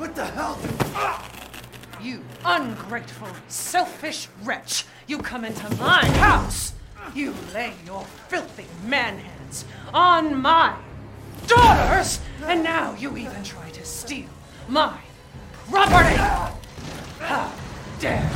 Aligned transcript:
What 0.00 0.14
the 0.14 0.24
hell? 0.24 0.58
You 2.00 2.22
ungrateful, 2.42 3.28
selfish 3.48 4.28
wretch! 4.44 4.86
You 5.06 5.18
come 5.18 5.44
into 5.44 5.68
my 5.76 6.06
house! 6.16 6.72
You 7.14 7.34
lay 7.52 7.74
your 7.84 8.06
filthy 8.28 8.64
man 8.86 9.18
hands 9.18 9.66
on 9.92 10.40
my 10.40 10.74
daughters! 11.46 12.18
And 12.46 12.62
now 12.62 12.94
you 12.98 13.14
even 13.18 13.44
try 13.44 13.68
to 13.68 13.84
steal 13.84 14.30
my 14.68 14.96
property! 15.68 16.16
How 17.18 17.52
dare 18.00 18.30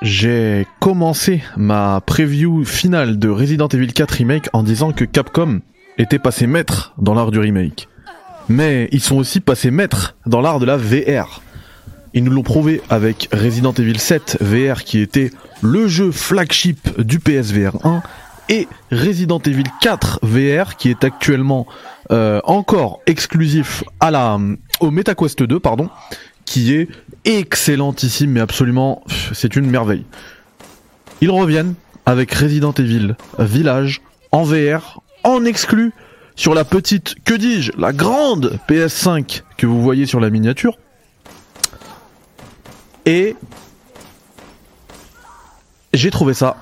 J'ai 0.00 0.66
commencé 0.80 1.42
ma 1.58 2.00
preview 2.00 2.64
finale 2.64 3.18
de 3.18 3.28
Resident 3.28 3.68
Evil 3.74 3.92
4 3.92 4.10
Remake 4.14 4.48
en 4.54 4.62
disant 4.62 4.92
que 4.92 5.04
Capcom 5.04 5.60
était 5.98 6.18
passé 6.18 6.46
maître 6.46 6.94
dans 6.98 7.14
l'art 7.14 7.30
du 7.30 7.38
remake. 7.38 7.88
Mais 8.48 8.88
ils 8.92 9.00
sont 9.00 9.16
aussi 9.16 9.40
passés 9.40 9.70
maîtres 9.70 10.14
dans 10.26 10.40
l'art 10.40 10.60
de 10.60 10.66
la 10.66 10.76
VR. 10.76 11.40
Ils 12.14 12.24
nous 12.24 12.32
l'ont 12.32 12.42
prouvé 12.42 12.80
avec 12.88 13.28
Resident 13.32 13.72
Evil 13.72 13.98
7 13.98 14.38
VR 14.40 14.84
qui 14.84 15.00
était 15.00 15.30
le 15.62 15.88
jeu 15.88 16.12
flagship 16.12 17.00
du 17.00 17.18
PSVR 17.18 17.84
1 17.84 18.02
et 18.48 18.68
Resident 18.92 19.40
Evil 19.40 19.64
4 19.82 20.20
VR 20.22 20.76
qui 20.76 20.90
est 20.90 21.02
actuellement 21.04 21.66
euh, 22.12 22.40
encore 22.44 23.00
exclusif 23.06 23.82
à 23.98 24.10
la 24.10 24.38
au 24.80 24.90
MetaQuest 24.90 25.42
2 25.42 25.58
pardon 25.58 25.90
qui 26.44 26.72
est 26.72 26.88
excellentissime 27.24 28.30
mais 28.30 28.40
absolument 28.40 29.02
c'est 29.32 29.56
une 29.56 29.68
merveille. 29.68 30.04
Ils 31.20 31.30
reviennent 31.30 31.74
avec 32.06 32.32
Resident 32.32 32.72
Evil 32.72 33.16
Village 33.38 34.00
en 34.30 34.44
VR 34.44 35.00
en 35.26 35.44
exclu 35.44 35.92
sur 36.34 36.54
la 36.54 36.64
petite 36.64 37.16
que 37.24 37.34
dis-je 37.34 37.72
la 37.76 37.92
grande 37.92 38.58
PS5 38.68 39.42
que 39.56 39.66
vous 39.66 39.82
voyez 39.82 40.06
sur 40.06 40.20
la 40.20 40.30
miniature 40.30 40.78
et 43.04 43.36
j'ai 45.92 46.10
trouvé 46.10 46.34
ça 46.34 46.56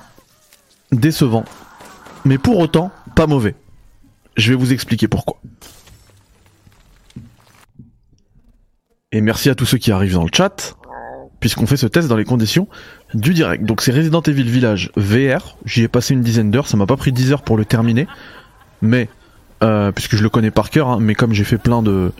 décevant 0.91 1.45
mais 2.25 2.37
pour 2.37 2.57
autant 2.59 2.91
pas 3.15 3.27
mauvais. 3.27 3.55
Je 4.35 4.51
vais 4.51 4.57
vous 4.57 4.73
expliquer 4.73 5.07
pourquoi. 5.07 5.37
Et 9.11 9.21
merci 9.21 9.49
à 9.49 9.55
tous 9.55 9.65
ceux 9.65 9.77
qui 9.77 9.91
arrivent 9.93 10.15
dans 10.15 10.23
le 10.23 10.31
chat, 10.33 10.75
puisqu'on 11.39 11.67
fait 11.67 11.77
ce 11.77 11.87
test 11.87 12.09
dans 12.09 12.17
les 12.17 12.25
conditions 12.25 12.67
du 13.13 13.33
direct. 13.33 13.63
Donc 13.63 13.81
c'est 13.81 13.93
Resident 13.93 14.21
Evil 14.21 14.43
Village 14.43 14.91
VR, 14.97 15.55
j'y 15.63 15.83
ai 15.83 15.87
passé 15.87 16.13
une 16.13 16.21
dizaine 16.21 16.51
d'heures, 16.51 16.67
ça 16.67 16.75
m'a 16.75 16.85
pas 16.85 16.97
pris 16.97 17.13
10 17.13 17.31
heures 17.31 17.43
pour 17.43 17.55
le 17.55 17.63
terminer, 17.63 18.07
mais 18.81 19.09
euh, 19.63 19.91
puisque 19.91 20.15
je 20.15 20.23
le 20.23 20.29
connais 20.29 20.51
par 20.51 20.69
cœur, 20.69 20.89
hein, 20.89 20.97
mais 20.99 21.15
comme 21.15 21.33
j'ai 21.33 21.43
fait 21.43 21.57
plein 21.57 21.81
de 21.81 22.11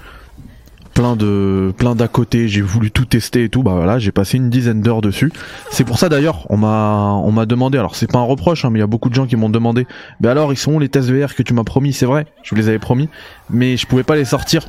plein 0.94 1.18
de 1.18 1.74
plein 1.78 1.94
d'à 1.94 2.08
côté, 2.08 2.48
j'ai 2.48 2.62
voulu 2.62 2.90
tout 2.90 3.06
tester 3.06 3.44
et 3.44 3.50
tout, 3.50 3.62
bah 3.62 3.74
voilà, 3.76 4.00
j'ai 4.00 4.14
passé 4.14 4.38
une 4.38 4.50
dizaine 4.50 4.82
d'heures 4.82 5.02
dessus. 5.02 5.32
C'est 5.70 5.84
pour 5.84 6.00
ça 6.00 6.08
d'ailleurs, 6.08 6.46
on 6.50 6.58
m'a 6.58 7.12
on 7.24 7.32
m'a 7.32 7.46
demandé, 7.46 7.78
alors 7.78 7.96
c'est 7.96 8.10
pas 8.10 8.20
un 8.20 8.24
reproche, 8.24 8.64
hein, 8.64 8.70
mais 8.72 8.80
il 8.80 8.82
y 8.82 8.84
a 8.84 8.88
beaucoup 8.88 9.10
de 9.10 9.14
gens 9.14 9.28
qui 9.28 9.36
m'ont 9.36 9.50
demandé, 9.50 9.86
mais 10.22 10.30
alors 10.30 10.54
ils 10.54 10.58
sont 10.58 10.74
où 10.74 10.80
les 10.80 10.90
tests 10.90 11.12
VR 11.12 11.36
que 11.36 11.44
tu 11.44 11.54
m'as 11.54 11.66
promis, 11.66 11.92
c'est 11.92 12.06
vrai, 12.06 12.26
je 12.44 12.52
vous 12.52 12.56
les 12.56 12.70
avais 12.70 12.80
promis, 12.80 13.10
mais 13.50 13.76
je 13.76 13.86
pouvais 13.86 14.04
pas 14.04 14.16
les 14.16 14.26
sortir 14.26 14.66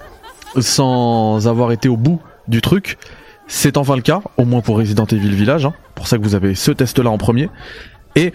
sans 0.58 1.46
avoir 1.46 1.70
été 1.70 1.88
au 1.88 1.96
bout 1.96 2.20
du 2.48 2.60
truc. 2.60 2.98
C'est 3.46 3.76
enfin 3.76 3.94
le 3.94 4.02
cas, 4.02 4.22
au 4.36 4.44
moins 4.44 4.60
pour 4.60 4.76
Resident 4.76 5.06
Evil 5.06 5.30
Village, 5.30 5.64
hein, 5.64 5.74
pour 5.94 6.08
ça 6.08 6.18
que 6.18 6.24
vous 6.24 6.34
avez 6.34 6.56
ce 6.56 6.72
test 6.72 6.98
là 6.98 7.10
en 7.10 7.18
premier. 7.18 7.48
Et 8.16 8.32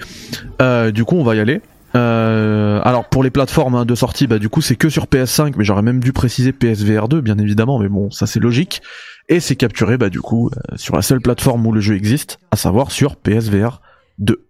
euh, 0.61 0.91
du 0.91 1.03
coup 1.03 1.17
on 1.17 1.23
va 1.23 1.35
y 1.35 1.39
aller. 1.41 1.61
Euh, 1.95 2.79
alors 2.83 3.09
pour 3.09 3.23
les 3.23 3.31
plateformes 3.31 3.75
hein, 3.75 3.85
de 3.85 3.95
sortie, 3.95 4.27
bah 4.27 4.39
du 4.39 4.49
coup 4.49 4.61
c'est 4.61 4.75
que 4.75 4.89
sur 4.89 5.05
PS5, 5.05 5.53
mais 5.57 5.63
j'aurais 5.63 5.81
même 5.81 5.99
dû 5.99 6.13
préciser 6.13 6.53
PSVR 6.53 7.07
2 7.09 7.21
bien 7.21 7.37
évidemment, 7.37 7.79
mais 7.79 7.89
bon 7.89 8.09
ça 8.11 8.27
c'est 8.27 8.39
logique. 8.39 8.81
Et 9.29 9.39
c'est 9.39 9.55
capturé 9.55 9.97
bah 9.97 10.09
du 10.09 10.21
coup 10.21 10.49
euh, 10.49 10.77
sur 10.77 10.95
la 10.95 11.01
seule 11.01 11.21
plateforme 11.21 11.65
où 11.65 11.71
le 11.71 11.81
jeu 11.81 11.95
existe, 11.95 12.39
à 12.51 12.55
savoir 12.55 12.91
sur 12.91 13.17
PSVR 13.17 13.81
2. 14.19 14.47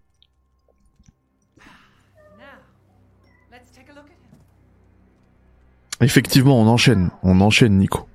Now, 2.38 2.44
let's 3.52 3.72
take 3.72 3.90
a 3.90 3.96
look 3.96 4.06
at 4.06 4.12
him. 4.12 4.38
Effectivement 6.02 6.60
on 6.62 6.68
enchaîne, 6.68 7.10
on 7.24 7.42
enchaîne 7.42 7.78
Nico. 7.78 8.08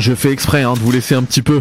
Je 0.00 0.14
fais 0.14 0.32
exprès 0.32 0.62
hein, 0.62 0.72
de 0.72 0.78
vous 0.78 0.90
laisser 0.90 1.14
un 1.14 1.22
petit 1.22 1.42
peu 1.42 1.60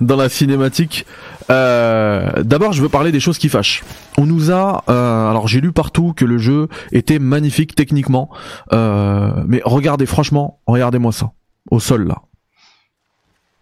dans 0.00 0.14
la 0.14 0.28
cinématique. 0.28 1.06
Euh, 1.50 2.30
D'abord, 2.44 2.72
je 2.72 2.80
veux 2.82 2.88
parler 2.88 3.10
des 3.10 3.18
choses 3.18 3.36
qui 3.36 3.48
fâchent. 3.48 3.82
On 4.16 4.26
nous 4.26 4.52
a, 4.52 4.84
euh, 4.88 5.28
alors 5.28 5.48
j'ai 5.48 5.60
lu 5.60 5.72
partout 5.72 6.12
que 6.14 6.24
le 6.24 6.38
jeu 6.38 6.68
était 6.92 7.18
magnifique 7.18 7.74
techniquement, 7.74 8.30
euh, 8.72 9.32
mais 9.44 9.60
regardez, 9.64 10.06
franchement, 10.06 10.60
regardez-moi 10.68 11.10
ça, 11.10 11.32
au 11.72 11.80
sol 11.80 12.06
là. 12.06 12.22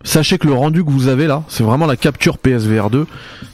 Sachez 0.05 0.37
que 0.38 0.47
le 0.47 0.53
rendu 0.53 0.84
que 0.84 0.91
vous 0.91 1.09
avez 1.09 1.27
là, 1.27 1.43
c'est 1.49 1.65
vraiment 1.65 1.87
la 1.87 1.97
capture 1.97 2.38
PSVR 2.38 2.91
2. 2.91 3.06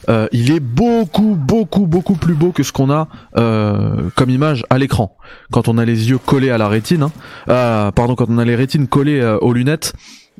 Euh, 0.09 0.27
il 0.31 0.51
est 0.51 0.59
beaucoup, 0.59 1.35
beaucoup, 1.35 1.87
beaucoup 1.87 2.15
plus 2.15 2.35
beau 2.35 2.51
que 2.51 2.61
ce 2.63 2.71
qu'on 2.71 2.91
a 2.91 3.07
euh, 3.37 4.09
comme 4.15 4.29
image 4.29 4.63
à 4.69 4.77
l'écran. 4.77 5.17
Quand 5.51 5.69
on 5.69 5.77
a 5.77 5.85
les 5.85 6.09
yeux 6.09 6.19
collés 6.19 6.51
à 6.51 6.59
la 6.59 6.67
rétine, 6.67 7.03
hein. 7.03 7.11
Euh, 7.49 7.91
pardon, 7.91 8.15
quand 8.15 8.29
on 8.29 8.37
a 8.37 8.45
les 8.45 8.55
rétines 8.55 8.87
collées 8.87 9.23
aux 9.41 9.53
lunettes, 9.53 9.93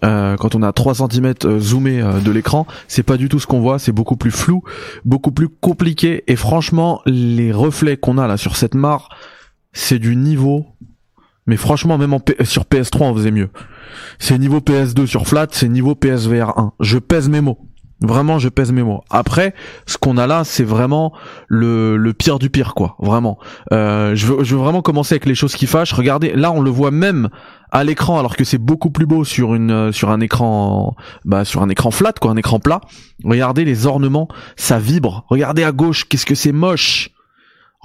euh, 0.04 0.36
quand 0.36 0.56
on 0.56 0.62
a 0.64 0.74
3 0.74 0.96
cm 0.96 1.34
zoomé 1.60 2.02
euh, 2.02 2.20
de 2.20 2.32
l'écran, 2.32 2.68
c'est 2.88 3.04
pas 3.04 3.18
du 3.18 3.30
tout 3.30 3.40
ce 3.40 3.48
qu'on 3.48 3.62
voit, 3.62 3.80
c'est 3.80 3.92
beaucoup 3.94 4.18
plus 4.18 4.32
flou, 4.32 4.62
beaucoup 5.06 5.32
plus 5.32 5.48
compliqué 5.50 6.24
et 6.28 6.36
franchement 6.36 7.02
les 7.06 7.52
reflets 7.52 7.98
qu'on 7.98 8.18
a 8.18 8.28
là 8.28 8.38
sur 8.38 8.56
cette 8.58 8.76
mare, 8.76 9.10
c'est 9.74 10.00
du 10.00 10.16
niveau 10.16 10.66
mais 11.48 11.58
franchement 11.58 11.98
même 11.98 12.14
en 12.14 12.20
P- 12.20 12.44
sur 12.44 12.64
PS3 12.64 13.04
on 13.04 13.16
faisait 13.16 13.32
mieux. 13.32 13.50
C'est 14.20 14.38
niveau 14.40 14.60
PS2 14.60 15.06
sur 15.06 15.28
flat, 15.28 15.48
c'est 15.52 15.70
niveau 15.70 15.94
PSVR 15.96 16.58
1. 16.58 16.74
Je 16.80 16.98
pèse 16.98 17.30
mes 17.30 17.40
mots. 17.42 17.60
Vraiment, 18.02 18.40
je 18.40 18.50
pèse 18.50 18.72
mes 18.74 18.84
mots. 18.84 19.04
Après, 19.10 19.54
ce 19.86 19.98
qu'on 19.98 20.18
a 20.18 20.28
là, 20.28 20.44
c'est 20.44 20.66
vraiment 20.66 21.14
le, 21.48 21.96
le 21.96 22.14
pire 22.14 22.40
du 22.40 22.50
pire, 22.50 22.74
quoi. 22.74 22.96
Vraiment. 23.00 23.40
Euh, 23.72 24.16
je, 24.16 24.28
veux, 24.28 24.44
je 24.44 24.56
veux 24.56 24.62
vraiment 24.62 24.82
commencer 24.82 25.14
avec 25.14 25.26
les 25.26 25.36
choses 25.36 25.56
qui 25.56 25.66
fâchent. 25.66 25.94
Regardez, 25.94 26.34
là, 26.36 26.52
on 26.52 26.62
le 26.62 26.70
voit 26.70 26.92
même 26.92 27.30
à 27.72 27.84
l'écran, 27.84 28.20
alors 28.20 28.36
que 28.36 28.44
c'est 28.44 28.58
beaucoup 28.58 28.90
plus 28.90 29.06
beau 29.06 29.24
sur 29.24 29.56
une 29.56 29.72
euh, 29.72 29.92
sur 29.92 30.10
un 30.10 30.20
écran, 30.20 30.96
bah, 31.24 31.46
sur 31.46 31.62
un 31.62 31.70
écran 31.70 31.90
flat, 31.90 32.14
quoi, 32.14 32.32
un 32.32 32.38
écran 32.38 32.60
plat. 32.60 32.82
Regardez 33.24 33.64
les 33.64 33.86
ornements, 33.88 34.28
ça 34.58 34.78
vibre. 34.78 35.26
Regardez 35.30 35.64
à 35.64 35.72
gauche, 35.72 36.08
qu'est-ce 36.08 36.26
que 36.26 36.36
c'est 36.36 36.52
moche. 36.52 37.12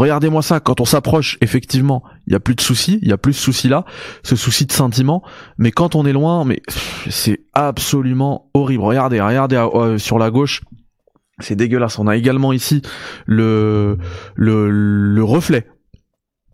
Regardez-moi 0.00 0.40
ça, 0.40 0.60
quand 0.60 0.80
on 0.80 0.86
s'approche, 0.86 1.36
effectivement, 1.42 2.02
il 2.26 2.32
y 2.32 2.36
a 2.36 2.40
plus 2.40 2.54
de 2.54 2.62
soucis, 2.62 2.98
il 3.02 3.08
y 3.08 3.12
a 3.12 3.18
plus 3.18 3.34
ce 3.34 3.42
souci 3.42 3.68
là, 3.68 3.84
ce 4.22 4.34
souci 4.34 4.64
de 4.64 4.72
sentiment, 4.72 5.22
mais 5.58 5.72
quand 5.72 5.94
on 5.94 6.06
est 6.06 6.14
loin, 6.14 6.46
mais 6.46 6.62
c'est 7.10 7.44
absolument 7.52 8.50
horrible. 8.54 8.82
Regardez, 8.82 9.20
regardez 9.20 9.56
euh, 9.56 9.98
sur 9.98 10.18
la 10.18 10.30
gauche, 10.30 10.62
c'est 11.38 11.54
dégueulasse. 11.54 11.98
On 11.98 12.06
a 12.06 12.16
également 12.16 12.54
ici 12.54 12.80
le 13.26 13.98
le, 14.36 14.70
le 14.70 15.22
reflet. 15.22 15.68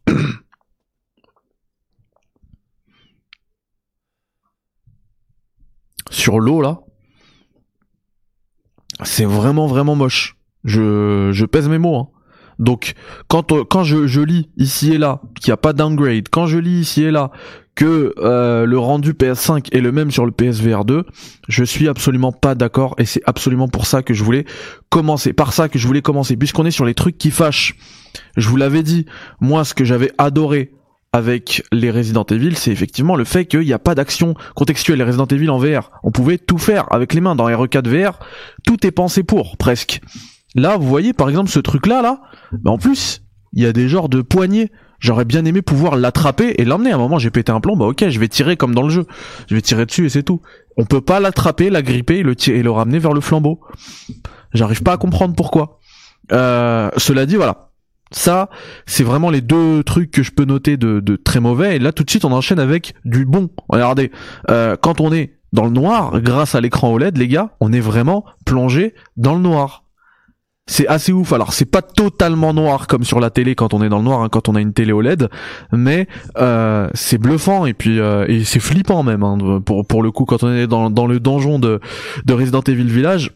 sur 6.11 6.41
l'eau 6.41 6.61
là, 6.63 6.81
c'est 9.05 9.25
vraiment 9.25 9.69
vraiment 9.69 9.95
moche. 9.95 10.37
Je 10.65 11.31
je 11.33 11.45
pèse 11.45 11.69
mes 11.69 11.79
mots. 11.79 11.97
Hein. 11.97 12.09
Donc 12.59 12.95
quand 13.29 13.53
euh, 13.53 13.65
quand 13.69 13.85
je, 13.85 14.07
je 14.07 14.21
lis 14.21 14.49
ici 14.57 14.93
et 14.93 14.99
là 14.99 15.21
qu'il 15.41 15.51
n'y 15.51 15.55
a 15.55 15.59
pas 15.59 15.73
downgrade, 15.73 16.29
quand 16.31 16.47
je 16.47 16.59
lis 16.59 16.81
ici 16.81 17.03
et 17.03 17.11
là 17.11 17.31
que 17.75 18.15
euh, 18.19 18.65
le 18.65 18.79
rendu 18.79 19.13
PS5 19.13 19.69
est 19.73 19.81
le 19.81 19.93
même 19.93 20.11
sur 20.11 20.25
le 20.25 20.33
PSVR 20.33 20.85
2, 20.85 21.05
je 21.47 21.65
suis 21.65 21.89
absolument 21.89 22.33
pas 22.33 22.55
d'accord 22.55 22.95
et 22.99 23.05
c'est 23.05 23.23
absolument 23.27 23.69
pour 23.69 23.87
ça 23.87 24.03
que 24.03 24.15
je 24.15 24.25
voulais 24.25 24.47
commencer, 24.89 25.35
par 25.35 25.53
ça 25.53 25.69
que 25.69 25.79
je 25.79 25.87
voulais 25.87 26.01
commencer, 26.01 26.37
puisqu'on 26.37 26.65
est 26.65 26.71
sur 26.71 26.87
les 26.87 26.95
trucs 26.95 27.19
qui 27.19 27.31
fâchent. 27.31 27.77
Je 28.39 28.49
vous 28.49 28.57
l'avais 28.57 28.83
dit, 28.83 29.05
moi 29.41 29.65
ce 29.65 29.75
que 29.75 29.85
j'avais 29.85 30.11
adoré 30.17 30.73
avec 31.13 31.63
les 31.71 31.91
Resident 31.91 32.25
Evil, 32.25 32.57
c'est 32.57 32.71
effectivement 32.71 33.15
le 33.15 33.25
fait 33.25 33.45
qu'il 33.45 33.61
n'y 33.61 33.73
a 33.73 33.79
pas 33.79 33.95
d'action 33.95 34.35
contextuelle. 34.55 34.99
Les 34.99 35.05
Resident 35.05 35.27
Evil 35.27 35.51
en 35.51 35.59
VR, 35.59 35.91
on 36.03 36.11
pouvait 36.11 36.39
tout 36.39 36.59
faire 36.59 36.93
avec 36.93 37.15
les 37.15 37.21
mains. 37.21 37.37
Dans 37.37 37.49
RE4 37.49 37.89
VR, 37.89 38.19
tout 38.67 38.87
est 38.87 38.91
pensé 38.91 39.23
pour, 39.23 39.57
presque. 39.57 40.01
Là, 40.57 40.77
vous 40.79 40.89
voyez, 40.89 41.13
par 41.13 41.29
exemple, 41.29 41.51
ce 41.51 41.61
truc-là, 41.61 42.03
là, 42.03 42.23
bah, 42.53 42.71
en 42.71 42.79
plus, 42.79 43.23
il 43.53 43.63
y 43.63 43.67
a 43.67 43.73
des 43.73 43.89
genres 43.89 44.09
de 44.09 44.23
poignées. 44.23 44.73
J'aurais 44.99 45.27
bien 45.27 45.45
aimé 45.45 45.61
pouvoir 45.61 45.97
l'attraper 45.97 46.55
et 46.57 46.65
l'emmener. 46.65 46.91
À 46.91 46.95
un 46.95 46.99
moment, 46.99 47.19
j'ai 47.19 47.31
pété 47.31 47.53
un 47.53 47.61
plomb, 47.61 47.77
bah 47.77 47.85
ok, 47.85 48.09
je 48.09 48.19
vais 48.19 48.29
tirer 48.29 48.57
comme 48.57 48.75
dans 48.75 48.83
le 48.83 48.89
jeu. 48.89 49.07
Je 49.49 49.55
vais 49.55 49.61
tirer 49.61 49.85
dessus 49.85 50.07
et 50.07 50.09
c'est 50.09 50.23
tout. 50.23 50.41
On 50.79 50.87
peut 50.87 51.03
pas 51.03 51.21
l'attraper, 51.21 51.69
la 51.69 51.83
gripper 51.83 52.17
et 52.17 52.23
le, 52.23 52.35
et 52.49 52.63
le 52.63 52.71
ramener 52.71 52.99
vers 52.99 53.13
le 53.13 53.21
flambeau. 53.21 53.61
J'arrive 54.55 54.83
pas 54.83 54.93
à 54.93 54.97
comprendre 54.97 55.35
pourquoi. 55.35 55.79
Euh, 56.33 56.91
cela 56.97 57.27
dit, 57.27 57.37
voilà. 57.37 57.71
Ça, 58.11 58.49
c'est 58.87 59.05
vraiment 59.05 59.31
les 59.31 59.41
deux 59.41 59.83
trucs 59.83 60.11
que 60.11 60.23
je 60.23 60.31
peux 60.31 60.45
noter 60.45 60.77
de, 60.77 61.01
de, 61.01 61.17
très 61.17 61.41
mauvais. 61.41 61.77
Et 61.77 61.79
là, 61.79 61.93
tout 61.93 62.05
de 62.05 62.11
suite, 62.11 62.25
on 62.25 62.33
enchaîne 62.33 62.61
avec 62.61 62.95
du 63.05 63.27
bon. 63.27 63.51
Regardez, 63.69 64.13
euh, 64.51 64.77
quand 64.81 65.01
on 65.01 65.13
est 65.13 65.35
dans 65.53 65.65
le 65.65 65.71
noir, 65.71 66.21
grâce 66.21 66.55
à 66.55 66.61
l'écran 66.61 66.93
OLED, 66.93 67.19
les 67.19 67.29
gars, 67.29 67.51
on 67.61 67.73
est 67.73 67.81
vraiment 67.81 68.25
plongé 68.45 68.95
dans 69.17 69.35
le 69.35 69.41
noir. 69.41 69.86
C'est 70.69 70.89
assez 70.89 71.13
ouf. 71.13 71.33
Alors, 71.33 71.53
c'est 71.53 71.71
pas 71.71 71.83
totalement 71.83 72.53
noir 72.53 72.89
comme 72.89 73.05
sur 73.05 73.21
la 73.21 73.31
télé 73.31 73.55
quand 73.55 73.73
on 73.73 73.83
est 73.83 73.89
dans 73.89 73.99
le 73.99 74.05
noir, 74.05 74.23
hein, 74.23 74.29
quand 74.29 74.49
on 74.49 74.57
a 74.57 74.61
une 74.61 74.73
télé 74.73 74.93
OLED, 74.93 75.29
mais 75.73 76.09
euh, 76.39 76.89
c'est 76.93 77.19
bluffant 77.19 77.67
et 77.67 77.73
puis 77.75 78.01
euh, 78.01 78.27
et 78.27 78.43
c'est 78.45 78.59
flippant 78.59 79.05
même. 79.05 79.23
Hein, 79.23 79.61
pour 79.61 80.03
le 80.03 80.11
coup, 80.11 80.25
quand 80.25 80.43
on 80.43 80.53
est 80.53 80.67
dans 80.67 80.91
dans 80.91 81.07
le 81.07 81.21
donjon 81.21 81.61
de 81.61 81.81
de 82.25 82.35
Resident 82.35 82.63
Evil 82.63 82.87
Village, 82.89 83.31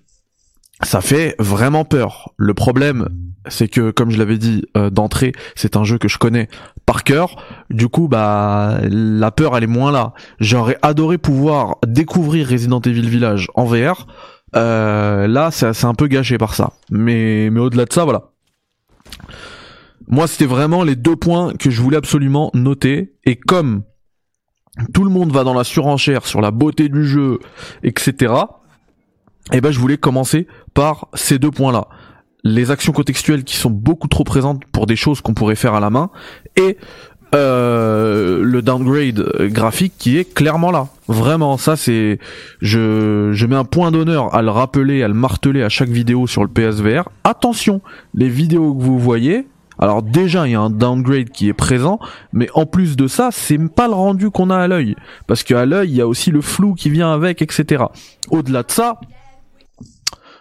ça 0.83 1.01
fait 1.01 1.37
vraiment 1.39 1.85
peur. 1.85 2.33
Le 2.37 2.55
problème, 2.55 3.09
c'est 3.49 3.69
que 3.69 3.91
comme 3.91 4.11
je 4.11 4.19
l'avais 4.19 4.39
dit 4.39 4.65
euh, 4.77 4.91
d'entrée, 4.91 5.33
c'est 5.55 5.77
un 5.77 5.85
jeu 5.85 5.99
que 5.99 6.09
je 6.09 6.19
connais 6.19 6.49
par 6.85 7.05
cœur. 7.05 7.37
Du 7.71 7.89
coup, 7.89 8.09
bah 8.09 8.81
la 8.83 9.31
peur 9.31 9.57
elle 9.57 9.65
est 9.65 9.69
moins 9.69 9.93
là. 9.93 10.15
J'aurais 10.41 10.79
adoré 10.83 11.19
pouvoir 11.19 11.77
découvrir 11.87 12.49
Resident 12.49 12.81
Evil 12.81 13.09
Village 13.09 13.49
en 13.55 13.65
VR. 13.65 14.07
Euh, 14.57 15.27
là, 15.27 15.51
c'est 15.51 15.85
un 15.85 15.95
peu 15.95 16.07
gâché 16.07 16.39
par 16.39 16.55
ça. 16.55 16.73
Mais 16.91 17.51
mais 17.51 17.61
au-delà 17.61 17.85
de 17.85 17.93
ça, 17.93 18.05
voilà. 18.05 18.31
Moi, 20.09 20.27
c'était 20.27 20.47
vraiment 20.47 20.83
les 20.83 20.97
deux 20.97 21.17
points 21.17 21.55
que 21.55 21.71
je 21.71 21.81
voulais 21.81 21.97
absolument 21.97 22.51
noter. 22.55 23.15
Et 23.25 23.37
comme 23.37 23.83
tout 24.93 25.05
le 25.05 25.11
monde 25.11 25.33
va 25.33 25.45
dans 25.45 25.55
la 25.55 25.65
surenchère 25.65 26.27
sur 26.27 26.41
la 26.41 26.51
beauté 26.51 26.89
du 26.89 27.07
jeu, 27.07 27.39
etc 27.83 28.35
et 29.53 29.57
eh 29.57 29.61
ben 29.61 29.73
je 29.73 29.81
voulais 29.81 29.97
commencer 29.97 30.47
par 30.75 31.09
ces 31.15 31.39
deux 31.39 31.51
points-là. 31.51 31.89
Les 32.45 32.71
actions 32.71 32.93
contextuelles 32.93 33.43
qui 33.43 33.57
sont 33.57 33.71
beaucoup 33.71 34.07
trop 34.07 34.23
présentes 34.23 34.65
pour 34.67 34.87
des 34.87 34.97
choses 34.97 35.21
qu'on 35.21 35.35
pourrait 35.35 35.57
faire 35.57 35.75
à 35.75 35.81
la 35.81 35.91
main 35.91 36.11
et 36.57 36.79
euh, 37.35 38.41
le 38.43 38.63
downgrade 38.63 39.49
graphique 39.53 39.95
qui 39.99 40.19
est 40.19 40.35
clairement 40.35 40.71
là. 40.71 40.89
Vraiment, 41.07 41.59
ça 41.59 41.77
c'est, 41.77 42.19
je, 42.61 43.31
je 43.33 43.47
mets 43.47 43.57
un 43.57 43.65
point 43.65 43.91
d'honneur 43.91 44.35
à 44.35 44.43
le 44.43 44.51
rappeler, 44.51 45.03
à 45.03 45.09
le 45.09 45.15
marteler 45.15 45.63
à 45.63 45.69
chaque 45.69 45.89
vidéo 45.89 46.27
sur 46.27 46.43
le 46.43 46.49
PSVR. 46.49 47.09
Attention, 47.25 47.83
les 48.15 48.29
vidéos 48.29 48.75
que 48.75 48.83
vous 48.83 48.99
voyez, 48.99 49.47
alors 49.79 50.03
déjà 50.03 50.47
il 50.47 50.53
y 50.53 50.55
a 50.55 50.61
un 50.61 50.71
downgrade 50.71 51.31
qui 51.31 51.49
est 51.49 51.55
présent, 51.55 52.01
mais 52.33 52.49
en 52.55 52.67
plus 52.67 52.97
de 52.97 53.07
ça, 53.07 53.31
c'est 53.33 53.59
pas 53.69 53.87
le 53.87 53.95
rendu 53.95 54.31
qu'on 54.31 54.51
a 54.51 54.57
à 54.57 54.69
l'œil, 54.69 54.97
parce 55.27 55.43
qu'à 55.43 55.67
l'œil 55.67 55.91
il 55.91 55.97
y 55.97 56.01
a 56.01 56.07
aussi 56.09 56.31
le 56.31 56.41
flou 56.41 56.75
qui 56.75 56.91
vient 56.91 57.13
avec, 57.13 57.43
etc. 57.43 57.85
Au-delà 58.31 58.63
de 58.63 58.71
ça, 58.71 59.01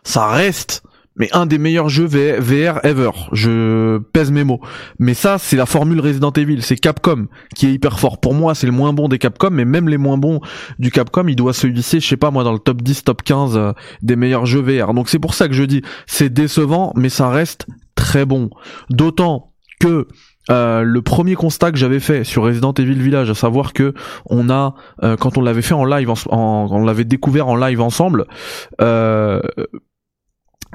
ça 0.03 0.27
reste 0.27 0.83
mais 1.19 1.29
un 1.33 1.45
des 1.45 1.57
meilleurs 1.57 1.89
jeux 1.89 2.05
VR 2.05 2.79
ever. 2.83 3.11
Je 3.33 3.99
pèse 4.13 4.31
mes 4.31 4.43
mots. 4.45 4.61
Mais 4.97 5.13
ça, 5.13 5.37
c'est 5.37 5.57
la 5.57 5.65
formule 5.65 5.99
Resident 5.99 6.31
Evil. 6.31 6.61
C'est 6.61 6.77
Capcom 6.77 7.27
qui 7.55 7.67
est 7.67 7.73
hyper 7.73 7.99
fort. 7.99 8.19
Pour 8.19 8.33
moi, 8.33 8.55
c'est 8.55 8.65
le 8.65 8.71
moins 8.71 8.93
bon 8.93 9.09
des 9.09 9.19
Capcom, 9.19 9.49
mais 9.51 9.65
même 9.65 9.89
les 9.89 9.97
moins 9.97 10.17
bons 10.17 10.39
du 10.79 10.91
Capcom, 10.91 11.27
il 11.27 11.35
doit 11.35 11.53
se 11.53 11.67
hisser, 11.67 11.99
je 11.99 12.07
sais 12.07 12.17
pas 12.17 12.31
moi, 12.31 12.43
dans 12.43 12.53
le 12.53 12.59
top 12.59 12.81
10, 12.81 13.03
top 13.03 13.21
15 13.21 13.57
euh, 13.57 13.71
des 14.01 14.15
meilleurs 14.15 14.45
jeux 14.45 14.61
VR. 14.61 14.93
Donc 14.93 15.09
c'est 15.09 15.19
pour 15.19 15.33
ça 15.33 15.47
que 15.47 15.53
je 15.53 15.63
dis, 15.63 15.81
c'est 16.07 16.29
décevant, 16.29 16.93
mais 16.95 17.09
ça 17.09 17.29
reste 17.29 17.67
très 17.95 18.25
bon. 18.25 18.49
D'autant 18.89 19.51
que 19.81 20.07
euh, 20.49 20.81
le 20.81 21.01
premier 21.01 21.35
constat 21.35 21.71
que 21.71 21.77
j'avais 21.77 21.99
fait 21.99 22.23
sur 22.23 22.43
Resident 22.43 22.73
Evil 22.73 22.95
Village, 22.95 23.29
à 23.29 23.35
savoir 23.35 23.73
que 23.73 23.93
on 24.25 24.49
a, 24.49 24.73
euh, 25.03 25.15
quand 25.17 25.37
on 25.37 25.41
l'avait 25.41 25.61
fait 25.61 25.73
en 25.73 25.85
live, 25.85 26.09
en, 26.09 26.67
on 26.71 26.83
l'avait 26.85 27.03
découvert 27.03 27.47
en 27.47 27.55
live 27.55 27.81
ensemble, 27.81 28.25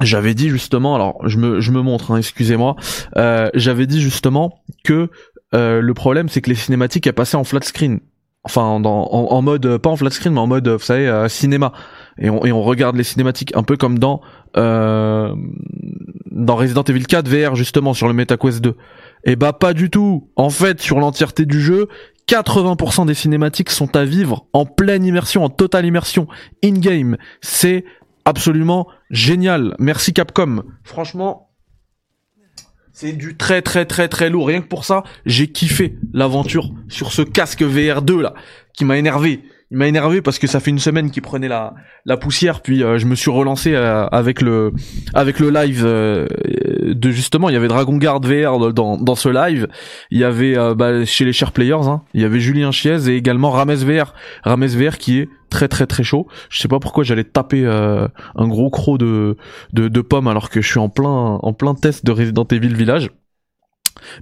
j'avais 0.01 0.33
dit 0.33 0.49
justement, 0.49 0.95
alors 0.95 1.27
je 1.27 1.37
me, 1.37 1.59
je 1.61 1.71
me 1.71 1.81
montre, 1.81 2.11
hein, 2.11 2.17
excusez-moi, 2.17 2.75
euh, 3.17 3.49
j'avais 3.53 3.87
dit 3.87 4.01
justement 4.01 4.61
que 4.83 5.09
euh, 5.53 5.81
le 5.81 5.93
problème 5.93 6.27
c'est 6.29 6.41
que 6.41 6.49
les 6.49 6.55
cinématiques 6.55 7.07
elles 7.07 7.13
passaient 7.13 7.37
en 7.37 7.43
flat 7.43 7.61
screen, 7.61 7.99
enfin 8.43 8.63
en, 8.63 8.83
en, 8.83 9.41
mode 9.41 9.77
pas 9.77 9.89
en 9.89 9.95
flat 9.95 10.09
screen 10.09 10.33
mais 10.33 10.39
en 10.39 10.47
mode 10.47 10.67
vous 10.67 10.79
savez 10.79 11.07
euh, 11.07 11.29
cinéma 11.29 11.71
et 12.17 12.29
on, 12.29 12.45
et 12.45 12.51
on 12.51 12.61
regarde 12.61 12.95
les 12.95 13.03
cinématiques 13.03 13.55
un 13.55 13.63
peu 13.63 13.77
comme 13.77 13.99
dans 13.99 14.21
euh, 14.57 15.33
dans 16.31 16.55
Resident 16.55 16.83
Evil 16.83 17.05
4 17.05 17.27
VR 17.27 17.55
justement 17.55 17.93
sur 17.93 18.07
le 18.07 18.13
MetaQuest 18.13 18.61
2. 18.61 18.75
Et 19.25 19.35
bah 19.35 19.53
pas 19.53 19.73
du 19.73 19.89
tout. 19.89 20.29
En 20.35 20.49
fait 20.49 20.81
sur 20.81 20.99
l'entièreté 20.99 21.45
du 21.45 21.61
jeu 21.61 21.87
80% 22.27 23.05
des 23.05 23.13
cinématiques 23.13 23.69
sont 23.69 23.95
à 23.95 24.03
vivre 24.03 24.47
en 24.53 24.65
pleine 24.65 25.05
immersion, 25.05 25.43
en 25.43 25.49
totale 25.49 25.85
immersion, 25.85 26.27
in-game. 26.63 27.17
C'est 27.41 27.85
absolument 28.25 28.87
génial. 29.09 29.75
Merci 29.79 30.13
Capcom. 30.13 30.63
Franchement, 30.83 31.51
c'est 32.91 33.13
du 33.13 33.37
très 33.37 33.61
très 33.61 33.85
très 33.85 34.07
très 34.07 34.29
lourd. 34.29 34.47
Rien 34.47 34.61
que 34.61 34.67
pour 34.67 34.85
ça, 34.85 35.03
j'ai 35.25 35.47
kiffé 35.47 35.97
l'aventure 36.13 36.71
sur 36.89 37.11
ce 37.11 37.21
casque 37.21 37.61
VR2 37.61 38.21
là, 38.21 38.33
qui 38.73 38.85
m'a 38.85 38.97
énervé 38.97 39.43
il 39.71 39.77
m'a 39.77 39.87
énervé 39.87 40.21
parce 40.21 40.37
que 40.37 40.45
ça 40.45 40.59
fait 40.59 40.69
une 40.69 40.79
semaine 40.79 41.09
qu'il 41.09 41.23
prenait 41.23 41.47
la 41.47 41.73
la 42.05 42.17
poussière 42.17 42.61
puis 42.61 42.83
euh, 42.83 42.99
je 42.99 43.07
me 43.07 43.15
suis 43.15 43.31
relancé 43.31 43.73
euh, 43.73 44.05
avec 44.07 44.41
le 44.41 44.73
avec 45.15 45.39
le 45.39 45.49
live 45.49 45.83
euh, 45.85 46.27
de 46.85 47.09
justement 47.09 47.49
il 47.49 47.53
y 47.53 47.55
avait 47.55 47.67
Dragon 47.67 47.97
Guard 47.97 48.21
VR 48.21 48.73
dans 48.73 48.97
dans 48.97 49.15
ce 49.15 49.29
live. 49.29 49.67
Il 50.11 50.19
y 50.19 50.23
avait 50.23 50.55
bah, 50.75 51.03
chez 51.05 51.25
les 51.25 51.33
chers 51.33 51.51
players 51.51 51.87
hein, 51.87 52.03
il 52.13 52.21
y 52.21 52.25
avait 52.25 52.39
Julien 52.39 52.71
Chiez 52.71 53.09
et 53.09 53.15
également 53.15 53.49
Rames 53.49 53.73
VR 53.73 54.13
Rames 54.43 54.67
VR 54.67 54.99
qui 54.99 55.19
est 55.19 55.29
très 55.49 55.67
très 55.67 55.87
très 55.87 56.03
chaud. 56.03 56.27
Je 56.49 56.61
sais 56.61 56.67
pas 56.67 56.79
pourquoi 56.79 57.03
j'allais 57.03 57.23
taper 57.23 57.65
un 57.65 58.47
gros 58.47 58.69
croc 58.69 58.99
de, 58.99 59.35
de 59.73 59.87
de 59.87 60.01
pommes 60.01 60.27
alors 60.27 60.49
que 60.49 60.61
je 60.61 60.69
suis 60.69 60.79
en 60.79 60.89
plein 60.89 61.39
en 61.41 61.53
plein 61.53 61.73
test 61.73 62.05
de 62.05 62.11
Resident 62.11 62.47
Evil 62.51 62.75
Village. 62.75 63.09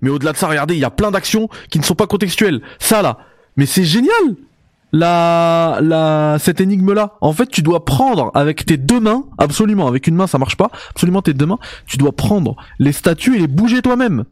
Mais 0.02 0.10
au-delà 0.10 0.32
de 0.32 0.38
ça 0.38 0.48
regardez 0.48 0.76
il 0.76 0.80
y 0.80 0.86
a 0.86 0.92
plein 0.92 1.12
d'actions 1.12 1.50
qui 1.70 1.80
ne 1.80 1.84
sont 1.84 1.96
pas 1.96 2.08
contextuelles. 2.08 2.62
Ça 2.80 3.02
là. 3.02 3.18
Mais 3.58 3.66
c'est 3.66 3.84
génial 3.84 4.36
la, 4.94 5.80
la, 5.82 6.38
cette 6.40 6.62
énigme-là. 6.62 7.18
En 7.20 7.34
fait, 7.34 7.48
tu 7.48 7.62
dois 7.64 7.84
prendre 7.84 8.32
avec 8.36 8.66
tes 8.66 8.78
deux 8.78 9.00
mains, 9.00 9.26
absolument, 9.38 9.88
avec 9.88 10.08
une 10.08 10.16
main 10.16 10.28
ça 10.28 10.38
marche 10.38 10.56
pas, 10.56 10.70
absolument 10.92 11.22
tes 11.22 11.34
deux 11.34 11.48
mains, 11.48 11.60
tu 11.88 11.98
dois 11.98 12.14
prendre 12.14 12.56
les 12.80 12.94
statues 12.94 13.36
et 13.36 13.40
les 13.40 13.48
bouger 13.48 13.82
toi-même. 13.82 14.24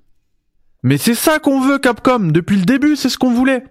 Mais 0.84 0.98
c'est 0.98 1.16
ça 1.16 1.40
qu'on 1.40 1.60
veut, 1.60 1.80
Capcom. 1.80 2.20
Depuis 2.20 2.58
le 2.58 2.66
début, 2.66 2.96
c'est 2.96 3.10
ce 3.10 3.18
qu'on 3.18 3.34
voulait. 3.34 3.64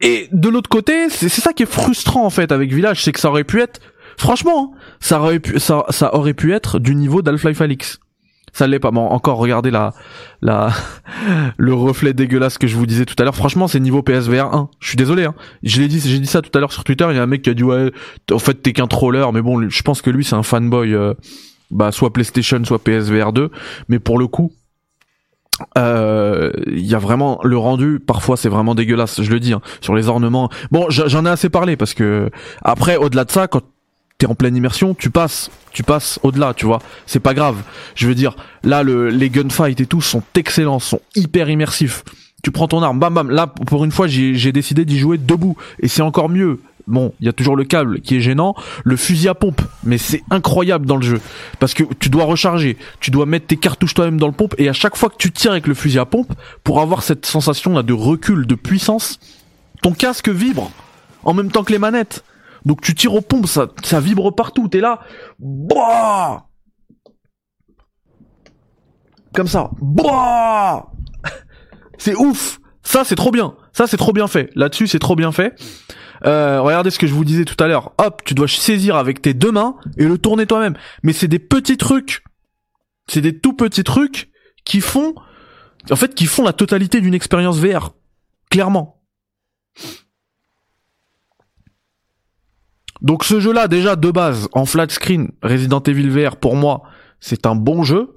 Et 0.00 0.28
de 0.32 0.48
l'autre 0.48 0.68
côté, 0.68 1.08
c'est 1.08 1.28
ça 1.28 1.52
qui 1.52 1.62
est 1.62 1.70
frustrant 1.70 2.26
en 2.26 2.30
fait 2.30 2.50
avec 2.50 2.72
Village, 2.72 3.04
c'est 3.04 3.12
que 3.12 3.20
ça 3.20 3.30
aurait 3.30 3.44
pu 3.44 3.60
être, 3.60 3.80
franchement, 4.16 4.74
hein, 4.74 4.78
ça 4.98 5.20
aurait 5.20 5.38
pu, 5.38 5.60
ça, 5.60 5.84
ça 5.90 6.14
aurait 6.16 6.34
pu 6.34 6.52
être 6.52 6.80
du 6.80 6.96
niveau 6.96 7.22
d'Half-Life 7.22 7.60
Alix 7.60 8.00
ça 8.52 8.66
l'est 8.66 8.78
pas. 8.78 8.90
Bon, 8.90 9.06
encore 9.06 9.38
regardez 9.38 9.70
la, 9.70 9.94
la, 10.40 10.70
le 11.56 11.74
reflet 11.74 12.12
dégueulasse 12.12 12.58
que 12.58 12.66
je 12.66 12.76
vous 12.76 12.86
disais 12.86 13.04
tout 13.04 13.16
à 13.18 13.24
l'heure. 13.24 13.34
Franchement, 13.34 13.68
c'est 13.68 13.80
niveau 13.80 14.02
PSVR 14.02 14.54
1. 14.54 14.70
Je 14.78 14.88
suis 14.88 14.96
désolé. 14.96 15.24
Hein. 15.24 15.34
Je 15.62 15.80
l'ai 15.80 15.88
dit, 15.88 16.00
j'ai 16.00 16.18
dit 16.18 16.26
ça 16.26 16.42
tout 16.42 16.50
à 16.54 16.60
l'heure 16.60 16.72
sur 16.72 16.84
Twitter. 16.84 17.06
Il 17.10 17.16
y 17.16 17.18
a 17.18 17.22
un 17.22 17.26
mec 17.26 17.42
qui 17.42 17.50
a 17.50 17.54
dit 17.54 17.64
ouais, 17.64 17.90
en 18.30 18.38
fait 18.38 18.54
t'es 18.54 18.72
qu'un 18.72 18.86
troller. 18.86 19.24
Mais 19.32 19.42
bon, 19.42 19.68
je 19.68 19.82
pense 19.82 20.02
que 20.02 20.10
lui 20.10 20.24
c'est 20.24 20.36
un 20.36 20.42
fanboy, 20.42 20.94
euh, 20.94 21.14
bah 21.70 21.92
soit 21.92 22.12
PlayStation, 22.12 22.62
soit 22.64 22.78
PSVR 22.78 23.32
2. 23.32 23.50
Mais 23.88 23.98
pour 23.98 24.18
le 24.18 24.26
coup, 24.26 24.52
euh, 25.78 26.50
il 26.66 26.84
y 26.86 26.94
a 26.94 26.98
vraiment 26.98 27.38
le 27.44 27.56
rendu 27.56 28.00
parfois 28.00 28.36
c'est 28.36 28.48
vraiment 28.48 28.74
dégueulasse 28.74 29.22
je 29.22 29.30
le 29.30 29.38
dis 29.38 29.52
hein, 29.52 29.60
sur 29.80 29.94
les 29.94 30.08
ornements 30.08 30.48
bon 30.70 30.86
j'en 30.88 31.26
ai 31.26 31.28
assez 31.28 31.50
parlé 31.50 31.76
parce 31.76 31.92
que 31.92 32.30
après 32.62 32.96
au-delà 32.96 33.24
de 33.24 33.30
ça 33.30 33.48
quand 33.48 33.62
en 34.26 34.34
pleine 34.34 34.56
immersion, 34.56 34.94
tu 34.94 35.10
passes, 35.10 35.50
tu 35.72 35.82
passes 35.82 36.18
au-delà, 36.22 36.54
tu 36.54 36.66
vois. 36.66 36.80
C'est 37.06 37.20
pas 37.20 37.34
grave. 37.34 37.56
Je 37.94 38.06
veux 38.06 38.14
dire, 38.14 38.36
là, 38.62 38.82
le, 38.82 39.08
les 39.08 39.30
gunfights 39.30 39.80
et 39.80 39.86
tout 39.86 40.00
sont 40.00 40.22
excellents, 40.34 40.78
sont 40.78 41.00
hyper 41.14 41.48
immersifs. 41.48 42.04
Tu 42.42 42.50
prends 42.50 42.68
ton 42.68 42.82
arme, 42.82 42.98
bam 42.98 43.14
bam. 43.14 43.30
Là, 43.30 43.46
pour 43.46 43.84
une 43.84 43.92
fois, 43.92 44.08
j'ai 44.08 44.52
décidé 44.52 44.84
d'y 44.84 44.98
jouer 44.98 45.18
debout, 45.18 45.56
et 45.80 45.88
c'est 45.88 46.02
encore 46.02 46.28
mieux. 46.28 46.58
Bon, 46.88 47.14
il 47.20 47.26
y 47.26 47.28
a 47.28 47.32
toujours 47.32 47.54
le 47.54 47.64
câble 47.64 48.00
qui 48.00 48.16
est 48.16 48.20
gênant, 48.20 48.54
le 48.82 48.96
fusil 48.96 49.28
à 49.28 49.34
pompe, 49.34 49.62
mais 49.84 49.98
c'est 49.98 50.22
incroyable 50.30 50.84
dans 50.86 50.96
le 50.96 51.02
jeu 51.02 51.20
parce 51.60 51.74
que 51.74 51.84
tu 52.00 52.08
dois 52.08 52.24
recharger, 52.24 52.76
tu 52.98 53.12
dois 53.12 53.24
mettre 53.24 53.46
tes 53.46 53.56
cartouches 53.56 53.94
toi-même 53.94 54.18
dans 54.18 54.26
le 54.26 54.32
pompe 54.32 54.56
et 54.58 54.68
à 54.68 54.72
chaque 54.72 54.96
fois 54.96 55.08
que 55.08 55.16
tu 55.16 55.30
tires 55.30 55.52
avec 55.52 55.68
le 55.68 55.74
fusil 55.74 56.00
à 56.00 56.06
pompe 56.06 56.32
pour 56.64 56.80
avoir 56.80 57.04
cette 57.04 57.24
sensation 57.24 57.72
là 57.74 57.84
de 57.84 57.92
recul, 57.92 58.48
de 58.48 58.54
puissance, 58.56 59.20
ton 59.80 59.92
casque 59.92 60.28
vibre 60.28 60.72
en 61.24 61.34
même 61.34 61.52
temps 61.52 61.62
que 61.62 61.72
les 61.72 61.78
manettes. 61.78 62.24
Donc 62.64 62.80
tu 62.80 62.94
tires 62.94 63.14
aux 63.14 63.20
pompes, 63.20 63.46
ça, 63.46 64.00
vibre 64.00 64.34
partout, 64.34 64.68
t'es 64.68 64.80
là, 64.80 65.00
bah 65.38 66.46
comme 69.34 69.48
ça, 69.48 69.70
bah 69.80 70.92
c'est 71.98 72.14
ouf, 72.14 72.60
ça 72.82 73.04
c'est 73.04 73.16
trop 73.16 73.30
bien, 73.30 73.54
ça 73.72 73.86
c'est 73.86 73.96
trop 73.96 74.12
bien 74.12 74.26
fait, 74.26 74.50
là-dessus 74.54 74.86
c'est 74.86 74.98
trop 74.98 75.16
bien 75.16 75.32
fait. 75.32 75.54
Euh, 76.24 76.60
regardez 76.60 76.90
ce 76.90 76.98
que 76.98 77.06
je 77.06 77.14
vous 77.14 77.24
disais 77.24 77.44
tout 77.44 77.62
à 77.62 77.66
l'heure, 77.66 77.92
hop, 77.98 78.22
tu 78.24 78.34
dois 78.34 78.46
saisir 78.46 78.96
avec 78.96 79.22
tes 79.22 79.34
deux 79.34 79.50
mains 79.50 79.76
et 79.96 80.04
le 80.04 80.18
tourner 80.18 80.46
toi-même. 80.46 80.76
Mais 81.02 81.12
c'est 81.12 81.28
des 81.28 81.40
petits 81.40 81.76
trucs, 81.76 82.22
c'est 83.08 83.20
des 83.20 83.38
tout 83.38 83.54
petits 83.54 83.84
trucs 83.84 84.30
qui 84.64 84.80
font, 84.80 85.14
en 85.90 85.96
fait, 85.96 86.14
qui 86.14 86.26
font 86.26 86.44
la 86.44 86.52
totalité 86.52 87.00
d'une 87.00 87.14
expérience 87.14 87.58
VR, 87.58 87.94
clairement. 88.50 89.02
Donc 93.02 93.24
ce 93.24 93.40
jeu-là, 93.40 93.68
déjà 93.68 93.96
de 93.96 94.10
base, 94.10 94.48
en 94.52 94.64
flat 94.64 94.88
screen, 94.88 95.32
Resident 95.42 95.80
Evil 95.80 96.08
VR, 96.08 96.36
pour 96.36 96.56
moi, 96.56 96.82
c'est 97.20 97.46
un 97.46 97.56
bon 97.56 97.82
jeu. 97.82 98.10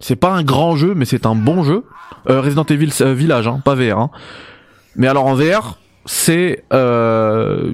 C'est 0.00 0.16
pas 0.16 0.32
un 0.32 0.42
grand 0.42 0.76
jeu, 0.76 0.94
mais 0.94 1.04
c'est 1.04 1.26
un 1.26 1.34
bon 1.34 1.62
jeu. 1.62 1.84
Euh, 2.28 2.40
Resident 2.40 2.64
Evil 2.64 2.90
euh, 3.02 3.12
Village, 3.12 3.46
hein, 3.46 3.60
pas 3.62 3.74
VR. 3.74 3.98
Hein. 3.98 4.10
Mais 4.96 5.06
alors 5.06 5.26
en 5.26 5.34
VR, 5.34 5.78
c'est 6.06 6.64
euh, 6.72 7.72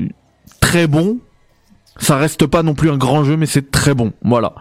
très 0.60 0.88
bon. 0.88 1.18
Ça 1.98 2.16
reste 2.16 2.46
pas 2.46 2.62
non 2.62 2.74
plus 2.74 2.90
un 2.90 2.98
grand 2.98 3.24
jeu, 3.24 3.36
mais 3.36 3.46
c'est 3.46 3.70
très 3.70 3.94
bon. 3.94 4.12
Voilà. 4.22 4.54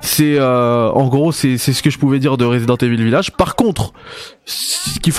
C'est 0.00 0.38
euh, 0.38 0.90
en 0.90 1.08
gros, 1.08 1.32
c'est 1.32 1.58
c'est 1.58 1.72
ce 1.72 1.82
que 1.82 1.90
je 1.90 1.98
pouvais 1.98 2.18
dire 2.18 2.36
de 2.38 2.44
Resident 2.44 2.76
Evil 2.76 3.02
Village. 3.02 3.32
Par 3.36 3.56
contre, 3.56 3.92
ce 4.46 4.98
qu'il 5.00 5.12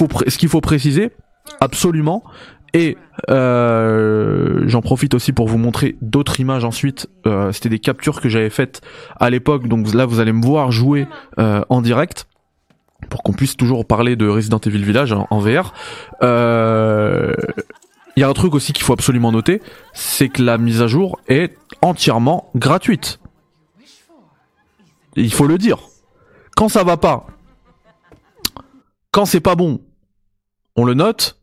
faut 0.50 0.62
préciser, 0.62 1.12
absolument, 1.60 2.24
et 2.74 2.98
euh, 3.30 4.64
j'en 4.68 4.82
profite 4.82 5.14
aussi 5.14 5.32
pour 5.34 5.48
vous 5.48 5.58
montrer 5.58 5.96
d'autres 6.02 6.40
images 6.40 6.64
ensuite. 6.66 7.08
Euh, 7.26 7.52
C'était 7.52 7.70
des 7.70 7.80
captures 7.80 8.22
que 8.22 8.30
j'avais 8.30 8.50
faites 8.50 8.82
à 9.20 9.30
l'époque, 9.30 9.68
donc 9.68 9.94
là 9.94 10.06
vous 10.06 10.20
allez 10.20 10.34
me 10.34 10.44
voir 10.46 10.72
jouer 10.72 11.08
euh, 11.40 11.64
en 11.70 11.82
direct 11.82 12.28
pour 13.10 13.24
qu'on 13.24 13.34
puisse 13.34 13.56
toujours 13.58 13.86
parler 13.86 14.16
de 14.16 14.28
Resident 14.28 14.60
Evil 14.60 14.84
Village 14.84 15.14
en, 15.14 15.26
en 15.30 15.40
VR. 15.40 15.74
Euh, 16.22 17.34
Il 18.16 18.20
y 18.20 18.24
a 18.24 18.28
un 18.30 18.34
truc 18.34 18.54
aussi 18.54 18.74
qu'il 18.74 18.84
faut 18.84 18.94
absolument 18.94 19.32
noter, 19.32 19.62
c'est 19.94 20.28
que 20.30 20.44
la 20.44 20.58
mise 20.58 20.82
à 20.82 20.88
jour 20.88 21.20
est 21.28 21.56
entièrement 21.82 22.50
gratuite. 22.56 23.20
Il 25.16 25.32
faut 25.34 25.48
le 25.48 25.58
dire. 25.58 25.80
Quand 26.56 26.68
ça 26.70 26.84
va 26.84 26.98
pas, 26.98 27.26
quand 29.12 29.26
c'est 29.26 29.40
pas 29.40 29.56
bon, 29.56 29.80
on 30.76 30.84
le 30.86 30.94
note 30.94 31.39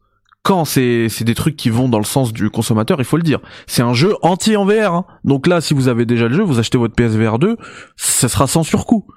quand 0.47 0.65
c'est 0.65 1.25
des 1.25 1.35
trucs 1.35 1.57
qui 1.57 1.71
vont 1.71 1.89
dans 1.89 1.99
le 1.99 2.05
sens 2.05 2.33
du 2.33 2.51
consommateur, 2.51 3.01
il 3.01 3.05
faut 3.05 3.17
le 3.17 3.25
dire. 3.25 3.41
C'est 3.67 3.83
un 3.83 3.95
jeu 3.95 4.15
entier 4.23 4.57
en 4.57 4.65
VR. 4.65 4.95
Hein. 4.95 5.05
Donc 5.25 5.49
là, 5.49 5.61
si 5.61 5.75
vous 5.75 5.89
avez 5.89 6.07
déjà 6.07 6.29
le 6.29 6.37
jeu, 6.37 6.45
vous 6.45 6.61
achetez 6.61 6.79
votre 6.79 6.95
PSVR 6.95 7.41
2, 7.41 7.57
ça 7.97 8.29
sera 8.29 8.47
sans 8.47 8.63
surcoût. 8.63 9.09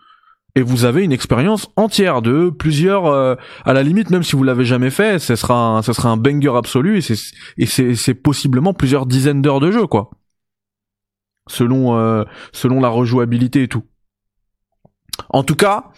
Et 0.55 0.63
vous 0.63 0.85
avez 0.85 1.03
une 1.03 1.11
expérience 1.11 1.69
entière 1.75 2.23
de 2.23 2.49
plusieurs, 2.49 3.05
euh, 3.05 3.35
à 3.63 3.73
la 3.73 3.83
limite, 3.83 4.09
même 4.09 4.23
si 4.23 4.35
vous 4.35 4.43
l'avez 4.43 4.65
jamais 4.65 4.89
fait, 4.89 5.19
ce 5.19 5.35
sera 5.35 5.77
un, 5.77 5.81
ce 5.83 5.93
sera 5.93 6.09
un 6.09 6.17
banger 6.17 6.57
absolu 6.57 6.99
et 6.99 7.65
c'est 7.67 8.13
possiblement 8.15 8.73
plusieurs 8.73 9.05
dizaines 9.05 9.43
d'heures 9.43 9.59
de 9.59 9.69
jeu 9.69 9.85
quoi. 9.85 10.09
Selon 11.47 11.95
euh, 11.95 12.23
selon 12.53 12.81
la 12.81 12.89
rejouabilité 12.89 13.61
et 13.61 13.67
tout. 13.67 13.83
En 15.29 15.43
tout 15.43 15.55
cas, 15.55 15.91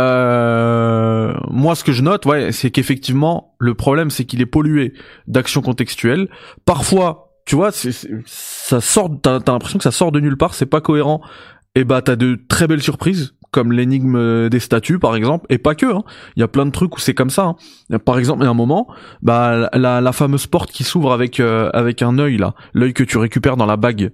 euh, 0.00 1.34
moi, 1.50 1.74
ce 1.74 1.84
que 1.84 1.92
je 1.92 2.02
note, 2.02 2.26
c'est 2.52 2.70
qu'effectivement, 2.70 3.54
le 3.58 3.74
problème, 3.74 4.10
c'est 4.10 4.24
qu'il 4.24 4.40
est 4.40 4.46
pollué 4.46 4.94
d'actions 5.26 5.60
contextuelles. 5.62 6.28
Parfois, 6.64 7.32
tu 7.46 7.56
vois, 7.56 7.72
c'est- 7.72 8.08
ça 8.26 8.80
sort, 8.80 9.10
t'as, 9.22 9.40
t'as 9.40 9.52
l'impression 9.52 9.78
que 9.78 9.84
ça 9.84 9.90
sort 9.90 10.12
de 10.12 10.20
nulle 10.20 10.36
part, 10.36 10.54
c'est 10.54 10.66
pas 10.66 10.80
cohérent. 10.80 11.20
Et 11.74 11.84
bah, 11.84 12.02
t'as 12.02 12.16
de 12.16 12.38
très 12.48 12.66
belles 12.66 12.82
surprises, 12.82 13.34
comme 13.50 13.72
l'énigme 13.72 14.48
des 14.48 14.60
statues, 14.60 14.98
par 14.98 15.16
exemple, 15.16 15.46
et 15.48 15.58
pas 15.58 15.74
que. 15.74 15.86
hein. 15.86 16.02
Il 16.36 16.40
y 16.40 16.42
a 16.42 16.48
plein 16.48 16.66
de 16.66 16.70
trucs 16.70 16.96
où 16.96 17.00
c'est 17.00 17.14
comme 17.14 17.30
ça. 17.30 17.54
hein. 17.90 17.98
Par 17.98 18.18
exemple, 18.18 18.42
il 18.42 18.44
y 18.44 18.48
a 18.48 18.50
un 18.50 18.54
moment, 18.54 18.86
bah, 19.22 19.68
la, 19.72 20.12
fameuse 20.12 20.46
porte 20.46 20.70
qui 20.70 20.84
s'ouvre 20.84 21.12
avec 21.12 21.40
euh, 21.40 21.70
avec 21.72 22.02
un 22.02 22.18
œil 22.18 22.36
là, 22.36 22.54
l'œil 22.72 22.94
que 22.94 23.04
tu 23.04 23.18
récupères 23.18 23.56
dans 23.56 23.66
la 23.66 23.76
bague. 23.76 24.12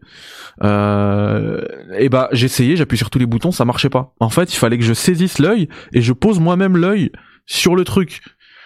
Euh, 0.63 1.61
et 1.99 2.09
bah, 2.09 2.29
essayé, 2.33 2.77
j'appuie 2.77 2.99
sur 2.99 3.11
tous 3.11 3.19
les 3.19 3.27
boutons, 3.27 3.53
ça 3.53 3.65
marchait 3.65 3.91
pas. 3.91 4.15
En 4.21 4.31
fait, 4.31 4.53
il 4.53 4.57
fallait 4.57 4.79
que 4.79 4.85
je 4.85 4.95
saisisse 4.95 5.39
l'œil 5.39 5.69
et 5.93 6.01
je 6.01 6.13
pose 6.13 6.41
moi-même 6.41 6.77
l'œil 6.77 7.11
sur 7.47 7.77
le 7.77 7.85
truc, 7.85 8.23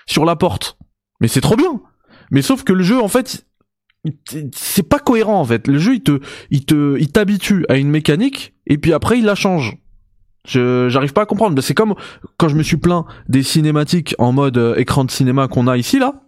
sur 0.07 0.25
la 0.25 0.37
porte. 0.37 0.79
Mais 1.21 1.29
c'est 1.29 1.41
trop 1.41 1.57
bien. 1.57 1.81
Mais 2.31 2.43
sauf 2.43 2.63
que 2.65 2.73
le 2.73 2.83
jeu, 2.83 3.01
en 3.01 3.09
fait, 3.09 3.47
c'est 4.55 4.89
pas 4.89 4.99
cohérent 4.99 5.41
en 5.41 5.45
fait. 5.45 5.67
Le 5.67 5.79
jeu, 5.79 5.95
il 5.95 6.03
te, 6.03 6.21
il 6.51 6.65
te, 6.65 6.99
il 6.99 7.11
t'habitue 7.11 7.67
à 7.69 7.77
une 7.77 7.91
mécanique 7.91 8.55
et 8.67 8.79
puis 8.79 8.93
après 8.93 9.19
il 9.19 9.25
la 9.25 9.35
change. 9.35 9.77
Je, 10.47 10.89
j'arrive 10.89 11.13
pas 11.13 11.23
à 11.23 11.27
comprendre. 11.27 11.61
C'est 11.61 11.75
comme 11.75 11.95
quand 12.39 12.49
je 12.49 12.57
me 12.57 12.63
suis 12.63 12.77
plaint 12.77 13.05
des 13.29 13.43
cinématiques 13.43 14.15
en 14.19 14.33
mode 14.33 14.59
euh, 14.59 14.75
écran 14.77 15.05
de 15.05 15.11
cinéma 15.11 15.49
qu'on 15.49 15.67
a 15.67 15.77
ici 15.77 15.99
là, 15.99 16.23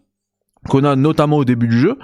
qu'on 0.69 0.85
a 0.85 0.97
notamment 0.97 1.39
au 1.39 1.45
début 1.45 1.69
du 1.69 1.79
jeu. 1.79 1.99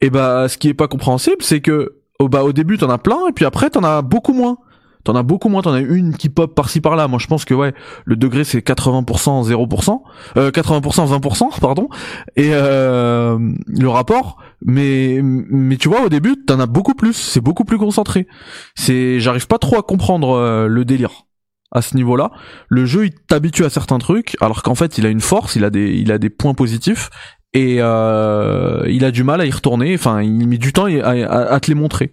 Et 0.00 0.10
bah, 0.10 0.48
ce 0.48 0.58
qui 0.58 0.68
est 0.68 0.74
pas 0.74 0.88
compréhensible, 0.88 1.42
c'est 1.42 1.60
que 1.60 1.96
au 2.18 2.28
bah 2.28 2.42
au 2.44 2.52
début 2.52 2.78
t'en 2.78 2.90
as 2.90 2.98
plein 2.98 3.28
et 3.28 3.32
puis 3.32 3.44
après 3.44 3.70
t'en 3.70 3.84
as 3.84 4.02
beaucoup 4.02 4.32
moins. 4.32 4.58
T'en 5.04 5.16
as 5.16 5.24
beaucoup 5.24 5.48
moins, 5.48 5.62
t'en 5.62 5.72
as 5.72 5.80
une 5.80 6.16
qui 6.16 6.28
pop 6.28 6.54
par-ci 6.54 6.80
par-là. 6.80 7.08
Moi 7.08 7.18
je 7.18 7.26
pense 7.26 7.44
que 7.44 7.54
ouais, 7.54 7.74
le 8.04 8.14
degré 8.14 8.44
c'est 8.44 8.60
80% 8.60 9.48
0%, 9.50 10.02
euh, 10.36 10.50
80% 10.52 11.18
20% 11.18 11.58
pardon. 11.60 11.88
Et 12.36 12.50
euh, 12.52 13.36
le 13.66 13.88
rapport, 13.88 14.38
mais 14.64 15.20
mais 15.22 15.76
tu 15.76 15.88
vois 15.88 16.04
au 16.04 16.08
début 16.08 16.36
t'en 16.44 16.60
as 16.60 16.66
beaucoup 16.66 16.94
plus, 16.94 17.14
c'est 17.14 17.40
beaucoup 17.40 17.64
plus 17.64 17.78
concentré. 17.78 18.28
C'est 18.76 19.18
j'arrive 19.18 19.48
pas 19.48 19.58
trop 19.58 19.76
à 19.76 19.82
comprendre 19.82 20.36
euh, 20.36 20.68
le 20.68 20.84
délire 20.84 21.24
à 21.72 21.82
ce 21.82 21.96
niveau-là. 21.96 22.30
Le 22.68 22.84
jeu 22.86 23.06
il 23.06 23.12
t'habitue 23.14 23.64
à 23.64 23.70
certains 23.70 23.98
trucs, 23.98 24.36
alors 24.40 24.62
qu'en 24.62 24.74
fait 24.74 24.98
il 24.98 25.06
a 25.06 25.08
une 25.08 25.20
force, 25.20 25.56
il 25.56 25.64
a 25.64 25.70
des 25.70 25.90
il 25.94 26.12
a 26.12 26.18
des 26.18 26.30
points 26.30 26.54
positifs 26.54 27.10
et 27.54 27.76
euh, 27.80 28.84
il 28.88 29.04
a 29.04 29.10
du 29.10 29.24
mal 29.24 29.40
à 29.40 29.46
y 29.46 29.50
retourner. 29.50 29.94
Enfin 29.94 30.22
il 30.22 30.46
met 30.48 30.58
du 30.58 30.72
temps 30.72 30.86
à, 30.86 31.08
à- 31.10 31.60
te 31.60 31.68
les 31.68 31.74
montrer. 31.74 32.12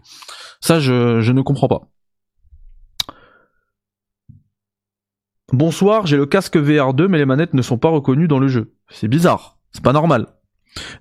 Ça 0.62 0.80
je 0.80 1.22
je 1.22 1.32
ne 1.32 1.42
comprends 1.42 1.68
pas. 1.68 1.82
Bonsoir, 5.51 6.06
j'ai 6.06 6.18
le 6.18 6.25
casque 6.25 6.58
VR2 6.58 7.08
mais 7.08 7.18
les 7.18 7.25
manettes 7.25 7.54
ne 7.54 7.62
sont 7.62 7.78
pas 7.78 7.89
reconnues 7.89 8.28
dans 8.28 8.39
le 8.39 8.48
jeu. 8.48 8.74
C'est 8.89 9.08
bizarre, 9.08 9.58
c'est 9.72 9.84
pas 9.84 9.94
normal. 9.94 10.28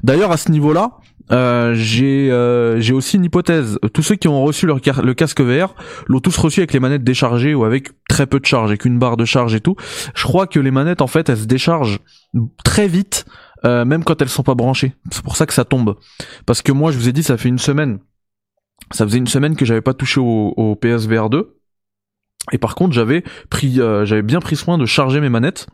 D'ailleurs 0.03 0.33
à 0.33 0.37
ce 0.38 0.50
niveau-là, 0.50 0.93
euh, 1.31 1.75
j'ai 1.75 2.31
euh, 2.31 2.81
j'ai 2.81 2.93
aussi 2.93 3.17
une 3.17 3.25
hypothèse. 3.25 3.79
Tous 3.93 4.03
ceux 4.03 4.17
qui 4.17 4.29
ont 4.29 4.43
reçu 4.43 4.67
leur 4.67 4.79
le 5.03 5.15
casque 5.15 5.41
VR 5.41 5.75
l'ont 6.07 6.21
tous 6.21 6.37
reçu 6.37 6.61
avec 6.61 6.73
les 6.73 6.81
manettes 6.81 7.05
déchargées 7.05 7.55
ou 7.55 7.65
avec 7.65 7.91
très 8.09 8.27
peu 8.27 8.41
de 8.41 8.47
charge, 8.47 8.71
avec 8.71 8.85
une 8.85 8.99
barre 8.99 9.17
de 9.17 9.25
charge 9.25 9.55
et 9.55 9.61
tout. 9.61 9.77
Je 10.15 10.23
crois 10.23 10.47
que 10.47 10.59
les 10.59 10.71
manettes 10.71 11.03
en 11.03 11.07
fait 11.07 11.29
elles 11.29 11.39
se 11.39 11.45
déchargent 11.45 12.01
très 12.65 12.89
vite, 12.89 13.27
euh, 13.65 13.85
même 13.85 14.05
quand 14.05 14.21
elles 14.23 14.29
sont 14.29 14.43
pas 14.43 14.55
branchées. 14.55 14.95
C'est 15.11 15.23
pour 15.23 15.37
ça 15.37 15.47
que 15.47 15.55
ça 15.55 15.65
tombe. 15.65 15.97
Parce 16.47 16.63
que 16.63 16.73
moi 16.73 16.93
je 16.93 16.99
vous 16.99 17.09
ai 17.09 17.13
dit 17.13 17.23
ça 17.23 17.37
fait 17.37 17.49
une 17.49 17.59
semaine. 17.59 17.99
Ça 18.91 19.05
faisait 19.05 19.19
une 19.19 19.27
semaine 19.27 19.57
que 19.57 19.65
j'avais 19.65 19.83
pas 19.83 19.95
touché 19.95 20.21
au, 20.21 20.79
PSVR 20.81 21.29
2. 21.29 21.57
Et 22.53 22.59
par 22.59 22.75
contre 22.75 22.95
j'avais 22.95 23.23
pris, 23.51 23.75
j'avais 23.75 24.23
bien 24.23 24.41
pris 24.41 24.57
soin 24.57 24.79
de 24.79 24.87
charger 24.87 25.21
mes 25.21 25.29
manettes. 25.29 25.67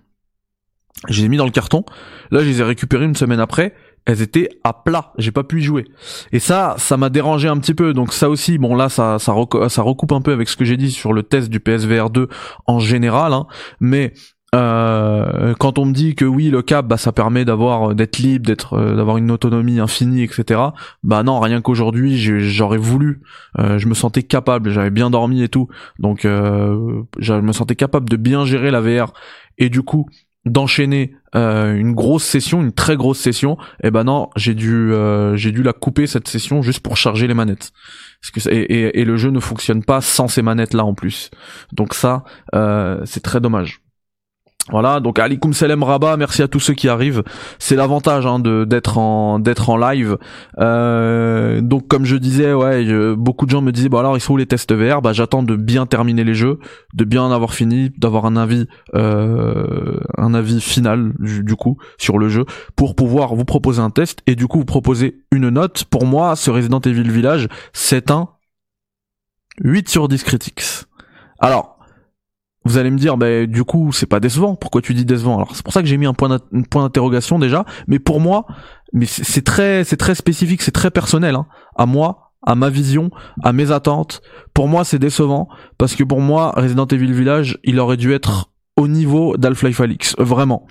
Je 1.09 1.21
les 1.21 1.27
ai 1.27 1.29
mis 1.29 1.37
dans 1.37 1.45
le 1.45 1.51
carton. 1.51 1.85
Là, 2.31 2.41
je 2.41 2.47
les 2.47 2.61
ai 2.61 2.65
récupérées 2.65 3.05
une 3.05 3.17
semaine 3.17 3.41
après. 3.41 3.75
Elles 4.07 4.21
étaient 4.23 4.49
à 4.65 4.73
plat. 4.75 5.13
J'ai 5.19 5.33
pas 5.33 5.45
pu 5.45 5.61
y 5.61 5.63
jouer. 5.63 5.87
Et 6.33 6.39
ça, 6.39 6.75
ça 6.79 6.97
m'a 6.97 7.09
dérangé 7.09 7.49
un 7.49 7.57
petit 7.59 7.75
peu. 7.75 7.95
Donc 7.95 8.13
ça 8.13 8.29
aussi, 8.29 8.59
bon 8.59 8.75
là, 8.75 8.89
ça, 8.89 9.19
ça, 9.19 9.33
reco- 9.33 9.69
ça 9.69 9.83
recoupe 9.83 10.13
un 10.13 10.21
peu 10.21 10.33
avec 10.33 10.49
ce 10.49 10.57
que 10.57 10.65
j'ai 10.65 10.77
dit 10.77 10.91
sur 10.91 11.13
le 11.13 11.23
test 11.23 11.49
du 11.49 11.59
PSVR 11.61 12.11
2 12.11 12.29
en 12.67 12.79
général. 12.81 13.33
hein. 13.33 13.47
Mais 13.81 14.13
euh, 14.55 15.55
quand 15.59 15.79
on 15.79 15.85
me 15.87 15.93
dit 15.93 16.15
que 16.15 16.25
oui, 16.25 16.49
le 16.51 16.63
cap, 16.63 16.87
bah 16.87 16.97
ça 16.97 17.11
permet 17.13 17.45
d'avoir, 17.45 17.95
d'être 17.95 18.19
libre, 18.19 18.47
d'être, 18.47 18.75
euh, 18.75 18.95
d'avoir 18.95 19.17
une 19.17 19.31
autonomie 19.31 19.81
infinie, 19.81 20.23
etc. 20.23 20.61
Bah 21.03 21.23
non, 21.23 21.41
rien 21.41 21.61
qu'aujourd'hui, 21.61 22.17
j'aurais 22.41 22.79
voulu. 22.79 23.21
Euh, 23.59 23.79
je 23.79 23.89
me 23.89 23.95
sentais 23.95 24.23
capable. 24.23 24.71
J'avais 24.71 24.91
bien 24.91 25.11
dormi 25.11 25.43
et 25.43 25.49
tout. 25.49 25.69
Donc 25.99 26.25
euh, 26.25 27.03
je 27.19 27.35
me 27.35 27.53
sentais 27.53 27.75
capable 27.75 28.09
de 28.09 28.17
bien 28.17 28.45
gérer 28.45 28.71
la 28.71 28.81
VR. 28.81 29.13
Et 29.59 29.69
du 29.71 29.83
coup, 29.83 30.07
d'enchaîner 30.45 31.15
euh, 31.37 31.75
une 31.75 31.95
grosse 31.95 32.25
session, 32.25 32.63
une 32.63 32.73
très 32.73 32.97
grosse 32.97 33.19
session, 33.19 33.57
et 33.83 33.91
ben 33.91 34.05
non, 34.05 34.31
j'ai 34.37 34.55
dû 34.55 34.93
euh, 34.93 35.37
j'ai 35.37 35.53
dû 35.53 35.63
la 35.63 35.73
couper 35.73 36.07
cette 36.07 36.29
session 36.29 36.63
juste 36.63 36.81
pour 36.81 36.97
charger 36.97 37.27
les 37.27 37.35
manettes. 37.35 37.73
Et 38.49 39.05
le 39.05 39.17
jeu 39.17 39.31
ne 39.31 39.41
fonctionne 39.41 39.85
pas 39.85 40.01
sans 40.01 40.29
ces 40.29 40.41
manettes 40.43 40.73
là 40.73 40.85
en 40.85 40.95
plus. 40.95 41.31
Donc 41.73 41.93
ça, 41.93 42.25
euh, 42.55 43.03
c'est 43.05 43.23
très 43.23 43.41
dommage. 43.41 43.84
Voilà, 44.71 44.99
donc 45.01 45.19
alikum 45.19 45.53
salam 45.53 45.83
Rabat, 45.83 46.17
merci 46.17 46.43
à 46.43 46.49
tous 46.49 46.59
ceux 46.59 46.73
qui 46.73 46.89
arrivent. 46.89 47.23
C'est 47.59 47.77
l'avantage 47.77 48.25
hein, 48.25 48.39
de 48.39 48.65
d'être 48.65 48.97
en 48.97 49.39
d'être 49.39 49.69
en 49.69 49.77
live. 49.77 50.17
Euh, 50.59 51.61
donc 51.61 51.87
comme 51.87 52.07
je 52.07 52.17
disais, 52.17 52.55
ouais, 52.55 53.15
beaucoup 53.15 53.45
de 53.45 53.51
gens 53.51 53.61
me 53.61 53.73
disaient 53.73 53.91
bon 53.91 53.99
alors 53.99 54.17
ils 54.17 54.21
sont 54.21 54.33
où 54.33 54.37
les 54.39 54.47
tests 54.47 54.73
VR 54.73 55.03
Bah 55.03 55.13
j'attends 55.13 55.43
de 55.43 55.55
bien 55.55 55.85
terminer 55.85 56.25
les 56.25 56.33
jeux, 56.33 56.61
de 56.95 57.05
bien 57.05 57.23
en 57.23 57.31
avoir 57.31 57.53
fini, 57.53 57.91
d'avoir 57.99 58.25
un 58.25 58.37
avis 58.37 58.67
euh, 58.95 60.01
un 60.17 60.33
avis 60.33 60.63
final 60.63 61.13
du, 61.19 61.45
du 61.45 61.57
coup 61.57 61.77
sur 61.99 62.19
le 62.19 62.31
jeu 62.31 62.47
pour 62.75 62.95
pouvoir 62.95 63.35
vous 63.35 63.45
proposer 63.45 63.83
un 63.83 63.91
test 63.91 64.21
et 64.27 64.35
du 64.35 64.47
coup 64.47 64.61
vous 64.61 64.65
proposer 64.65 65.19
une 65.31 65.51
note. 65.51 65.85
Pour 65.85 66.07
moi, 66.07 66.37
ce 66.37 66.51
Resident 66.51 66.81
Evil 66.81 67.11
Village, 67.11 67.49
c'est 67.75 68.11
un 68.11 68.29
8 69.63 69.91
sur 69.91 70.09
10 70.09 70.25
critiques. 70.25 70.65
Alors, 71.39 71.74
vous 72.65 72.79
allez 72.79 72.91
me 72.91 72.99
dire, 72.99 73.17
bah, 73.17 73.47
du 73.47 73.65
coup, 73.65 73.93
c'est 73.93 74.07
pas 74.07 74.21
décevant. 74.21 74.55
Pourquoi 74.55 74.81
tu 74.81 74.95
dis 74.95 75.05
décevant 75.05 75.37
Alors, 75.37 75.55
c'est 75.55 75.63
pour 75.63 75.73
ça 75.73 75.83
que 75.83 75.89
j'ai 75.89 75.97
mis 75.97 76.07
un 76.07 76.15
point 76.15 76.39
d'interrogation 76.63 77.39
déjà. 77.39 77.65
Mais 77.89 77.99
pour 77.99 78.21
moi, 78.21 78.47
mais 78.93 79.07
c'est 79.07 79.45
très, 79.45 79.85
c'est 79.85 79.97
très 79.97 80.15
spécifique, 80.15 80.63
c'est 80.63 80.71
très 80.71 80.91
personnel. 80.91 81.35
Hein, 81.35 81.47
à 81.77 81.85
moi, 81.87 82.33
à 82.47 82.55
ma 82.55 82.71
vision, 82.71 83.11
à 83.43 83.53
mes 83.53 83.71
attentes. 83.71 84.23
Pour 84.55 84.69
moi, 84.69 84.85
c'est 84.85 84.99
décevant 84.99 85.49
parce 85.79 85.95
que 85.95 86.05
pour 86.05 86.21
moi, 86.21 86.53
Resident 86.57 86.87
Evil 86.87 87.13
Village, 87.13 87.59
il 87.65 87.79
aurait 87.81 87.97
dû 87.97 88.13
être 88.13 88.51
au 88.77 88.89
niveau 88.89 89.37
d'Half-Life 89.37 89.81
Alyx, 89.81 90.15
vraiment. 90.19 90.67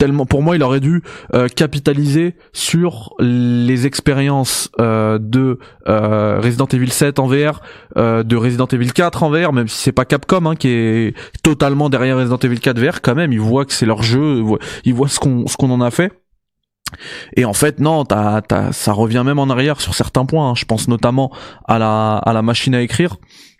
Tellement 0.00 0.24
pour 0.24 0.42
moi 0.42 0.56
il 0.56 0.62
aurait 0.62 0.80
dû 0.80 1.02
euh, 1.34 1.46
capitaliser 1.48 2.34
sur 2.54 3.14
les 3.20 3.86
expériences 3.86 4.70
euh, 4.80 5.18
de 5.20 5.58
euh, 5.88 6.40
Resident 6.40 6.66
Evil 6.66 6.90
7 6.90 7.18
en 7.18 7.26
VR 7.26 7.60
de 7.96 8.36
Resident 8.36 8.66
Evil 8.66 8.92
4 8.92 9.22
en 9.22 9.30
VR 9.30 9.52
même 9.52 9.68
si 9.68 9.76
c'est 9.76 9.92
pas 9.92 10.06
Capcom 10.06 10.46
hein, 10.46 10.56
qui 10.56 10.68
est 10.68 11.14
totalement 11.42 11.90
derrière 11.90 12.16
Resident 12.16 12.38
Evil 12.38 12.60
4 12.60 12.80
VR 12.80 13.02
quand 13.02 13.14
même 13.14 13.32
ils 13.32 13.40
voient 13.40 13.66
que 13.66 13.74
c'est 13.74 13.84
leur 13.84 14.02
jeu 14.02 14.42
ils 14.84 14.94
voient 14.94 15.08
ce 15.08 15.20
qu'on 15.20 15.46
ce 15.46 15.56
qu'on 15.58 15.70
en 15.70 15.82
a 15.82 15.90
fait 15.90 16.12
et 17.36 17.44
en 17.44 17.52
fait, 17.52 17.78
non, 17.78 18.04
ça 18.72 18.92
revient 18.92 19.22
même 19.24 19.38
en 19.38 19.48
arrière 19.48 19.80
sur 19.80 19.94
certains 19.94 20.26
points. 20.26 20.50
Hein. 20.50 20.54
Je 20.56 20.64
pense 20.64 20.88
notamment 20.88 21.30
à 21.68 21.78
la, 21.78 22.16
à 22.16 22.32
la 22.32 22.42
machine 22.42 22.74
à 22.74 22.82
écrire, 22.82 23.16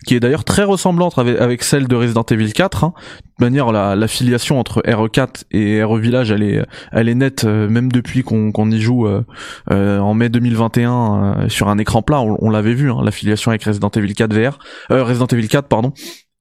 qui 0.06 0.14
est 0.14 0.20
d'ailleurs 0.20 0.44
très 0.44 0.64
ressemblante 0.64 1.18
avec, 1.18 1.62
celle 1.62 1.86
de 1.88 1.96
Resident 1.96 2.24
Evil 2.30 2.52
4. 2.52 2.84
Hein. 2.84 2.94
De 3.38 3.44
manière, 3.44 3.72
la, 3.72 3.96
l'affiliation 3.96 4.58
entre 4.58 4.82
RE4 4.82 5.44
et 5.50 5.82
RE 5.82 5.98
Village, 5.98 6.30
elle 6.30 6.42
est, 6.42 6.64
elle 6.92 7.08
est 7.08 7.14
nette, 7.14 7.44
euh, 7.44 7.68
même 7.68 7.90
depuis 7.92 8.22
qu'on, 8.22 8.70
y 8.70 8.80
joue 8.80 9.06
euh, 9.06 9.22
euh, 9.70 9.98
en 9.98 10.14
mai 10.14 10.28
2021 10.28 11.48
sur 11.48 11.68
un 11.68 11.78
écran 11.78 12.02
plat. 12.02 12.20
On, 12.20 12.50
l'avait 12.50 12.74
vu, 12.74 12.90
hein, 12.90 12.98
l'affiliation 13.02 13.50
avec 13.50 13.64
Resident 13.64 13.90
Evil 13.90 14.14
4 14.14 14.32
VR, 14.32 14.58
Resident 14.90 15.26
Evil 15.26 15.48
4, 15.48 15.68
pardon. 15.68 15.92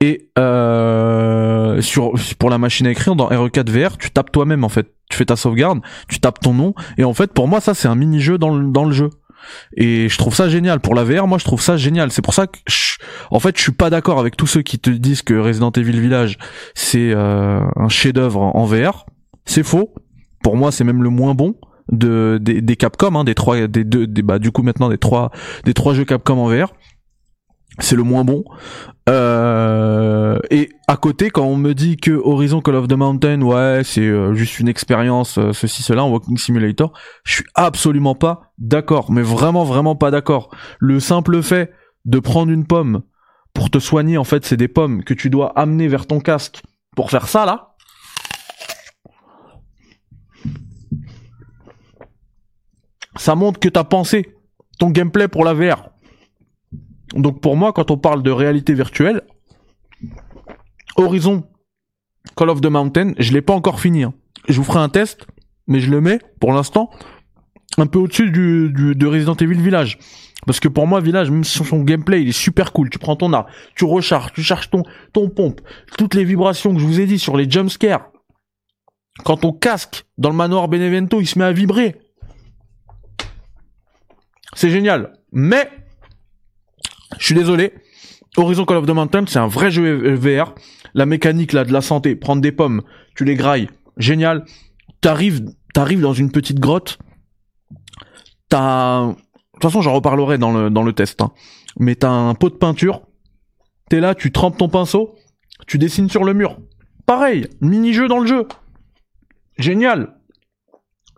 Et 0.02 0.30
euh, 0.38 1.82
sur 1.82 2.14
pour 2.38 2.50
la 2.50 2.58
machine 2.58 2.88
à 2.88 2.92
écrire 2.92 3.16
dans 3.16 3.30
RE4 3.30 3.70
VR, 3.70 3.98
tu 3.98 4.12
tapes 4.12 4.32
toi-même 4.32 4.64
en 4.64 4.70
fait. 4.70 4.88
Tu 5.10 5.18
fais 5.18 5.26
ta 5.26 5.36
sauvegarde, 5.36 5.82
tu 6.08 6.22
tapes 6.22 6.40
ton 6.40 6.54
nom 6.54 6.74
et 6.98 7.04
en 7.04 7.14
fait 7.14 7.34
pour 7.34 7.48
moi 7.48 7.60
ça 7.60 7.74
c'est 7.74 7.88
un 7.88 7.96
mini 7.96 8.22
jeu 8.22 8.38
dans 8.38 8.56
le 8.56 8.72
dans 8.72 8.86
le 8.86 8.94
jeu. 8.94 9.10
Et 9.76 10.10
je 10.10 10.18
trouve 10.18 10.36
ça 10.36 10.50
génial 10.50 10.80
pour 10.80 10.96
la 10.96 11.04
VR. 11.04 11.28
Moi 11.28 11.38
je 11.38 11.46
trouve 11.46 11.62
ça 11.62 11.78
génial. 11.78 12.12
C'est 12.12 12.22
pour 12.22 12.34
ça 12.34 12.48
que 12.48 12.58
en 13.32 13.40
fait 13.40 13.58
je 13.58 13.62
suis 13.62 13.72
pas 13.72 13.90
d'accord 13.90 14.20
avec 14.20 14.38
tous 14.38 14.48
ceux 14.48 14.62
qui 14.62 14.80
te 14.80 14.90
disent 14.90 15.22
que 15.22 15.34
Resident 15.34 15.72
Evil 15.72 16.00
Village 16.00 16.38
c'est 16.76 17.12
euh, 17.12 17.62
un 17.76 17.90
chef-d'œuvre 17.90 18.42
en 18.42 18.66
VR. 18.66 19.06
C'est 19.46 19.64
faux. 19.64 19.94
Pour 20.44 20.56
moi 20.56 20.72
c'est 20.72 20.84
même 20.84 21.04
le 21.04 21.10
moins 21.10 21.34
bon 21.34 21.56
de 21.92 22.38
des, 22.42 22.62
des 22.62 22.76
Capcom 22.76 23.16
hein, 23.16 23.24
des 23.24 23.36
trois 23.36 23.68
des 23.68 23.84
deux 23.84 24.06
bah 24.22 24.38
du 24.38 24.52
coup 24.52 24.62
maintenant 24.62 24.90
des 24.90 25.00
trois 25.00 25.32
des 25.66 25.74
trois 25.74 25.94
jeux 25.94 26.06
Capcom 26.06 26.38
en 26.38 26.48
VR 26.48 26.72
c'est 27.80 27.96
le 27.96 28.04
moins 28.04 28.24
bon. 28.24 28.44
Euh, 29.10 30.38
et 30.52 30.70
à 30.88 30.98
côté, 30.98 31.30
quand 31.30 31.46
on 31.46 31.56
me 31.56 31.74
dit 31.74 31.98
que 31.98 32.12
Horizon 32.12 32.62
Call 32.62 32.76
of 32.76 32.88
the 32.88 32.94
Mountain, 32.94 33.42
ouais, 33.42 33.82
c'est 33.84 34.02
euh, 34.02 34.34
juste 34.34 34.60
une 34.60 34.68
expérience, 34.68 35.38
euh, 35.38 35.52
ceci, 35.54 35.82
cela, 35.82 36.04
en 36.04 36.10
Walking 36.10 36.38
Simulator, 36.38 36.94
je 37.24 37.36
suis 37.36 37.46
absolument 37.56 38.16
pas 38.16 38.52
d'accord, 38.58 39.12
mais 39.12 39.22
vraiment, 39.22 39.64
vraiment 39.64 39.96
pas 39.96 40.12
d'accord. 40.12 40.50
Le 40.80 41.00
simple 41.00 41.42
fait 41.42 41.72
de 42.06 42.20
prendre 42.20 42.52
une 42.52 42.66
pomme 42.66 43.02
pour 43.54 43.70
te 43.70 43.80
soigner, 43.80 44.18
en 44.18 44.24
fait, 44.24 44.46
c'est 44.46 44.58
des 44.58 44.68
pommes 44.68 45.04
que 45.04 45.14
tu 45.14 45.30
dois 45.30 45.52
amener 45.58 45.88
vers 45.88 46.06
ton 46.06 46.20
casque 46.20 46.62
pour 46.96 47.10
faire 47.10 47.28
ça, 47.28 47.46
là. 47.46 47.66
Ça 53.18 53.36
montre 53.36 53.60
que 53.60 53.70
t'as 53.70 53.84
pensé 53.84 54.36
ton 54.78 54.92
gameplay 54.92 55.28
pour 55.28 55.44
la 55.44 55.54
VR. 55.54 55.90
Donc 57.16 57.42
pour 57.42 57.56
moi, 57.56 57.74
quand 57.74 57.92
on 57.92 57.98
parle 57.98 58.24
de 58.24 58.32
réalité 58.32 58.74
virtuelle, 58.74 59.22
Horizon 60.96 61.44
Call 62.36 62.50
of 62.50 62.62
the 62.62 62.68
Mountain, 62.68 63.14
je 63.18 63.34
l'ai 63.34 63.42
pas 63.42 63.54
encore 63.54 63.80
fini. 63.80 64.04
Hein. 64.04 64.14
Je 64.48 64.58
vous 64.58 64.64
ferai 64.64 64.80
un 64.80 64.90
test, 64.90 65.26
mais 65.68 65.80
je 65.80 65.90
le 65.90 66.02
mets 66.02 66.20
pour 66.40 66.54
l'instant 66.54 66.90
un 67.78 67.88
peu 67.88 68.00
au-dessus 68.00 68.30
de 68.32 69.06
Resident 69.08 69.36
Evil 69.36 69.62
Village. 69.62 69.98
Parce 70.46 70.60
que 70.60 70.68
pour 70.68 70.88
moi, 70.88 71.02
Village, 71.02 71.30
même 71.30 71.44
si 71.44 71.64
son 71.64 71.84
gameplay, 71.84 72.22
il 72.22 72.30
est 72.30 72.32
super 72.32 72.72
cool. 72.72 72.90
Tu 72.90 72.98
prends 72.98 73.16
ton 73.16 73.34
arme, 73.34 73.46
tu 73.76 73.86
recharges, 73.86 74.32
tu 74.34 74.42
charges 74.42 74.70
ton, 74.70 74.84
ton 75.14 75.30
pompe, 75.30 75.62
toutes 75.98 76.14
les 76.14 76.24
vibrations 76.24 76.74
que 76.74 76.80
je 76.80 76.86
vous 76.86 77.00
ai 77.00 77.06
dit 77.06 77.20
sur 77.20 77.36
les 77.36 77.50
jumpscares. 77.50 78.10
Quand 79.26 79.38
ton 79.38 79.52
casque 79.52 80.06
dans 80.18 80.30
le 80.30 80.36
manoir 80.36 80.70
Benevento, 80.70 81.20
il 81.20 81.26
se 81.28 81.38
met 81.38 81.46
à 81.46 81.52
vibrer. 81.52 82.00
C'est 84.56 84.70
génial. 84.70 85.14
Mais 85.32 85.70
je 87.18 87.26
suis 87.26 87.36
désolé. 87.36 87.74
Horizon 88.38 88.66
Call 88.66 88.78
of 88.78 88.86
the 88.86 88.92
Mountain, 88.92 89.26
c'est 89.28 89.40
un 89.40 89.48
vrai 89.48 89.72
jeu 89.72 90.14
VR. 90.14 90.54
La 90.94 91.06
mécanique 91.06 91.54
là 91.54 91.66
de 91.66 91.74
la 91.74 91.82
santé, 91.82 92.16
prendre 92.16 92.42
des 92.42 92.52
pommes, 92.52 92.84
tu 93.16 93.26
les 93.26 93.36
grailles, 93.36 93.70
génial. 93.98 94.46
T'arrives, 95.02 95.46
t'arrives 95.74 96.02
dans 96.02 96.14
une 96.14 96.32
petite 96.32 96.60
grotte. 96.60 97.00
T'as, 98.50 99.08
de 99.08 99.14
toute 99.14 99.64
façon, 99.64 99.82
j'en 99.82 99.94
reparlerai 99.94 100.38
dans 100.38 100.52
le 100.84 100.94
test. 100.94 101.22
Hein. 101.22 101.32
Mais 101.78 101.96
t'as 101.96 102.10
un 102.10 102.36
pot 102.36 102.50
de 102.50 102.56
peinture. 102.56 103.02
T'es 103.90 104.00
là, 104.00 104.14
tu 104.14 104.32
trempes 104.32 104.58
ton 104.58 104.70
pinceau, 104.70 105.16
tu 105.68 105.78
dessines 105.80 106.10
sur 106.10 106.24
le 106.24 106.34
mur. 106.34 106.60
Pareil, 107.06 107.48
mini-jeu 107.60 108.08
dans 108.08 108.20
le 108.20 108.28
jeu. 108.28 108.48
Génial. 109.58 110.16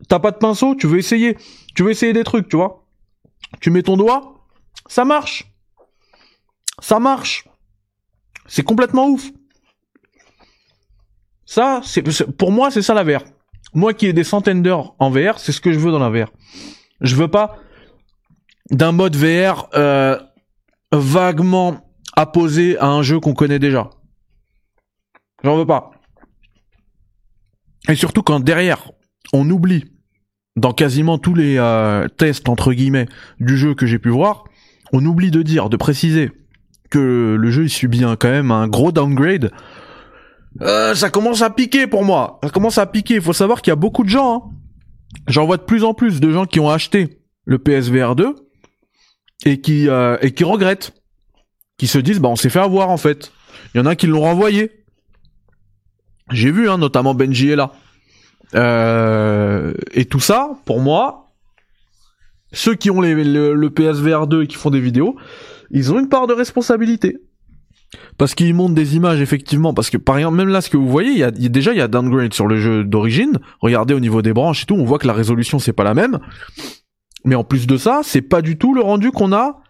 T'as 0.08 0.19
pas 0.19 0.32
de 0.32 0.38
pinceau, 0.38 0.75
tu 0.75 0.88
veux 0.88 0.97
essayer, 0.97 1.38
tu 1.75 1.84
veux 1.84 1.91
essayer 1.91 2.13
des 2.13 2.23
trucs, 2.23 2.47
tu 2.47 2.56
vois. 2.56 2.88
Tu 3.60 3.69
mets 3.71 3.84
ton 3.84 3.97
doigt, 3.97 4.47
ça 4.88 5.04
marche 5.04 5.50
ça 6.82 7.00
marche. 7.00 7.48
C'est 8.48 8.63
complètement 8.63 9.08
ouf. 9.08 9.32
Ça, 11.46 11.82
c'est 11.84 12.02
pour 12.38 12.52
moi, 12.52 12.72
c'est 12.72 12.82
ça 12.82 12.94
la 12.94 13.04
VR. 13.04 13.24
Moi 13.74 13.94
qui 13.94 14.08
ai 14.08 14.13
des 14.13 14.26
centaines 14.26 14.62
d'heures 14.62 14.96
en 15.00 15.10
VR, 15.10 15.39
c'est 15.39 15.54
ce 15.54 15.62
que 15.62 15.72
je 15.72 15.80
veux 15.80 15.91
dans 15.91 16.00
la 16.00 16.10
VR. 16.10 16.32
Je 17.00 17.15
veux 17.15 17.30
pas 17.30 17.58
d'un 18.70 18.91
mode 18.91 19.15
VR 19.15 19.70
euh, 19.76 20.20
vaguement 20.91 21.89
apposé 22.15 22.78
à 22.78 22.88
un 22.88 23.02
jeu 23.02 23.20
qu'on 23.20 23.34
connaît 23.34 23.60
déjà. 23.60 23.89
J'en 25.44 25.58
veux 25.58 25.65
pas. 25.65 25.91
Et 27.89 27.96
surtout 27.96 28.24
quand 28.24 28.39
derrière, 28.39 28.91
on 29.34 29.50
oublie 29.50 29.86
dans 30.56 30.74
quasiment 30.74 31.17
tous 31.17 31.34
les 31.34 31.58
euh, 31.58 32.08
tests 32.08 32.50
entre 32.50 32.74
guillemets 32.74 33.08
du 33.39 33.58
jeu 33.58 33.74
que 33.74 33.86
j'ai 33.86 34.00
pu 34.00 34.10
voir, 34.10 34.44
on 34.91 35.06
oublie 35.06 35.32
de 35.32 35.41
dire, 35.41 35.70
de 35.70 35.78
préciser 35.78 36.32
que 36.91 37.36
le 37.39 37.51
jeu 37.51 37.63
il 37.63 37.69
subit 37.69 38.04
quand 38.19 38.30
même 38.30 38.51
un 38.51 38.67
gros 38.67 38.91
downgrade, 38.91 39.51
euh, 40.62 40.93
ça 40.93 41.10
commence 41.10 41.41
à 41.41 41.49
piquer 41.49 41.88
pour 41.88 42.04
moi. 42.04 42.39
Ça 42.43 42.49
commence 42.49 42.77
à 42.77 42.86
piquer. 42.86 43.15
Il 43.15 43.21
faut 43.21 43.34
savoir 43.34 43.62
qu'il 43.62 43.71
y 43.71 43.73
a 43.73 43.77
beaucoup 43.77 44.04
de 44.04 44.10
gens. 44.10 44.36
Hein. 44.36 44.51
J'en 45.27 45.45
vois 45.45 45.58
de 45.58 45.63
plus 45.63 45.84
en 45.84 45.93
plus 45.93 46.19
de 46.19 46.32
gens 46.32 46.45
qui 46.45 46.60
ont 46.60 46.69
acheté 46.69 47.21
le 47.45 47.58
PSVR 47.58 48.15
2 48.15 48.36
et 49.45 49.62
qui 49.62 49.89
euh, 49.89 50.17
et 50.21 50.32
qui 50.32 50.43
regrettent, 50.43 50.93
qui 51.77 51.88
se 51.88 51.97
disent 51.97 52.19
bah 52.19 52.30
on 52.30 52.36
s'est 52.36 52.49
fait 52.49 52.60
avoir 52.60 52.89
en 52.89 52.97
fait. 52.97 53.32
Il 53.73 53.77
y 53.77 53.82
en 53.82 53.86
a 53.86 53.95
qui 53.95 54.08
l'ont 54.08 54.21
renvoyé. 54.21 54.71
J'ai 56.32 56.51
vu 56.51 56.69
hein, 56.69 56.77
notamment 56.77 57.13
Benji 57.13 57.49
est 57.49 57.56
là. 57.56 57.71
Euh, 58.54 59.73
et 59.93 60.06
tout 60.06 60.19
ça, 60.19 60.51
pour 60.65 60.82
moi, 60.82 61.32
ceux 62.51 62.75
qui 62.75 62.89
ont 62.89 62.99
le 63.01 63.69
PSVR 63.69 64.27
2 64.27 64.43
et 64.43 64.47
qui 64.47 64.58
font 64.58 64.69
des 64.69 64.82
vidéos, 64.82 65.15
ils 65.71 65.91
ont 65.93 65.99
une 65.99 66.10
part 66.10 66.27
de 66.27 66.34
responsabilité. 66.34 67.17
Parce 68.17 68.36
qu'ils 68.36 68.53
montrent 68.53 68.75
des 68.75 68.95
images 68.95 69.19
effectivement, 69.19 69.73
parce 69.73 69.89
que 69.89 69.97
par 69.97 70.17
exemple 70.17 70.38
même 70.38 70.47
là 70.47 70.62
ce 70.62 70.69
que 70.69 70.77
vous 70.77 70.88
voyez, 70.88 71.12
il 71.12 71.17
y 71.17 71.23
a, 71.23 71.31
déjà 71.31 71.73
il 71.73 71.77
y 71.77 71.81
a 71.81 71.88
downgrade 71.88 72.34
sur 72.34 72.47
le 72.47 72.57
jeu 72.57 72.84
d'origine. 72.84 73.39
Regardez 73.60 73.93
au 73.93 73.99
niveau 73.99 74.21
des 74.21 74.34
branches 74.34 74.63
et 74.63 74.65
tout, 74.65 74.75
on 74.75 74.86
voit 74.86 74.99
que 74.99 75.07
la 75.07 75.13
résolution 75.13 75.60
c'est 75.60 75.73
pas 75.73 75.84
la 75.84 75.93
même. 75.93 76.19
Mais 77.25 77.36
en 77.36 77.43
plus 77.43 77.67
de 77.67 77.77
ça, 77.77 78.01
c'est 78.03 78.21
pas 78.21 78.41
du 78.41 78.57
tout 78.57 78.73
le 78.73 78.81
rendu 78.81 79.12
qu'on 79.12 79.34
a 79.34 79.62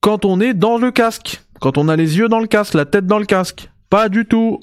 quand 0.00 0.24
on 0.24 0.40
est 0.40 0.54
dans 0.54 0.78
le 0.78 0.90
casque, 0.90 1.42
quand 1.60 1.78
on 1.78 1.88
a 1.88 1.96
les 1.96 2.18
yeux 2.18 2.28
dans 2.28 2.38
le 2.38 2.46
casque, 2.46 2.74
la 2.74 2.84
tête 2.84 3.06
dans 3.06 3.18
le 3.18 3.26
casque. 3.26 3.70
Pas 3.88 4.08
du 4.08 4.26
tout. 4.26 4.60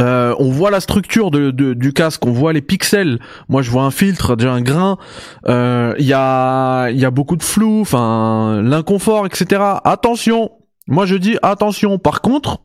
Euh, 0.00 0.34
on 0.38 0.50
voit 0.50 0.70
la 0.70 0.80
structure 0.80 1.30
du 1.30 1.92
casque, 1.92 2.24
on 2.26 2.32
voit 2.32 2.52
les 2.52 2.60
pixels. 2.60 3.18
Moi, 3.48 3.62
je 3.62 3.70
vois 3.70 3.84
un 3.84 3.90
filtre, 3.90 4.36
déjà 4.36 4.52
un 4.52 4.60
grain. 4.60 4.98
Il 5.46 5.52
euh, 5.52 5.94
y 5.98 6.12
a, 6.12 6.90
il 6.90 6.98
y 6.98 7.04
a 7.04 7.10
beaucoup 7.10 7.36
de 7.36 7.42
flou, 7.42 7.80
enfin 7.80 8.60
l'inconfort, 8.62 9.26
etc. 9.26 9.62
Attention. 9.84 10.50
Moi, 10.86 11.06
je 11.06 11.16
dis 11.16 11.38
attention. 11.42 11.98
Par 11.98 12.20
contre, 12.20 12.58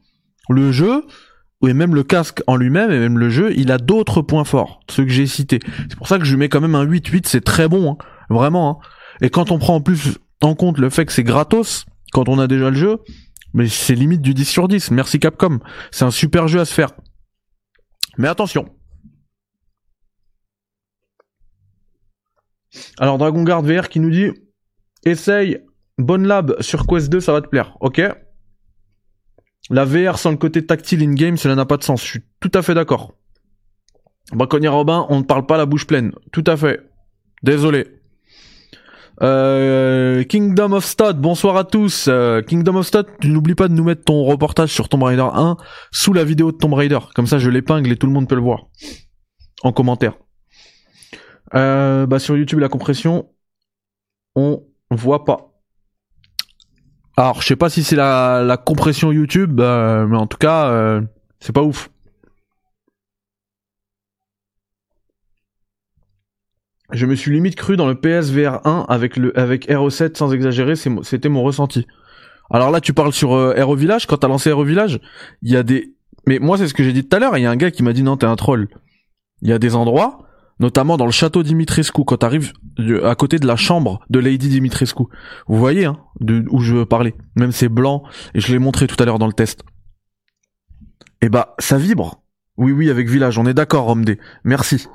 le 0.50 0.72
jeu, 0.72 1.06
et 1.67 1.74
même 1.74 1.96
le 1.96 2.04
casque 2.04 2.41
en 2.48 2.56
lui-même, 2.56 2.91
et 2.91 3.00
même 3.00 3.17
le 3.17 3.30
jeu, 3.30 3.54
il 3.56 3.72
a 3.72 3.78
d'autres 3.78 4.22
points 4.22 4.44
forts, 4.44 4.82
ceux 4.89 5.04
que 5.04 5.12
j'ai 5.12 5.28
cités. 5.28 5.60
C'est 5.89 5.96
pour 5.96 6.08
ça 6.08 6.17
que 6.20 6.26
je 6.26 6.36
mets 6.36 6.50
quand 6.50 6.62
même 6.62 6.76
un 6.76 6.86
8-8, 6.86 7.28
c'est 7.28 7.44
très 7.44 7.67
bon, 7.67 7.91
hein, 7.91 7.98
vraiment. 8.30 8.82
Hein. 8.82 8.88
Et 9.22 9.30
quand 9.30 9.52
on 9.52 9.60
prend 9.60 9.76
en 9.76 9.82
plus 9.82 10.17
en 10.41 10.56
compte 10.56 10.80
le 10.80 10.89
fait 10.89 11.06
que 11.06 11.13
c'est 11.13 11.24
gratos, 11.24 11.86
quand 12.12 12.28
on 12.28 12.39
a 12.39 12.48
déjà 12.48 12.70
le 12.70 12.76
jeu, 12.76 12.98
mais 13.54 13.67
c'est 13.67 13.96
limite 13.96 14.22
du 14.22 14.34
10 14.34 14.46
sur 14.46 14.67
10. 14.67 14.91
Merci 14.91 15.20
Capcom. 15.20 15.60
C'est 15.91 16.06
un 16.06 16.12
super 16.12 16.48
jeu 16.48 16.60
à 16.60 16.65
se 16.65 16.74
faire. 16.74 16.91
Mais 18.17 18.28
attention. 18.28 18.69
Alors 23.00 23.17
Dragon 23.17 23.43
Guard 23.43 23.63
VR 23.63 23.89
qui 23.89 24.00
nous 24.00 24.10
dit 24.10 24.32
essaye 25.04 25.60
Bonne 25.97 26.26
Lab 26.26 26.62
sur 26.62 26.88
Quest 26.88 27.10
2, 27.10 27.19
ça 27.19 27.34
va 27.34 27.41
te 27.41 27.47
plaire. 27.47 27.78
Ok. 27.80 28.02
La 29.69 29.86
VR 29.86 30.17
sans 30.17 30.32
le 30.32 30.38
côté 30.38 30.65
tactile 30.65 31.04
in-game, 31.04 31.38
cela 31.38 31.56
n'a 31.56 31.65
pas 31.65 31.78
de 31.78 31.84
sens. 31.84 32.02
Je 32.04 32.08
suis 32.08 32.24
tout 32.39 32.52
à 32.54 32.62
fait 32.62 32.74
d'accord. 32.74 33.13
Braconnier 34.32 34.67
Robin, 34.67 35.06
on 35.10 35.19
ne 35.19 35.24
parle 35.24 35.45
pas 35.45 35.58
la 35.58 35.65
bouche 35.65 35.86
pleine. 35.86 36.12
Tout 36.32 36.43
à 36.47 36.58
fait. 36.58 36.89
Désolé. 37.43 38.01
Euh, 39.22 40.24
Kingdom 40.24 40.72
of 40.72 40.84
Stud, 40.84 41.18
bonsoir 41.18 41.56
à 41.56 41.64
tous. 41.64 42.08
Euh, 42.08 42.42
Kingdom 42.42 42.78
of 42.78 42.88
Stud, 42.88 43.06
tu 43.20 43.28
n'oublies 43.30 43.56
pas 43.56 43.68
de 43.68 43.74
nous 43.74 43.84
mettre 43.84 44.04
ton 44.04 44.24
reportage 44.24 44.72
sur 44.72 44.90
Tomb 44.90 45.04
Raider 45.04 45.28
1 45.32 45.58
sous 45.92 46.14
la 46.14 46.24
vidéo 46.24 46.52
de 46.52 46.58
Tomb 46.58 46.74
Raider. 46.74 46.98
Comme 47.14 47.28
ça, 47.28 47.38
je 47.38 47.50
l'épingle 47.50 47.92
et 47.92 47.98
tout 47.98 48.08
le 48.08 48.14
monde 48.14 48.28
peut 48.28 48.36
le 48.36 48.42
voir. 48.42 48.66
En 49.64 49.72
commentaire. 49.72 50.14
Euh, 51.54 52.08
bah 52.08 52.18
sur 52.18 52.36
YouTube, 52.36 52.60
la 52.60 52.70
compression, 52.70 53.30
on 54.36 54.64
voit 54.90 55.24
pas. 55.24 55.52
Alors, 57.16 57.42
je 57.42 57.48
sais 57.48 57.56
pas 57.56 57.70
si 57.70 57.84
c'est 57.84 57.96
la, 57.96 58.58
compression 58.66 59.12
YouTube, 59.12 59.60
euh, 59.60 60.08
mais 60.08 60.18
en 60.18 60.26
tout 60.26 60.38
cas, 60.38 61.00
c'est 61.40 61.54
pas 61.54 61.62
ouf. 61.62 61.92
Je 66.92 67.06
me 67.06 67.16
suis 67.16 67.32
limite 67.32 67.56
cru 67.56 67.78
dans 67.78 67.88
le 67.88 67.96
PSVR 67.96 68.60
1 68.66 68.86
avec 68.90 69.16
le 69.18 69.38
avec 69.40 69.68
RE7 69.70 70.18
sans 70.18 70.34
exagérer, 70.34 70.76
c'était 70.76 71.30
mon 71.30 71.44
ressenti. 71.44 71.88
Alors 72.50 72.70
là, 72.70 72.82
tu 72.82 72.94
parles 72.94 73.14
sur 73.14 73.34
euh, 73.34 73.76
Village. 73.76 74.08
Quand 74.08 74.18
t'as 74.18 74.28
lancé 74.28 74.52
RE 74.52 74.64
Village, 74.66 75.00
il 75.42 75.52
y 75.52 75.56
a 75.56 75.64
des. 75.64 75.96
Mais 76.28 76.38
moi, 76.40 76.58
c'est 76.58 76.68
ce 76.68 76.74
que 76.74 76.84
j'ai 76.84 76.92
dit 76.94 77.08
tout 77.08 77.16
à 77.16 77.20
l'heure. 77.20 77.38
Il 77.38 77.42
y 77.42 77.46
a 77.46 77.52
un 77.52 77.56
gars 77.56 77.72
qui 77.72 77.82
m'a 77.84 77.94
dit 77.94 78.04
non, 78.04 78.18
t'es 78.18 78.26
un 78.26 78.36
troll. 78.36 78.68
Il 79.42 79.50
y 79.50 79.54
a 79.54 79.58
des 79.60 79.74
endroits, 79.76 80.28
notamment 80.60 80.98
dans 80.98 81.06
le 81.06 81.12
château 81.12 81.44
Dimitrescu, 81.44 82.04
quand 82.06 82.18
t'arrives 82.18 82.52
de- 82.78 83.02
à 83.04 83.16
côté 83.16 83.40
de 83.40 83.48
la 83.48 83.56
chambre 83.56 84.02
de 84.10 84.20
Lady 84.20 84.50
Dimitrescu. 84.50 85.04
Vous 85.48 85.58
voyez, 85.58 85.86
hein, 85.86 85.98
de 86.20 86.44
où 86.52 86.60
je 86.60 86.76
veux 86.76 86.86
parler. 86.86 87.16
Même 87.38 87.52
c'est 87.54 87.70
blanc 87.70 88.04
et 88.36 88.42
je 88.42 88.52
l'ai 88.52 88.60
montré 88.60 88.86
tout 88.88 89.02
à 89.02 89.06
l'heure 89.06 89.18
dans 89.20 89.28
le 89.28 89.34
test. 89.34 89.64
Et 91.22 91.30
bah, 91.30 91.56
ça 91.60 91.78
vibre. 91.78 92.22
Oui, 92.58 92.74
oui, 92.74 92.90
avec 92.90 93.08
Village. 93.08 93.38
On 93.40 93.46
est 93.46 93.54
d'accord, 93.54 93.86
Romdé. 93.86 94.20
Merci. 94.44 94.88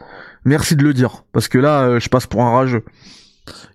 Merci 0.47 0.77
de 0.77 0.85
le 0.85 0.95
dire, 0.95 1.25
parce 1.33 1.49
que 1.49 1.59
là, 1.59 1.83
euh, 1.83 2.01
je 2.01 2.09
passe 2.09 2.29
pour 2.29 2.41
un 2.41 2.53
rageux. 2.53 2.85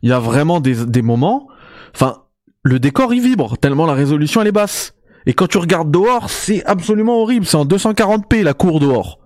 Il 0.03 0.09
y 0.09 0.13
a 0.13 0.19
vraiment 0.19 0.61
des, 0.61 0.85
des 0.85 1.01
moments, 1.01 1.49
enfin, 1.93 2.23
le 2.63 2.79
décor 2.79 3.13
il 3.13 3.21
vibre, 3.21 3.57
tellement 3.57 3.85
la 3.85 3.93
résolution 3.93 4.41
elle 4.41 4.47
est 4.47 4.53
basse. 4.53 4.93
Et 5.25 5.33
quand 5.33 5.47
tu 5.47 5.57
regardes 5.57 5.91
dehors, 5.91 6.29
c'est 6.29 6.63
absolument 6.65 7.21
horrible, 7.21 7.45
c'est 7.45 7.57
en 7.57 7.65
240p 7.65 8.41
la 8.43 8.53
cour 8.53 8.79
dehors. 8.79 9.19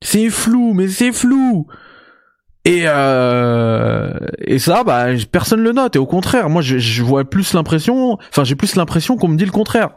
C'est 0.00 0.30
flou, 0.30 0.74
mais 0.74 0.86
c'est 0.86 1.12
flou. 1.12 1.66
Et 2.64 2.84
euh, 2.84 4.12
et 4.38 4.60
ça, 4.60 4.84
bah, 4.84 5.06
personne 5.32 5.60
le 5.60 5.72
note. 5.72 5.96
Et 5.96 5.98
au 5.98 6.06
contraire, 6.06 6.48
moi, 6.48 6.62
je, 6.62 6.78
je 6.78 7.02
vois 7.02 7.24
plus 7.24 7.52
l'impression, 7.52 8.16
enfin, 8.30 8.44
j'ai 8.44 8.54
plus 8.54 8.76
l'impression 8.76 9.16
qu'on 9.16 9.28
me 9.28 9.36
dit 9.36 9.44
le 9.44 9.50
contraire 9.50 9.90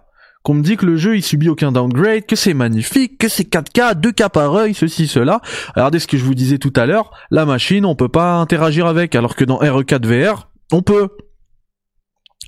qu'on 0.47 0.53
me 0.53 0.63
dit 0.63 0.77
que 0.77 0.85
le 0.85 0.95
jeu 0.95 1.17
il 1.17 1.21
subit 1.21 1.49
aucun 1.49 1.73
downgrade, 1.73 2.25
que 2.25 2.37
c'est 2.37 2.53
magnifique, 2.53 3.17
que 3.17 3.27
c'est 3.27 3.43
4K, 3.43 3.99
2K 3.99 4.29
par 4.29 4.55
œil, 4.55 4.73
ceci, 4.73 5.05
cela. 5.05 5.41
Regardez 5.75 5.99
ce 5.99 6.07
que 6.07 6.15
je 6.15 6.23
vous 6.23 6.35
disais 6.35 6.57
tout 6.57 6.71
à 6.77 6.85
l'heure, 6.85 7.11
la 7.31 7.45
machine 7.45 7.85
on 7.85 7.95
peut 7.95 8.07
pas 8.07 8.35
interagir 8.35 8.85
avec, 8.85 9.13
alors 9.13 9.35
que 9.35 9.43
dans 9.43 9.59
RE4 9.59 10.05
VR, 10.05 10.49
on 10.71 10.81
peut. 10.81 11.09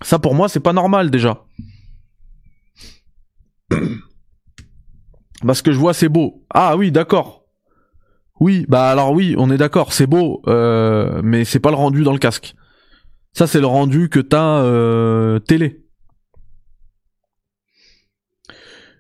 Ça 0.02 0.18
pour 0.18 0.34
moi 0.34 0.48
c'est 0.48 0.62
pas 0.62 0.72
normal 0.72 1.12
déjà. 1.12 1.44
Parce 5.46 5.62
que 5.62 5.74
je 5.74 5.78
vois 5.78 5.94
c'est 5.94 6.08
beau. 6.08 6.46
Ah 6.54 6.78
oui 6.78 6.94
d'accord. 6.94 7.44
Oui, 8.40 8.66
bah 8.70 8.90
alors 8.90 9.12
oui, 9.12 9.36
on 9.38 9.52
est 9.52 9.58
d'accord, 9.58 9.92
c'est 9.92 10.08
beau, 10.08 10.42
euh, 10.48 11.20
mais 11.22 11.44
c'est 11.44 11.60
pas 11.60 11.70
le 11.72 11.76
rendu 11.76 12.04
dans 12.04 12.14
le 12.14 12.18
casque. 12.18 12.56
Ça 13.34 13.46
c'est 13.46 13.60
le 13.60 13.68
rendu 13.68 14.08
que 14.08 14.22
t'as 14.22 14.62
euh, 14.62 15.40
télé. 15.40 15.89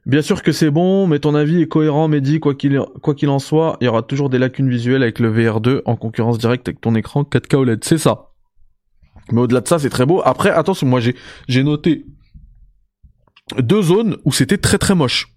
Bien 0.10 0.24
sûr 0.24 0.42
que 0.42 0.52
c'est 0.52 0.72
bon, 0.72 1.06
mais 1.06 1.20
ton 1.20 1.36
avis 1.36 1.62
est 1.62 1.68
cohérent, 1.68 2.08
Mehdi. 2.08 2.40
Quoi 2.40 2.56
qu'il 2.56 2.80
quoi 3.04 3.14
qu'il 3.14 3.30
en 3.30 3.38
soit, 3.38 3.78
il 3.80 3.86
y 3.86 3.88
aura 3.88 4.02
toujours 4.02 4.32
des 4.32 4.40
lacunes 4.40 4.68
visuelles 4.68 5.04
avec 5.04 5.20
le 5.20 5.32
VR2 5.32 5.84
en 5.86 5.96
concurrence 5.96 6.40
directe 6.40 6.68
avec 6.68 6.82
ton 6.82 6.96
écran 6.96 7.22
4K 7.22 7.56
OLED. 7.58 7.84
C'est 7.84 8.00
ça. 8.00 8.32
Mais 9.32 9.42
au-delà 9.42 9.62
de 9.62 9.68
ça, 9.68 9.78
c'est 9.78 9.92
très 9.92 10.08
beau. 10.08 10.24
Après, 10.26 10.50
attention, 10.50 10.88
moi 10.88 11.00
j'ai 11.00 11.64
noté 11.64 12.08
deux 13.60 13.84
zones 13.84 14.18
où 14.26 14.32
c'était 14.32 14.58
très 14.58 14.80
très 14.80 14.96
moche. 14.96 15.28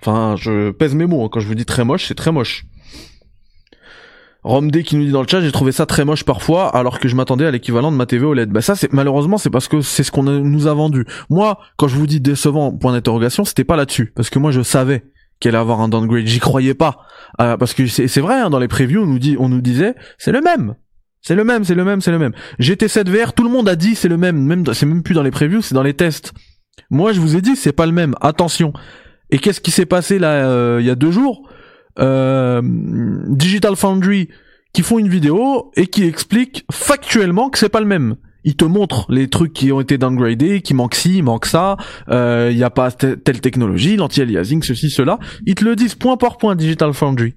Enfin, 0.00 0.36
je 0.38 0.70
pèse 0.70 0.94
mes 0.94 1.06
mots. 1.06 1.24
hein. 1.24 1.28
Quand 1.32 1.40
je 1.40 1.48
vous 1.48 1.56
dis 1.56 1.66
très 1.66 1.84
moche, 1.84 2.06
c'est 2.06 2.14
très 2.14 2.30
moche. 2.30 2.64
Romd 4.44 4.76
qui 4.82 4.96
nous 4.96 5.04
dit 5.04 5.12
dans 5.12 5.22
le 5.22 5.28
chat, 5.28 5.40
j'ai 5.40 5.52
trouvé 5.52 5.70
ça 5.70 5.86
très 5.86 6.04
moche 6.04 6.24
parfois, 6.24 6.68
alors 6.68 6.98
que 6.98 7.08
je 7.08 7.14
m'attendais 7.14 7.46
à 7.46 7.50
l'équivalent 7.50 7.92
de 7.92 7.96
ma 7.96 8.06
TV 8.06 8.26
OLED. 8.26 8.50
Bah 8.50 8.60
ça, 8.60 8.74
c'est 8.74 8.92
malheureusement, 8.92 9.38
c'est 9.38 9.50
parce 9.50 9.68
que 9.68 9.80
c'est 9.80 10.02
ce 10.02 10.10
qu'on 10.10 10.24
nous 10.24 10.66
a 10.66 10.74
vendu. 10.74 11.04
Moi, 11.30 11.58
quand 11.76 11.86
je 11.86 11.96
vous 11.96 12.06
dis 12.08 12.20
décevant, 12.20 12.72
point 12.72 12.92
d'interrogation, 12.92 13.44
c'était 13.44 13.64
pas 13.64 13.76
là-dessus, 13.76 14.12
parce 14.16 14.30
que 14.30 14.38
moi 14.40 14.50
je 14.50 14.62
savais 14.62 15.04
qu'elle 15.38 15.54
allait 15.54 15.62
avoir 15.62 15.80
un 15.80 15.88
downgrade. 15.88 16.26
J'y 16.26 16.40
croyais 16.40 16.74
pas, 16.74 16.98
Euh, 17.40 17.56
parce 17.56 17.72
que 17.72 17.86
c'est 17.86 18.20
vrai, 18.20 18.34
hein, 18.34 18.50
dans 18.50 18.58
les 18.58 18.68
previews, 18.68 19.02
on 19.02 19.06
nous 19.06 19.18
dit, 19.18 19.36
on 19.38 19.48
nous 19.48 19.62
disait, 19.62 19.94
c'est 20.18 20.32
le 20.32 20.40
même. 20.42 20.74
C'est 21.22 21.34
le 21.36 21.44
même, 21.44 21.64
c'est 21.64 21.74
le 21.74 21.84
même, 21.84 22.00
c'est 22.00 22.10
le 22.10 22.18
même. 22.18 22.32
GT7 22.58 23.08
VR, 23.08 23.32
tout 23.32 23.44
le 23.44 23.48
monde 23.48 23.68
a 23.68 23.76
dit 23.76 23.94
c'est 23.94 24.08
le 24.08 24.16
même. 24.16 24.36
Même, 24.44 24.64
c'est 24.74 24.86
même 24.86 25.02
plus 25.04 25.14
dans 25.14 25.22
les 25.22 25.30
previews, 25.30 25.62
c'est 25.62 25.74
dans 25.74 25.82
les 25.82 25.94
tests. 25.94 26.32
Moi, 26.90 27.12
je 27.12 27.20
vous 27.20 27.36
ai 27.36 27.40
dit, 27.40 27.54
c'est 27.54 27.72
pas 27.72 27.86
le 27.86 27.92
même. 27.92 28.14
Attention. 28.20 28.72
Et 29.30 29.38
qu'est-ce 29.38 29.60
qui 29.60 29.70
s'est 29.70 29.86
passé 29.86 30.18
là 30.18 30.46
euh, 30.48 30.78
il 30.80 30.86
y 30.86 30.90
a 30.90 30.94
deux 30.94 31.12
jours? 31.12 31.48
Digital 31.98 33.76
Foundry 33.76 34.28
qui 34.72 34.82
font 34.82 34.98
une 34.98 35.08
vidéo 35.08 35.70
et 35.76 35.86
qui 35.86 36.04
expliquent 36.04 36.64
factuellement 36.70 37.50
que 37.50 37.58
c'est 37.58 37.68
pas 37.68 37.80
le 37.80 37.86
même. 37.86 38.16
Ils 38.44 38.56
te 38.56 38.64
montrent 38.64 39.06
les 39.10 39.28
trucs 39.28 39.52
qui 39.52 39.70
ont 39.70 39.80
été 39.80 39.98
downgradés, 39.98 40.62
qui 40.62 40.74
manquent 40.74 40.94
ci, 40.96 41.18
il 41.18 41.22
manque 41.22 41.46
ça, 41.46 41.76
euh, 42.08 42.48
il 42.50 42.58
y 42.58 42.64
a 42.64 42.70
pas 42.70 42.90
te- 42.90 43.14
telle 43.14 43.40
technologie, 43.40 43.96
l'anti-aliasing, 43.96 44.62
ceci, 44.62 44.90
cela. 44.90 45.18
Ils 45.46 45.54
te 45.54 45.64
le 45.64 45.76
disent 45.76 45.94
point 45.94 46.16
par 46.16 46.38
point, 46.38 46.56
Digital 46.56 46.92
Foundry. 46.92 47.34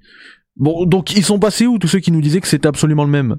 Bon, 0.55 0.85
donc 0.85 1.15
ils 1.15 1.23
sont 1.23 1.37
passés 1.37 1.67
où 1.67 1.77
tous 1.77 1.87
ceux 1.87 1.99
qui 1.99 2.11
nous 2.11 2.21
disaient 2.21 2.41
que 2.41 2.47
c'était 2.47 2.67
absolument 2.67 3.03
le 3.03 3.11
même? 3.11 3.37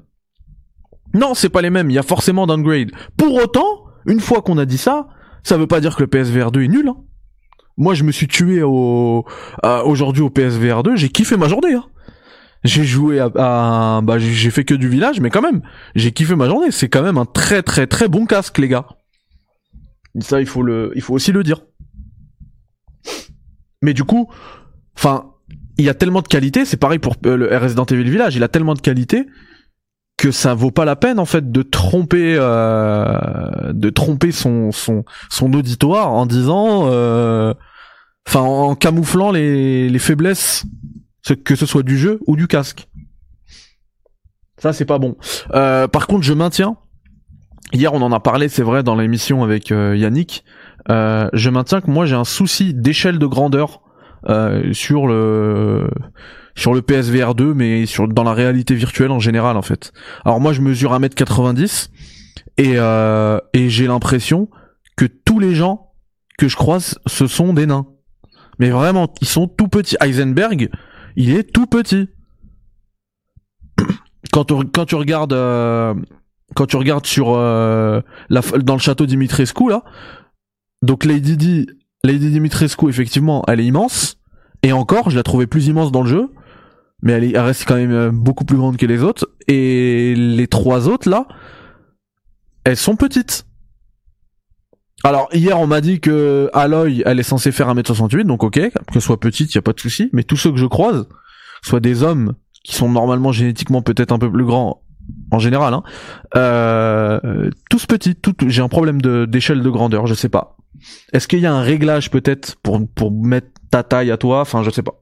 Non, 1.13 1.33
c'est 1.33 1.49
pas 1.49 1.61
les 1.61 1.69
mêmes, 1.71 1.89
il 1.89 1.93
y 1.93 1.99
a 1.99 2.03
forcément 2.03 2.47
downgrade. 2.47 2.91
Pour 3.17 3.33
autant, 3.35 3.83
une 4.05 4.19
fois 4.19 4.41
qu'on 4.41 4.57
a 4.59 4.65
dit 4.65 4.77
ça, 4.77 5.07
ça 5.43 5.57
veut 5.57 5.67
pas 5.67 5.81
dire 5.81 5.95
que 5.95 6.03
le 6.03 6.07
PSVR 6.07 6.51
2 6.51 6.61
est 6.61 6.67
nul. 6.67 6.87
Hein. 6.87 6.97
Moi, 7.77 7.93
je 7.93 8.03
me 8.03 8.11
suis 8.11 8.27
tué 8.27 8.63
au 8.63 9.25
aujourd'hui 9.85 10.23
au 10.23 10.29
PSVR 10.29 10.83
2, 10.83 10.95
j'ai 10.95 11.09
kiffé 11.09 11.37
ma 11.37 11.47
journée. 11.47 11.73
Hein. 11.73 11.85
J'ai 12.63 12.83
joué 12.83 13.19
à, 13.19 13.29
à- 13.35 14.01
bah 14.01 14.17
j'ai 14.17 14.31
j'ai 14.33 14.49
fait 14.49 14.65
que 14.65 14.73
du 14.73 14.89
village, 14.89 15.19
mais 15.21 15.29
quand 15.29 15.41
même, 15.43 15.61
j'ai 15.95 16.11
kiffé 16.11 16.35
ma 16.35 16.47
journée. 16.47 16.71
C'est 16.71 16.89
quand 16.89 17.03
même 17.03 17.17
un 17.17 17.25
très 17.25 17.61
très 17.61 17.85
très 17.87 18.07
bon 18.07 18.25
casque, 18.25 18.57
les 18.57 18.67
gars. 18.67 18.85
Ça, 20.19 20.41
il 20.41 20.47
faut 20.47 20.63
le, 20.63 20.91
il 20.95 21.01
faut 21.03 21.13
aussi 21.13 21.31
le 21.31 21.43
dire. 21.43 21.61
Mais 23.83 23.93
du 23.93 24.03
coup, 24.03 24.27
enfin, 24.97 25.33
il 25.77 25.85
y 25.85 25.89
a 25.89 25.93
tellement 25.93 26.21
de 26.23 26.27
qualité. 26.27 26.65
C'est 26.65 26.77
pareil 26.77 26.97
pour 26.99 27.15
euh, 27.27 27.37
le 27.37 27.55
Resident 27.57 27.85
Evil 27.85 28.09
Village. 28.09 28.35
Il 28.35 28.43
a 28.43 28.47
tellement 28.47 28.73
de 28.73 28.81
qualité 28.81 29.27
que 30.17 30.31
ça 30.31 30.55
vaut 30.55 30.71
pas 30.71 30.83
la 30.83 30.95
peine 30.95 31.19
en 31.19 31.25
fait 31.25 31.51
de 31.51 31.61
tromper, 31.61 32.35
euh, 32.39 33.71
de 33.71 33.89
tromper 33.91 34.31
son 34.31 34.71
son 34.71 35.05
son 35.29 35.53
auditoire 35.53 36.11
en 36.11 36.25
disant, 36.25 36.87
euh, 36.87 37.53
enfin, 38.27 38.41
en 38.41 38.75
camouflant 38.75 39.31
les 39.31 39.89
les 39.89 39.99
faiblesses 39.99 40.65
que 41.35 41.55
ce 41.55 41.65
soit 41.65 41.83
du 41.83 41.97
jeu 41.97 42.19
ou 42.27 42.35
du 42.35 42.47
casque. 42.47 42.87
Ça 44.57 44.73
c'est 44.73 44.85
pas 44.85 44.99
bon. 44.99 45.15
Euh, 45.53 45.87
par 45.87 46.07
contre, 46.07 46.23
je 46.23 46.33
maintiens. 46.33 46.77
Hier, 47.73 47.93
on 47.93 48.01
en 48.01 48.13
a 48.13 48.21
parlé, 48.21 48.47
c'est 48.47 48.63
vrai, 48.63 48.81
dans 48.81 48.95
l'émission 48.95 49.43
avec 49.43 49.71
euh, 49.71 49.95
Yannick. 49.97 50.45
Euh, 50.89 51.29
je 51.33 51.49
maintiens 51.49 51.81
que 51.81 51.91
moi 51.91 52.05
j'ai 52.05 52.15
un 52.15 52.23
souci 52.23 52.73
d'échelle 52.73 53.19
de 53.19 53.25
grandeur 53.25 53.81
euh, 54.29 54.71
sur 54.73 55.05
le 55.07 55.89
sur 56.55 56.73
le 56.73 56.81
PSVR 56.81 57.35
2, 57.35 57.53
mais 57.53 57.85
sur 57.85 58.07
dans 58.07 58.23
la 58.23 58.33
réalité 58.33 58.73
virtuelle 58.73 59.11
en 59.11 59.19
général 59.19 59.57
en 59.57 59.61
fait. 59.61 59.91
Alors 60.23 60.39
moi 60.39 60.53
je 60.53 60.61
mesure 60.61 60.97
1m90 60.97 61.89
et 62.57 62.73
euh, 62.77 63.39
et 63.53 63.69
j'ai 63.69 63.85
l'impression 63.85 64.49
que 64.95 65.05
tous 65.05 65.39
les 65.39 65.53
gens 65.53 65.91
que 66.37 66.47
je 66.47 66.55
croise 66.55 66.97
ce 67.05 67.27
sont 67.27 67.53
des 67.53 67.65
nains. 67.65 67.85
Mais 68.59 68.69
vraiment, 68.69 69.13
ils 69.21 69.27
sont 69.27 69.47
tout 69.47 69.67
petits. 69.67 69.95
Heisenberg, 70.01 70.69
il 71.15 71.31
est 71.31 71.43
tout 71.51 71.67
petit. 71.67 72.09
Quand 74.33 74.45
tu, 74.45 74.53
quand 74.73 74.85
tu 74.85 74.95
regardes 74.95 75.33
euh, 75.33 75.93
quand 76.53 76.65
tu 76.65 76.75
regardes 76.75 77.05
sur 77.05 77.29
euh, 77.35 78.01
la, 78.29 78.41
dans 78.41 78.73
le 78.73 78.79
château 78.79 79.05
Dimitrescu 79.05 79.69
là, 79.69 79.83
donc 80.81 81.05
Lady 81.05 81.37
Di, 81.37 81.67
Lady 82.03 82.29
Dimitrescu 82.29 82.89
effectivement, 82.89 83.43
elle 83.47 83.59
est 83.61 83.65
immense 83.65 84.19
et 84.63 84.73
encore, 84.73 85.09
je 85.09 85.15
la 85.15 85.23
trouvais 85.23 85.47
plus 85.47 85.67
immense 85.67 85.91
dans 85.91 86.01
le 86.01 86.09
jeu, 86.09 86.29
mais 87.01 87.13
elle, 87.13 87.23
est- 87.23 87.31
elle 87.35 87.39
reste 87.41 87.65
quand 87.65 87.75
même 87.77 87.91
euh, 87.91 88.11
beaucoup 88.11 88.43
plus 88.43 88.57
grande 88.57 88.75
que 88.77 88.85
les 88.85 89.01
autres 89.01 89.27
et 89.47 90.13
les 90.15 90.47
trois 90.47 90.87
autres 90.89 91.09
là, 91.09 91.27
elles 92.63 92.77
sont 92.77 92.95
petites. 92.95 93.46
Alors 95.03 95.29
hier 95.31 95.59
on 95.59 95.67
m'a 95.67 95.81
dit 95.81 95.99
que 95.99 96.49
Aloy 96.53 97.03
elle 97.05 97.19
est 97.19 97.23
censée 97.23 97.51
faire 97.51 97.73
1m68 97.73 98.23
donc 98.23 98.43
ok 98.43 98.59
que 98.91 98.99
soit 98.99 99.19
petite 99.19 99.53
y 99.53 99.57
a 99.57 99.61
pas 99.61 99.73
de 99.73 99.79
souci. 99.79 100.09
Mais 100.13 100.23
tous 100.23 100.37
ceux 100.37 100.51
que 100.51 100.57
je 100.57 100.65
croise 100.65 101.07
soit 101.61 101.79
des 101.79 102.03
hommes 102.03 102.33
qui 102.63 102.75
sont 102.75 102.89
normalement 102.89 103.31
génétiquement 103.31 103.81
peut-être 103.81 104.11
un 104.11 104.19
peu 104.19 104.31
plus 104.31 104.45
grands 104.45 104.81
en 105.31 105.39
général 105.39 105.73
hein, 105.73 105.83
euh, 106.35 107.49
tous 107.69 107.85
petits 107.85 108.15
tout, 108.15 108.35
j'ai 108.47 108.61
un 108.61 108.67
problème 108.67 109.01
d'échelle 109.01 109.61
de 109.61 109.69
grandeur 109.69 110.07
je 110.07 110.13
sais 110.13 110.29
pas. 110.29 110.57
Est-ce 111.13 111.27
qu'il 111.27 111.39
y 111.39 111.45
a 111.45 111.53
un 111.53 111.61
réglage 111.61 112.11
peut-être 112.11 112.55
pour 112.61 112.79
pour 112.93 113.11
mettre 113.11 113.47
ta 113.71 113.83
taille 113.83 114.11
à 114.11 114.17
toi? 114.17 114.41
Enfin 114.41 114.63
je 114.63 114.69
sais 114.69 114.83
pas 114.83 115.01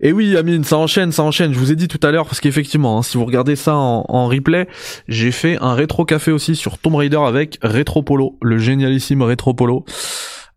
Et 0.00 0.12
oui, 0.12 0.36
Amine, 0.36 0.64
ça 0.64 0.76
enchaîne, 0.76 1.12
ça 1.12 1.22
enchaîne. 1.22 1.52
Je 1.52 1.58
vous 1.58 1.72
ai 1.72 1.76
dit 1.76 1.88
tout 1.88 2.00
à 2.02 2.10
l'heure 2.10 2.26
parce 2.26 2.40
qu'effectivement, 2.40 2.98
hein, 2.98 3.02
si 3.02 3.16
vous 3.16 3.24
regardez 3.24 3.56
ça 3.56 3.74
en, 3.74 4.26
replay, 4.26 4.68
j'ai 5.08 5.30
fait 5.30 5.56
un 5.60 5.74
rétro 5.74 6.04
café 6.04 6.32
aussi 6.32 6.56
sur 6.56 6.78
Tomb 6.78 6.96
Raider 6.96 7.20
avec 7.24 7.58
Retro 7.62 8.02
Polo, 8.02 8.38
le 8.42 8.58
génialissime 8.58 9.22
Retro 9.22 9.54
Polo. 9.54 9.84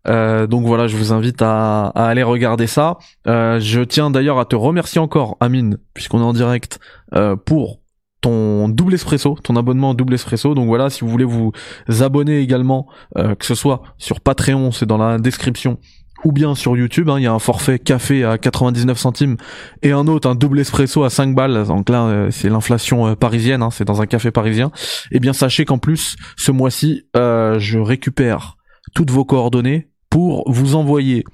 Euh, 0.08 0.46
donc 0.46 0.66
voilà, 0.66 0.86
je 0.86 0.96
vous 0.96 1.12
invite 1.12 1.42
à, 1.42 1.88
aller 1.88 2.22
regarder 2.22 2.66
ça. 2.66 2.98
Euh, 3.26 3.60
je 3.60 3.80
tiens 3.80 4.10
d'ailleurs 4.10 4.38
à 4.38 4.44
te 4.44 4.56
remercier 4.56 5.00
encore, 5.00 5.36
Amine, 5.40 5.78
puisqu'on 5.94 6.20
est 6.20 6.24
en 6.24 6.32
direct, 6.32 6.80
euh, 7.14 7.36
pour 7.36 7.80
ton 8.20 8.68
double 8.68 8.94
espresso, 8.94 9.38
ton 9.42 9.56
abonnement 9.56 9.94
double 9.94 10.14
espresso. 10.14 10.54
Donc 10.54 10.66
voilà, 10.66 10.90
si 10.90 11.00
vous 11.00 11.08
voulez 11.08 11.24
vous 11.24 11.52
abonner 12.00 12.40
également, 12.40 12.86
que 13.16 13.46
ce 13.46 13.54
soit 13.54 13.80
sur 13.96 14.20
Patreon, 14.20 14.72
c'est 14.72 14.84
dans 14.84 14.98
la 14.98 15.18
description, 15.18 15.78
ou 16.24 16.32
bien 16.32 16.54
sur 16.54 16.76
YouTube, 16.76 17.08
hein, 17.08 17.18
il 17.18 17.22
y 17.22 17.26
a 17.26 17.32
un 17.32 17.38
forfait 17.38 17.78
café 17.78 18.24
à 18.24 18.38
99 18.38 18.98
centimes 18.98 19.36
et 19.82 19.92
un 19.92 20.06
autre, 20.06 20.28
un 20.28 20.34
double 20.34 20.60
espresso 20.60 21.04
à 21.04 21.10
5 21.10 21.34
balles. 21.34 21.66
Donc 21.66 21.88
là, 21.88 22.28
c'est 22.30 22.48
l'inflation 22.48 23.14
parisienne, 23.16 23.62
hein, 23.62 23.70
c'est 23.70 23.84
dans 23.84 24.02
un 24.02 24.06
café 24.06 24.30
parisien. 24.30 24.70
Et 25.10 25.16
eh 25.16 25.20
bien 25.20 25.32
sachez 25.32 25.64
qu'en 25.64 25.78
plus, 25.78 26.16
ce 26.36 26.52
mois-ci, 26.52 27.04
je 27.14 27.78
récupère 27.78 28.56
toutes 28.94 29.10
vos 29.10 29.24
coordonnées 29.24 29.88
pour 30.10 30.50
vous 30.50 30.74
envoyer 30.74 31.24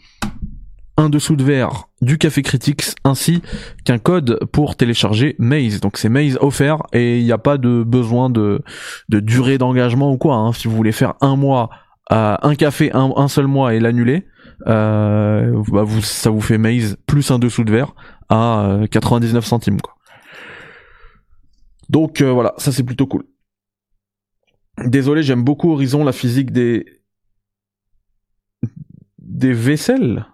un 0.96 1.08
dessous 1.08 1.36
de 1.36 1.44
verre 1.44 1.88
du 2.00 2.18
Café 2.18 2.42
Critics 2.42 2.94
ainsi 3.04 3.42
qu'un 3.84 3.98
code 3.98 4.38
pour 4.52 4.76
télécharger 4.76 5.36
Maze. 5.38 5.80
Donc 5.80 5.98
c'est 5.98 6.08
Maze 6.08 6.38
offert 6.40 6.78
et 6.92 7.18
il 7.18 7.24
n'y 7.24 7.32
a 7.32 7.38
pas 7.38 7.58
de 7.58 7.82
besoin 7.82 8.30
de, 8.30 8.62
de 9.08 9.20
durée 9.20 9.58
d'engagement 9.58 10.12
ou 10.12 10.16
quoi. 10.16 10.36
Hein. 10.36 10.52
Si 10.52 10.68
vous 10.68 10.76
voulez 10.76 10.92
faire 10.92 11.14
un 11.20 11.36
mois, 11.36 11.70
euh, 12.12 12.36
un 12.40 12.54
café 12.54 12.90
un, 12.94 13.28
seul 13.28 13.46
mois 13.46 13.74
et 13.74 13.80
l'annuler, 13.80 14.26
euh, 14.66 15.62
bah 15.68 15.84
ça 16.02 16.30
vous 16.30 16.40
fait 16.40 16.58
Maze 16.58 16.96
plus 17.06 17.30
un 17.30 17.38
dessous 17.38 17.64
de 17.64 17.70
verre 17.70 17.94
à 18.28 18.78
99 18.90 19.44
euh, 19.44 19.46
centimes 19.46 19.80
quoi. 19.80 19.96
Donc 21.88 22.20
euh, 22.20 22.32
voilà, 22.32 22.54
ça 22.58 22.72
c'est 22.72 22.82
plutôt 22.82 23.06
cool. 23.06 23.24
Désolé, 24.84 25.22
j'aime 25.22 25.42
beaucoup 25.42 25.72
Horizon, 25.72 26.04
la 26.04 26.12
physique 26.12 26.50
des, 26.50 26.84
des 29.18 29.52
vaisselles. 29.52 30.26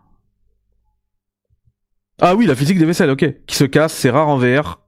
Ah 2.20 2.34
oui, 2.34 2.46
la 2.46 2.54
physique 2.54 2.78
des 2.78 2.84
vaisselles, 2.84 3.10
ok. 3.10 3.44
Qui 3.46 3.56
se 3.56 3.64
casse, 3.64 3.92
c'est 3.92 4.10
rare 4.10 4.28
en 4.28 4.38
VR. 4.38 4.81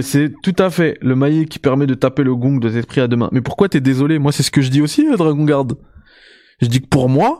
C'est 0.00 0.32
tout 0.42 0.54
à 0.58 0.70
fait 0.70 0.96
le 1.00 1.16
maillet 1.16 1.46
qui 1.46 1.58
permet 1.58 1.86
de 1.86 1.94
taper 1.94 2.22
le 2.22 2.34
gong 2.36 2.58
de 2.58 2.68
tes 2.68 2.82
pris 2.82 3.00
à 3.00 3.08
deux 3.08 3.16
mains. 3.16 3.30
Mais 3.32 3.40
pourquoi 3.40 3.68
t'es 3.68 3.80
désolé? 3.80 4.18
Moi, 4.18 4.32
c'est 4.32 4.42
ce 4.42 4.50
que 4.50 4.62
je 4.62 4.70
dis 4.70 4.80
aussi, 4.80 5.06
euh, 5.06 5.16
Dragon 5.16 5.44
Guard. 5.44 5.68
Je 6.60 6.68
dis 6.68 6.80
que 6.80 6.86
pour 6.86 7.08
moi, 7.08 7.38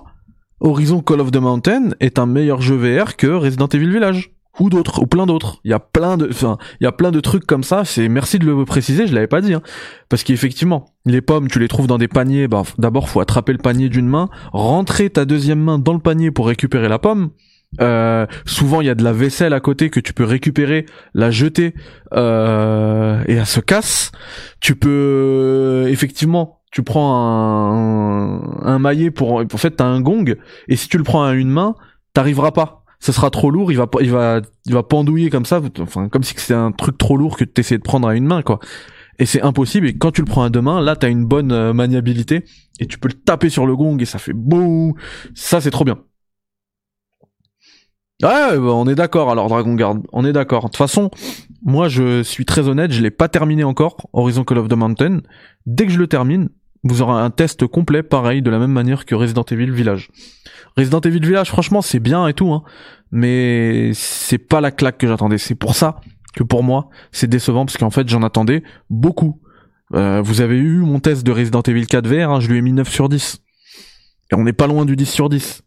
Horizon 0.61 1.00
Call 1.00 1.20
of 1.20 1.31
the 1.31 1.37
Mountain 1.37 1.90
est 2.00 2.18
un 2.18 2.26
meilleur 2.26 2.61
jeu 2.61 2.76
VR 2.76 3.16
que 3.16 3.28
Resident 3.28 3.68
Evil 3.68 3.90
Village 3.90 4.33
ou 4.59 4.68
d'autres 4.68 5.00
ou 5.00 5.07
plein 5.07 5.26
d'autres. 5.26 5.61
Il 5.64 5.70
y 5.70 5.74
a 5.74 5.78
plein 5.78 6.16
de 6.16 6.28
enfin, 6.28 6.59
y 6.81 6.87
a 6.87 6.92
plein 6.92 7.11
de 7.11 7.20
trucs 7.20 7.46
comme 7.46 7.62
ça, 7.62 7.85
c'est 7.85 8.09
merci 8.09 8.38
de 8.38 8.46
le 8.46 8.64
préciser, 8.64 9.07
je 9.07 9.14
l'avais 9.14 9.26
pas 9.26 9.40
dit 9.40 9.55
hein. 9.55 9.62
Parce 10.09 10.24
qu'effectivement, 10.24 10.87
les 11.07 11.20
pommes, 11.20 11.48
tu 11.48 11.59
les 11.59 11.68
trouves 11.68 11.87
dans 11.87 11.98
des 11.98 12.09
paniers, 12.09 12.48
bah 12.48 12.62
d'abord 12.78 13.09
faut 13.09 13.20
attraper 13.20 13.52
le 13.52 13.59
panier 13.59 13.88
d'une 13.88 14.09
main, 14.09 14.28
rentrer 14.52 15.11
ta 15.11 15.24
deuxième 15.24 15.61
main 15.61 15.78
dans 15.78 15.94
le 15.94 16.00
panier 16.00 16.31
pour 16.31 16.46
récupérer 16.46 16.88
la 16.88 16.98
pomme. 16.98 17.31
Euh, 17.81 18.27
souvent 18.45 18.83
il 18.83 18.87
y 18.87 18.91
a 18.91 18.95
de 18.95 19.03
la 19.03 19.13
vaisselle 19.13 19.55
à 19.55 19.61
côté 19.61 19.89
que 19.89 20.01
tu 20.01 20.13
peux 20.13 20.25
récupérer, 20.25 20.85
la 21.15 21.31
jeter 21.31 21.75
euh, 22.13 23.23
et 23.27 23.35
elle 23.35 23.47
se 23.47 23.61
casse. 23.61 24.13
Tu 24.61 24.77
peux 24.77 25.87
effectivement 25.89 26.61
tu 26.71 26.83
prends 26.83 27.15
un, 27.17 28.63
un 28.63 28.79
maillet 28.79 29.11
pour 29.11 29.35
en 29.35 29.47
fait 29.57 29.73
t'as 29.73 29.85
un 29.85 30.01
gong 30.01 30.37
et 30.69 30.77
si 30.77 30.89
tu 30.89 30.99
le 30.99 31.05
prends 31.05 31.25
à 31.25 31.33
une 31.33 31.51
main 31.51 31.75
t'arriveras 32.15 32.53
pas 32.53 32.83
ce 33.03 33.11
sera 33.11 33.31
trop 33.31 33.51
lourd, 33.51 33.73
il 33.73 33.79
va 33.79 33.89
il 34.01 34.13
va 34.13 34.41
il 34.65 34.73
va 34.73 34.85
pendouiller 34.85 35.29
comme 35.29 35.45
ça, 35.45 35.61
enfin 35.81 36.09
comme 36.09 36.23
si 36.23 36.35
c'était 36.37 36.55
un 36.55 36.71
truc 36.71 36.97
trop 36.99 37.17
lourd 37.17 37.37
que 37.37 37.45
tu 37.45 37.77
de 37.77 37.83
prendre 37.83 38.07
à 38.07 38.15
une 38.15 38.25
main 38.25 38.43
quoi. 38.43 38.61
Et 39.19 39.27
c'est 39.27 39.43
impossible 39.43 39.89
et 39.89 39.99
quand 39.99 40.13
tu 40.13 40.21
le 40.21 40.27
prends 40.27 40.45
à 40.45 40.51
deux 40.51 40.61
mains, 40.61 40.81
là 40.81 40.95
t'as 40.95 41.11
une 41.11 41.25
bonne 41.25 41.51
euh, 41.51 41.73
maniabilité 41.73 42.45
et 42.79 42.87
tu 42.87 42.99
peux 42.99 43.09
le 43.09 43.15
taper 43.15 43.49
sur 43.51 43.67
le 43.67 43.75
gong 43.75 43.99
et 43.99 44.05
ça 44.05 44.19
fait 44.21 44.33
boum. 44.33 44.95
Ça 45.35 45.61
c'est 45.61 45.73
trop 45.73 45.85
bien. 45.85 45.99
Ouais, 48.23 48.57
bah, 48.57 48.61
on 48.61 48.87
est 48.87 48.95
d'accord 48.95 49.31
alors 49.31 49.49
Dragon 49.49 49.75
Guard, 49.75 49.97
on 50.13 50.25
est 50.25 50.33
d'accord. 50.33 50.65
De 50.65 50.69
toute 50.69 50.77
façon, 50.77 51.11
moi 51.65 51.89
je 51.89 52.23
suis 52.23 52.45
très 52.45 52.69
honnête, 52.69 52.93
je 52.93 53.03
l'ai 53.03 53.11
pas 53.11 53.29
terminé 53.29 53.65
encore, 53.65 53.97
Horizon 54.13 54.45
Call 54.45 54.59
of 54.59 54.69
the 54.69 54.75
Mountain. 54.75 55.21
Dès 55.67 55.87
que 55.87 55.93
je 55.93 55.99
le 55.99 56.07
termine, 56.07 56.49
vous 56.85 57.03
aurez 57.03 57.21
un 57.21 57.31
test 57.31 57.67
complet 57.67 58.03
pareil 58.03 58.41
de 58.41 58.51
la 58.51 58.59
même 58.59 58.71
manière 58.71 59.07
que 59.07 59.15
Resident 59.15 59.45
Evil 59.51 59.71
Village. 59.71 60.11
Resident 60.77 61.01
Evil 61.01 61.21
Village, 61.21 61.49
franchement, 61.49 61.83
c'est 61.83 62.01
bien 62.01 62.27
et 62.29 62.35
tout, 62.35 62.53
hein, 62.53 62.63
mais 63.11 63.91
c'est 63.95 64.39
pas 64.39 64.61
la 64.61 64.71
claque 64.71 64.99
que 64.99 65.09
j'attendais. 65.09 65.39
C'est 65.39 65.55
pour 65.55 65.75
ça 65.75 66.01
que 66.35 66.45
pour 66.45 66.63
moi, 66.63 66.89
c'est 67.11 67.29
décevant 67.29 67.67
parce 67.67 67.77
qu'en 67.77 67.91
fait, 67.91 68.09
j'en 68.09 68.23
attendais 68.23 68.63
beaucoup. 68.89 69.41
Euh, 69.95 70.23
vous 70.23 70.41
avez 70.41 70.57
eu 70.57 70.79
mon 70.79 71.01
test 71.01 71.25
de 71.25 71.33
Resident 71.33 71.63
Evil 71.63 71.87
4 71.87 72.07
VR, 72.07 72.31
hein, 72.31 72.41
je 72.41 72.49
lui 72.49 72.59
ai 72.59 72.63
mis 72.63 72.73
9 72.73 72.89
sur 72.89 73.09
10. 73.09 73.43
Et 74.33 74.35
on 74.35 74.45
n'est 74.45 74.53
pas 74.53 74.67
loin 74.67 74.85
du 74.85 74.97
10 74.97 75.07
sur 75.07 75.29
10. 75.29 75.63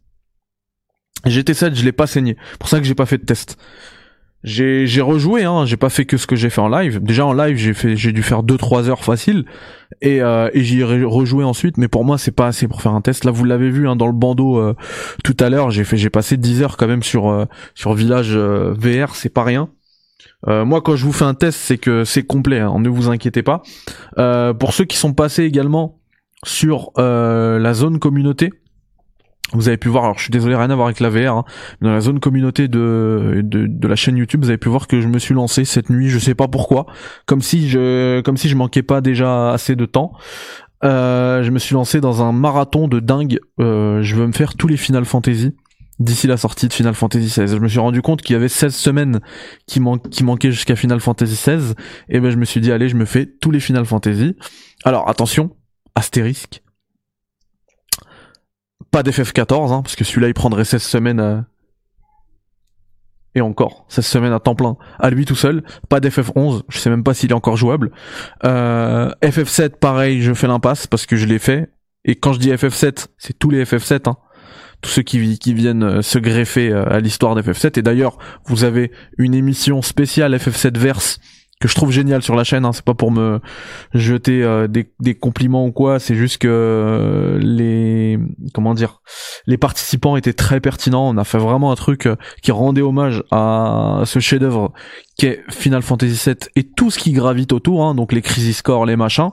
GT7, 1.28 1.74
je 1.74 1.84
l'ai 1.84 1.92
pas 1.92 2.06
saigné. 2.06 2.36
Pour 2.58 2.68
ça 2.68 2.78
que 2.78 2.86
j'ai 2.86 2.94
pas 2.94 3.06
fait 3.06 3.18
de 3.18 3.24
test. 3.24 3.58
J'ai 4.46 4.86
j'ai 4.86 5.00
rejoué 5.00 5.42
hein, 5.42 5.64
j'ai 5.66 5.76
pas 5.76 5.88
fait 5.88 6.04
que 6.04 6.16
ce 6.16 6.26
que 6.28 6.36
j'ai 6.36 6.50
fait 6.50 6.60
en 6.60 6.68
live. 6.68 7.02
Déjà 7.02 7.26
en 7.26 7.32
live, 7.32 7.56
j'ai 7.56 7.74
fait 7.74 7.96
j'ai 7.96 8.12
dû 8.12 8.22
faire 8.22 8.44
2 8.44 8.56
3 8.56 8.88
heures 8.88 9.02
facile 9.02 9.44
et 10.02 10.22
euh, 10.22 10.50
et 10.52 10.62
j'y 10.62 10.80
ai 10.80 10.84
rejoué 10.84 11.42
ensuite 11.42 11.78
mais 11.78 11.88
pour 11.88 12.04
moi, 12.04 12.16
c'est 12.16 12.30
pas 12.30 12.46
assez 12.46 12.68
pour 12.68 12.80
faire 12.80 12.92
un 12.92 13.00
test. 13.00 13.24
Là, 13.24 13.32
vous 13.32 13.44
l'avez 13.44 13.70
vu 13.70 13.88
hein, 13.88 13.96
dans 13.96 14.06
le 14.06 14.12
bandeau 14.12 14.58
euh, 14.58 14.76
tout 15.24 15.36
à 15.40 15.50
l'heure, 15.50 15.72
j'ai 15.72 15.82
fait 15.82 15.96
j'ai 15.96 16.10
passé 16.10 16.36
10 16.36 16.62
heures 16.62 16.76
quand 16.76 16.86
même 16.86 17.02
sur 17.02 17.28
euh, 17.28 17.46
sur 17.74 17.94
Village 17.94 18.36
VR, 18.36 19.16
c'est 19.16 19.30
pas 19.34 19.42
rien. 19.42 19.68
moi, 20.46 20.80
quand 20.80 20.94
je 20.94 21.04
vous 21.04 21.12
fais 21.12 21.24
un 21.24 21.34
test, 21.34 21.58
c'est 21.58 21.78
que 21.78 22.04
c'est 22.04 22.22
complet. 22.22 22.60
Hein, 22.60 22.78
ne 22.78 22.88
vous 22.88 23.08
inquiétez 23.08 23.42
pas. 23.42 23.62
pour 24.60 24.74
ceux 24.74 24.84
qui 24.84 24.96
sont 24.96 25.12
passés 25.12 25.42
également 25.42 25.98
sur 26.44 26.92
la 26.96 27.74
zone 27.74 27.98
communauté, 27.98 28.52
vous 29.52 29.68
avez 29.68 29.76
pu 29.76 29.88
voir, 29.88 30.04
alors 30.04 30.18
je 30.18 30.24
suis 30.24 30.30
désolé, 30.30 30.56
rien 30.56 30.70
à 30.70 30.74
voir 30.74 30.88
avec 30.88 31.00
la 31.00 31.08
VR, 31.08 31.36
hein, 31.36 31.44
dans 31.80 31.92
la 31.92 32.00
zone 32.00 32.18
communauté 32.18 32.66
de, 32.66 33.42
de, 33.44 33.88
la 33.88 33.94
chaîne 33.94 34.16
YouTube, 34.16 34.42
vous 34.42 34.48
avez 34.48 34.58
pu 34.58 34.68
voir 34.68 34.88
que 34.88 35.00
je 35.00 35.06
me 35.06 35.18
suis 35.18 35.34
lancé 35.34 35.64
cette 35.64 35.88
nuit, 35.88 36.08
je 36.08 36.18
sais 36.18 36.34
pas 36.34 36.48
pourquoi, 36.48 36.86
comme 37.26 37.42
si 37.42 37.68
je 37.68 38.20
comme 38.22 38.36
si 38.36 38.48
je 38.48 38.56
manquais 38.56 38.82
pas 38.82 39.00
déjà 39.00 39.52
assez 39.52 39.76
de 39.76 39.86
temps. 39.86 40.12
Euh, 40.84 41.42
je 41.42 41.50
me 41.50 41.58
suis 41.58 41.74
lancé 41.74 42.00
dans 42.00 42.22
un 42.22 42.32
marathon 42.32 42.88
de 42.88 43.00
dingue. 43.00 43.38
Euh, 43.60 44.02
je 44.02 44.14
veux 44.14 44.26
me 44.26 44.32
faire 44.32 44.54
tous 44.54 44.66
les 44.66 44.76
Final 44.76 45.04
Fantasy 45.04 45.54
d'ici 45.98 46.26
la 46.26 46.36
sortie 46.36 46.68
de 46.68 46.72
Final 46.72 46.94
Fantasy 46.94 47.26
XVI. 47.28 47.48
Je 47.48 47.60
me 47.60 47.68
suis 47.68 47.78
rendu 47.78 48.02
compte 48.02 48.20
qu'il 48.20 48.34
y 48.34 48.36
avait 48.36 48.48
16 48.48 48.74
semaines 48.74 49.20
qui, 49.66 49.80
qui 50.10 50.24
manquaient 50.24 50.52
jusqu'à 50.52 50.76
Final 50.76 51.00
Fantasy 51.00 51.34
XVI. 51.34 51.72
Et 52.10 52.20
ben 52.20 52.30
je 52.30 52.36
me 52.36 52.44
suis 52.44 52.60
dit 52.60 52.70
allez, 52.72 52.88
je 52.88 52.96
me 52.96 53.06
fais 53.06 53.26
tous 53.26 53.50
les 53.50 53.60
Final 53.60 53.86
Fantasy. 53.86 54.36
Alors 54.84 55.08
attention, 55.08 55.56
astérisque 55.94 56.62
pas 58.90 59.02
d'FF14, 59.02 59.72
hein, 59.72 59.82
parce 59.82 59.96
que 59.96 60.04
celui-là 60.04 60.28
il 60.28 60.34
prendrait 60.34 60.64
16 60.64 60.82
semaines 60.82 61.20
à... 61.20 61.44
Et 63.34 63.42
encore, 63.42 63.84
16 63.88 64.06
semaines 64.06 64.32
à 64.32 64.40
temps 64.40 64.54
plein 64.54 64.76
à 64.98 65.10
lui 65.10 65.26
tout 65.26 65.34
seul. 65.34 65.62
Pas 65.90 66.00
d'FF11, 66.00 66.62
je 66.68 66.78
sais 66.78 66.88
même 66.88 67.04
pas 67.04 67.12
s'il 67.12 67.30
est 67.30 67.34
encore 67.34 67.58
jouable. 67.58 67.90
Euh, 68.44 69.10
FF7, 69.22 69.76
pareil, 69.78 70.22
je 70.22 70.32
fais 70.32 70.46
l'impasse 70.46 70.86
parce 70.86 71.04
que 71.04 71.16
je 71.16 71.26
l'ai 71.26 71.38
fait. 71.38 71.70
Et 72.06 72.14
quand 72.14 72.32
je 72.32 72.38
dis 72.38 72.50
FF7, 72.50 73.08
c'est 73.18 73.38
tous 73.38 73.50
les 73.50 73.64
FF7, 73.64 74.08
hein. 74.08 74.16
tous 74.80 74.88
ceux 74.88 75.02
qui, 75.02 75.38
qui 75.38 75.52
viennent 75.52 75.82
euh, 75.82 76.02
se 76.02 76.18
greffer 76.18 76.72
euh, 76.72 76.86
à 76.88 77.00
l'histoire 77.00 77.36
d'FF7. 77.36 77.78
Et 77.78 77.82
d'ailleurs, 77.82 78.16
vous 78.46 78.64
avez 78.64 78.90
une 79.18 79.34
émission 79.34 79.82
spéciale 79.82 80.34
FF7 80.34 80.78
Verse 80.78 81.20
que 81.60 81.68
je 81.68 81.74
trouve 81.74 81.90
génial 81.90 82.22
sur 82.22 82.34
la 82.34 82.44
chaîne. 82.44 82.64
Hein. 82.64 82.72
C'est 82.72 82.84
pas 82.84 82.94
pour 82.94 83.10
me 83.10 83.40
jeter 83.94 84.42
euh, 84.42 84.68
des, 84.68 85.14
compliments 85.14 85.66
ou 85.66 85.72
quoi. 85.72 85.98
C'est 85.98 86.14
juste 86.14 86.38
que 86.38 86.48
euh, 86.48 87.38
les 87.38 88.18
comment 88.52 88.74
dire, 88.74 89.00
les 89.46 89.56
participants 89.56 90.16
étaient 90.16 90.34
très 90.34 90.60
pertinents. 90.60 91.08
On 91.08 91.16
a 91.16 91.24
fait 91.24 91.38
vraiment 91.38 91.72
un 91.72 91.76
truc 91.76 92.06
euh, 92.06 92.16
qui 92.42 92.52
rendait 92.52 92.82
hommage 92.82 93.22
à 93.30 94.02
ce 94.04 94.18
chef-d'œuvre 94.18 94.72
qu'est 95.16 95.42
Final 95.50 95.82
Fantasy 95.82 96.30
VII 96.30 96.36
et 96.56 96.64
tout 96.64 96.90
ce 96.90 96.98
qui 96.98 97.12
gravite 97.12 97.52
autour. 97.52 97.84
Hein. 97.84 97.94
Donc 97.94 98.12
les 98.12 98.22
crisis 98.22 98.60
core, 98.60 98.84
les 98.84 98.96
machins. 98.96 99.30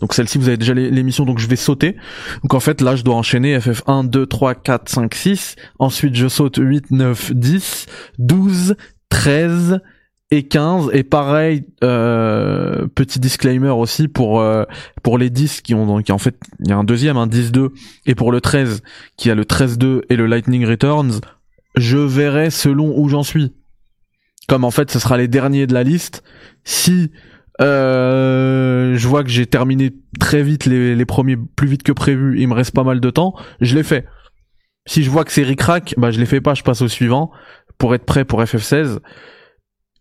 Donc 0.00 0.14
celle-ci 0.14 0.38
vous 0.38 0.46
avez 0.46 0.56
déjà 0.56 0.74
l'émission 0.74 1.24
donc 1.24 1.38
je 1.38 1.48
vais 1.48 1.56
sauter. 1.56 1.96
Donc 2.42 2.54
en 2.54 2.60
fait 2.60 2.80
là 2.80 2.96
je 2.96 3.02
dois 3.02 3.16
enchaîner 3.16 3.60
FF 3.60 3.82
1 3.86 4.04
2 4.04 4.24
3 4.24 4.54
4 4.54 4.88
5 4.88 5.14
6, 5.14 5.56
ensuite 5.78 6.14
je 6.14 6.28
saute 6.28 6.58
8 6.58 6.92
9 6.92 7.32
10 7.32 7.86
12 8.18 8.76
13 9.08 9.80
et 10.30 10.42
15 10.42 10.90
et 10.92 11.04
pareil 11.04 11.64
euh, 11.84 12.86
petit 12.88 13.20
disclaimer 13.20 13.70
aussi 13.70 14.08
pour 14.08 14.40
euh, 14.40 14.64
pour 15.02 15.18
les 15.18 15.30
10 15.30 15.60
qui 15.60 15.74
ont 15.74 16.02
qui 16.02 16.10
en 16.10 16.18
fait 16.18 16.36
il 16.60 16.68
y 16.68 16.72
a 16.72 16.76
un 16.76 16.84
deuxième 16.84 17.16
un 17.16 17.28
10 17.28 17.52
2 17.52 17.72
et 18.06 18.14
pour 18.16 18.32
le 18.32 18.40
13 18.40 18.82
qui 19.16 19.30
a 19.30 19.36
le 19.36 19.44
13 19.44 19.78
2 19.78 20.02
et 20.08 20.16
le 20.16 20.26
Lightning 20.26 20.66
Returns 20.66 21.20
je 21.76 21.98
verrai 21.98 22.50
selon 22.50 22.98
où 22.98 23.08
j'en 23.08 23.22
suis. 23.22 23.52
Comme 24.48 24.64
en 24.64 24.70
fait 24.70 24.90
ce 24.90 24.98
sera 24.98 25.16
les 25.16 25.28
derniers 25.28 25.66
de 25.66 25.74
la 25.74 25.82
liste. 25.82 26.24
Si 26.64 27.12
euh, 27.60 28.96
je 28.96 29.08
vois 29.08 29.22
que 29.22 29.30
j'ai 29.30 29.46
terminé 29.46 29.92
très 30.18 30.42
vite 30.42 30.66
les, 30.66 30.94
les 30.96 31.06
premiers 31.06 31.36
plus 31.36 31.68
vite 31.68 31.82
que 31.82 31.92
prévu 31.92 32.40
il 32.40 32.48
me 32.48 32.54
reste 32.54 32.74
pas 32.74 32.84
mal 32.84 33.00
de 33.00 33.10
temps 33.10 33.34
je 33.60 33.76
l'ai 33.76 33.84
fait. 33.84 34.06
Si 34.88 35.02
je 35.02 35.10
vois 35.10 35.24
que 35.24 35.32
c'est 35.32 35.42
ricrac, 35.42 35.94
bah 35.96 36.10
je 36.12 36.18
les 36.20 36.26
fais 36.26 36.40
pas, 36.40 36.54
je 36.54 36.62
passe 36.62 36.80
au 36.80 36.88
suivant 36.88 37.30
pour 37.76 37.94
être 37.94 38.04
prêt 38.04 38.24
pour 38.24 38.42
FF16. 38.42 39.00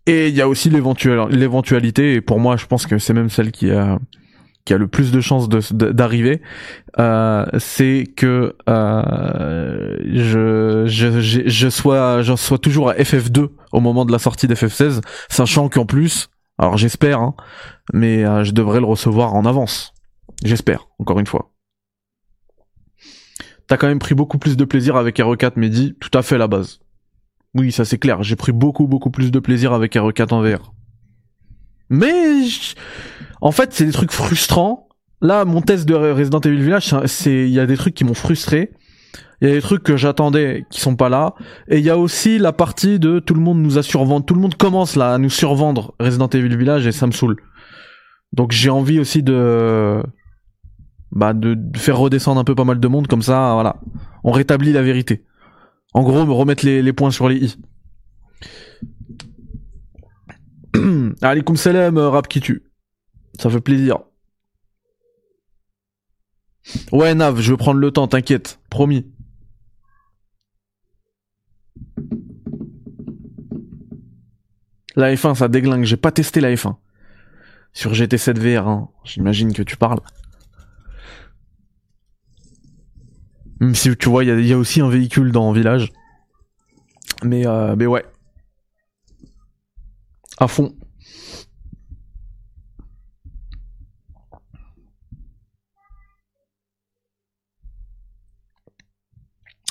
Et 0.07 0.27
il 0.29 0.35
y 0.35 0.41
a 0.41 0.47
aussi 0.47 0.69
l'éventualité, 0.69 2.13
et 2.13 2.21
pour 2.21 2.39
moi 2.39 2.57
je 2.57 2.65
pense 2.65 2.85
que 2.85 2.97
c'est 2.99 3.13
même 3.13 3.29
celle 3.29 3.51
qui 3.51 3.71
a 3.71 3.99
qui 4.65 4.73
a 4.73 4.77
le 4.77 4.87
plus 4.87 5.11
de 5.11 5.21
chances 5.21 5.47
d'arriver, 5.47 6.41
euh, 6.97 7.45
c'est 7.59 8.05
que 8.15 8.55
euh, 8.67 9.97
je, 10.03 10.85
je, 10.87 11.19
je, 11.47 11.69
sois, 11.69 12.23
je 12.23 12.35
sois 12.35 12.57
toujours 12.57 12.89
à 12.89 12.95
FF2 12.95 13.49
au 13.71 13.79
moment 13.79 14.05
de 14.05 14.11
la 14.11 14.17
sortie 14.17 14.47
d'FF16, 14.47 15.01
sachant 15.29 15.69
qu'en 15.69 15.85
plus, 15.85 16.29
alors 16.57 16.77
j'espère, 16.77 17.19
hein, 17.19 17.35
mais 17.93 18.25
euh, 18.25 18.43
je 18.43 18.53
devrais 18.53 18.79
le 18.79 18.87
recevoir 18.87 19.35
en 19.35 19.45
avance. 19.45 19.93
J'espère, 20.43 20.87
encore 20.97 21.19
une 21.19 21.27
fois. 21.27 21.51
T'as 23.67 23.77
quand 23.77 23.87
même 23.87 23.99
pris 23.99 24.15
beaucoup 24.15 24.39
plus 24.39 24.57
de 24.57 24.65
plaisir 24.65 24.95
avec 24.95 25.17
RE4 25.17 25.53
Mehdi, 25.57 25.95
tout 25.99 26.15
à 26.17 26.23
fait 26.23 26.39
la 26.39 26.47
base. 26.47 26.79
Oui, 27.55 27.71
ça 27.71 27.85
c'est 27.85 27.97
clair, 27.97 28.21
j'ai 28.21 28.35
pris 28.35 28.51
beaucoup 28.51 28.85
beaucoup 28.85 29.09
plus 29.09 29.31
de 29.31 29.39
plaisir 29.39 29.73
avec 29.73 29.95
RE4 29.95 30.33
en 30.33 30.41
VR. 30.41 30.73
Mais 31.89 32.43
en 33.41 33.51
fait, 33.51 33.73
c'est 33.73 33.85
des 33.85 33.91
trucs 33.91 34.11
frustrants. 34.11 34.89
Là, 35.21 35.45
mon 35.45 35.61
test 35.61 35.87
de 35.87 35.93
Resident 35.93 36.39
Evil 36.41 36.61
Village, 36.61 36.93
c'est 37.05 37.47
il 37.47 37.53
y 37.53 37.59
a 37.59 37.65
des 37.65 37.77
trucs 37.77 37.93
qui 37.93 38.03
m'ont 38.03 38.13
frustré. 38.13 38.71
Il 39.41 39.47
y 39.47 39.51
a 39.51 39.53
des 39.53 39.61
trucs 39.61 39.83
que 39.83 39.97
j'attendais 39.97 40.65
qui 40.69 40.79
sont 40.79 40.95
pas 40.95 41.09
là. 41.09 41.35
Et 41.67 41.79
il 41.79 41.85
y 41.85 41.89
a 41.89 41.97
aussi 41.97 42.37
la 42.37 42.53
partie 42.53 42.99
de 42.99 43.19
tout 43.19 43.33
le 43.33 43.41
monde 43.41 43.59
nous 43.59 43.77
a 43.77 43.83
survendu, 43.83 44.25
tout 44.25 44.33
le 44.33 44.41
monde 44.41 44.55
commence 44.55 44.95
là 44.95 45.13
à 45.13 45.17
nous 45.17 45.29
survendre 45.29 45.93
Resident 45.99 46.27
Evil 46.27 46.55
Village 46.55 46.87
et 46.87 46.91
ça 46.91 47.07
me 47.07 47.11
saoule. 47.11 47.37
Donc 48.33 48.51
j'ai 48.51 48.69
envie 48.69 48.99
aussi 48.99 49.23
de 49.23 50.01
bah 51.11 51.33
de, 51.33 51.57
faire 51.77 51.97
redescendre 51.97 52.39
un 52.39 52.43
peu 52.43 52.55
pas 52.55 52.65
mal 52.65 52.79
de 52.79 52.87
monde 52.87 53.07
comme 53.07 53.21
ça, 53.21 53.53
voilà. 53.53 53.77
On 54.23 54.31
rétablit 54.31 54.73
la 54.73 54.81
vérité. 54.81 55.23
En 55.95 56.03
gros, 56.03 56.25
me 56.25 56.33
remettre 56.33 56.65
les, 56.65 56.91
points 56.91 57.09
sur 57.09 57.29
les 57.29 57.37
i. 57.37 57.55
Alaikum 61.21 61.55
salam, 61.55 61.97
euh, 61.97 62.09
rap 62.09 62.27
qui 62.27 62.41
tue. 62.41 62.69
Ça 63.39 63.49
fait 63.49 63.61
plaisir. 63.61 63.99
Ouais, 66.91 67.15
Nav, 67.15 67.39
je 67.39 67.53
vais 67.53 67.57
prendre 67.57 67.79
le 67.79 67.91
temps, 67.91 68.09
t'inquiète. 68.09 68.59
Promis. 68.69 69.09
La 74.97 75.15
F1, 75.15 75.35
ça 75.35 75.47
déglingue. 75.47 75.85
J'ai 75.85 75.95
pas 75.95 76.11
testé 76.11 76.41
la 76.41 76.53
F1. 76.53 76.75
Sur 77.71 77.93
GT7 77.93 78.37
VR, 78.37 78.67
hein. 78.67 78.89
j'imagine 79.05 79.53
que 79.53 79.63
tu 79.63 79.77
parles. 79.77 80.01
Même 83.59 83.75
si 83.75 83.95
tu 83.95 84.09
vois, 84.09 84.23
il 84.23 84.45
y, 84.45 84.53
a 84.53 84.57
aussi 84.57 84.81
un 84.81 84.89
véhicule 84.89 85.31
dans 85.31 85.51
village. 85.51 85.91
Mais, 87.23 87.47
euh, 87.47 87.75
mais 87.77 87.85
ouais. 87.85 88.05
À 90.37 90.47
fond. 90.47 90.75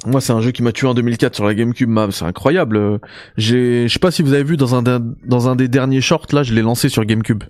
Moi, 0.07 0.21
c'est 0.21 0.33
un 0.33 0.41
jeu 0.41 0.51
qui 0.51 0.63
m'a 0.63 0.73
tué 0.73 0.87
en 0.87 0.95
2004 0.95 1.35
sur 1.35 1.45
la 1.45 1.55
GameCube. 1.55 1.99
C'est 2.11 2.25
incroyable. 2.25 3.01
Je 3.37 3.89
sais 3.89 3.99
pas 3.99 4.11
si 4.11 4.23
vous 4.23 4.35
avez 4.35 4.45
vu 4.45 4.57
dans 4.57 4.75
un 4.75 4.83
dans 4.83 5.49
un 5.49 5.57
des 5.57 5.69
derniers 5.69 6.03
shorts 6.03 6.27
là, 6.33 6.43
je 6.43 6.53
l'ai 6.53 6.63
lancé 6.63 6.89
sur 6.89 7.05
GameCube. 7.05 7.45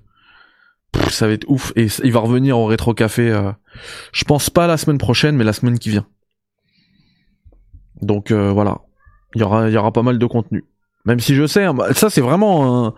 ça 1.11 1.27
va 1.27 1.33
être 1.33 1.45
ouf 1.49 1.73
et 1.75 1.89
il 2.05 2.13
va 2.13 2.21
revenir 2.21 2.57
au 2.59 2.67
rétro 2.67 2.95
café. 2.95 3.31
Euh, 3.31 3.51
je 4.13 4.25
pense 4.25 4.51
pas 4.51 4.69
la 4.69 4.77
semaine 4.77 4.99
prochaine, 4.99 5.37
mais 5.37 5.45
la 5.45 5.53
semaine 5.53 5.79
qui 5.79 5.91
vient. 5.91 6.07
Donc 8.03 8.31
euh, 8.31 8.51
voilà, 8.51 8.79
il 9.35 9.41
y 9.41 9.45
aura 9.45 9.93
pas 9.93 10.03
mal 10.03 10.19
de 10.19 10.27
contenu. 10.27 10.65
Même 11.05 11.21
si 11.21 11.35
je 11.35 11.47
sais, 11.47 11.65
hein, 11.65 11.75
bah, 11.75 11.93
ça 11.93 12.11
c'est 12.11 12.21
vraiment 12.21 12.87
un, 12.87 12.95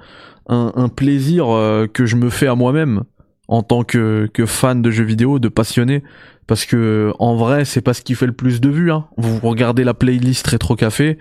un, 0.49 0.73
un 0.75 0.89
plaisir 0.89 1.49
euh, 1.49 1.87
que 1.87 2.07
je 2.07 2.17
me 2.17 2.31
fais 2.31 2.47
à 2.47 2.55
moi-même 2.55 3.03
en 3.49 3.63
tant 3.63 3.85
que, 3.85 4.29
que 4.33 4.47
fan 4.47 4.83
de 4.83 4.91
jeux 4.91 5.05
vidéo, 5.05 5.39
de 5.39 5.49
passionné, 5.49 6.03
parce 6.47 6.65
que 6.65 7.13
en 7.19 7.37
vrai 7.37 7.65
c'est 7.65 7.81
pas 7.81 7.95
ce 7.95 8.03
qui 8.03 8.15
fait 8.15 8.27
le 8.27 8.33
plus 8.33 8.61
de 8.61 8.69
vues. 8.69 8.93
Hein. 8.93 9.07
Vous 9.17 9.39
regardez 9.41 9.85
la 9.85 9.95
playlist 9.95 10.47
Rétro 10.47 10.77
Café, 10.77 11.19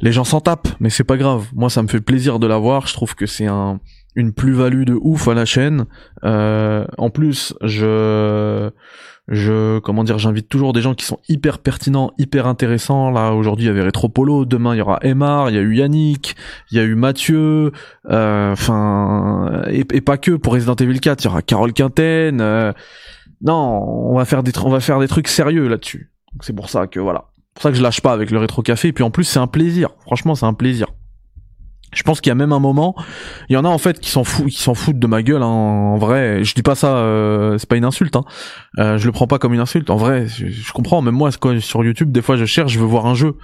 les 0.00 0.12
gens 0.12 0.24
s'en 0.24 0.40
tapent, 0.40 0.68
mais 0.80 0.90
c'est 0.90 1.04
pas 1.04 1.16
grave. 1.16 1.48
Moi 1.54 1.70
ça 1.70 1.82
me 1.82 1.88
fait 1.88 2.00
plaisir 2.00 2.38
de 2.38 2.46
la 2.46 2.58
voir. 2.58 2.86
Je 2.86 2.94
trouve 2.94 3.14
que 3.14 3.26
c'est 3.26 3.46
un 3.46 3.80
une 4.16 4.32
plus-value 4.32 4.84
de 4.84 4.94
ouf 4.94 5.28
à 5.28 5.34
la 5.34 5.44
chaîne. 5.44 5.86
Euh, 6.24 6.84
en 6.98 7.10
plus, 7.10 7.54
je 7.62 8.70
je 9.30 9.78
comment 9.78 10.02
dire, 10.02 10.18
j'invite 10.18 10.48
toujours 10.48 10.72
des 10.72 10.82
gens 10.82 10.94
qui 10.94 11.04
sont 11.04 11.20
hyper 11.28 11.60
pertinents, 11.60 12.12
hyper 12.18 12.48
intéressants. 12.48 13.10
Là 13.10 13.32
aujourd'hui 13.32 13.66
il 13.66 13.68
y 13.68 13.70
avait 13.70 13.82
Retropolo, 13.82 14.44
demain 14.44 14.74
il 14.74 14.78
y 14.78 14.80
aura 14.80 14.98
Emar, 15.02 15.50
il 15.50 15.54
y 15.56 15.58
a 15.58 15.62
eu 15.62 15.76
Yannick, 15.76 16.34
il 16.70 16.78
y 16.78 16.80
a 16.80 16.84
eu 16.84 16.96
Mathieu, 16.96 17.70
euh, 18.10 18.52
enfin 18.52 19.62
et, 19.68 19.84
pas 20.00 20.18
que 20.18 20.32
pour 20.32 20.54
Resident 20.54 20.74
Evil 20.74 20.98
4, 20.98 21.22
il 21.22 21.24
y 21.26 21.28
aura 21.28 21.42
Carole 21.42 21.72
Quinten. 21.72 22.40
Euh, 22.40 22.72
non, 23.40 24.10
on 24.10 24.16
va 24.16 24.24
faire 24.24 24.42
des 24.42 24.52
on 24.64 24.70
va 24.70 24.80
faire 24.80 24.98
des 24.98 25.08
trucs 25.08 25.28
sérieux 25.28 25.68
là-dessus. 25.68 26.10
C'est 26.40 26.54
pour 26.54 26.68
ça 26.68 26.88
que 26.88 26.98
voilà, 26.98 27.26
pour 27.54 27.62
ça 27.62 27.70
que 27.70 27.76
je 27.76 27.82
lâche 27.82 28.00
pas 28.00 28.12
avec 28.12 28.32
le 28.32 28.38
rétro 28.38 28.62
café. 28.62 28.88
Et 28.88 28.92
puis 28.92 29.04
en 29.04 29.12
plus 29.12 29.24
c'est 29.24 29.38
un 29.38 29.46
plaisir. 29.46 29.90
Franchement 30.00 30.34
c'est 30.34 30.46
un 30.46 30.54
plaisir. 30.54 30.88
Je 31.92 32.02
pense 32.04 32.20
qu'il 32.20 32.30
y 32.30 32.32
a 32.32 32.36
même 32.36 32.52
un 32.52 32.60
moment, 32.60 32.94
il 33.48 33.54
y 33.54 33.56
en 33.56 33.64
a 33.64 33.68
en 33.68 33.78
fait 33.78 33.98
qui 33.98 34.10
s'en 34.10 34.22
foutent, 34.22 34.46
qui 34.46 34.62
s'en 34.62 34.74
foutent 34.74 34.98
de 34.98 35.06
ma 35.08 35.22
gueule. 35.22 35.42
Hein, 35.42 35.46
en 35.46 35.96
vrai, 35.96 36.44
je 36.44 36.54
dis 36.54 36.62
pas 36.62 36.76
ça, 36.76 36.98
euh, 36.98 37.58
c'est 37.58 37.68
pas 37.68 37.76
une 37.76 37.84
insulte. 37.84 38.14
Hein. 38.14 38.24
Euh, 38.78 38.96
je 38.96 39.06
le 39.06 39.12
prends 39.12 39.26
pas 39.26 39.38
comme 39.38 39.54
une 39.54 39.60
insulte. 39.60 39.90
En 39.90 39.96
vrai, 39.96 40.26
je, 40.28 40.72
comprends. 40.72 41.02
Même 41.02 41.16
moi, 41.16 41.30
sur 41.32 41.84
YouTube, 41.84 42.12
des 42.12 42.22
fois, 42.22 42.36
je 42.36 42.44
cherche, 42.44 42.72
je 42.72 42.78
veux 42.78 42.86
voir 42.86 43.06
un 43.06 43.14
jeu, 43.14 43.36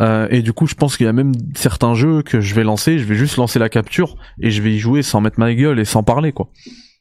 euh, 0.00 0.26
et 0.30 0.40
du 0.40 0.54
coup, 0.54 0.66
je 0.66 0.74
pense 0.74 0.96
qu'il 0.96 1.04
y 1.04 1.08
a 1.08 1.12
même 1.12 1.32
certains 1.54 1.94
jeux 1.94 2.22
que 2.22 2.40
je 2.40 2.54
vais 2.54 2.64
lancer. 2.64 2.98
Je 2.98 3.04
vais 3.04 3.14
juste 3.14 3.36
lancer 3.36 3.58
la 3.58 3.68
capture 3.68 4.16
et 4.40 4.50
je 4.50 4.62
vais 4.62 4.72
y 4.72 4.78
jouer 4.78 5.02
sans 5.02 5.20
mettre 5.20 5.38
ma 5.38 5.52
gueule 5.54 5.78
et 5.78 5.84
sans 5.84 6.02
parler, 6.02 6.32
quoi. 6.32 6.48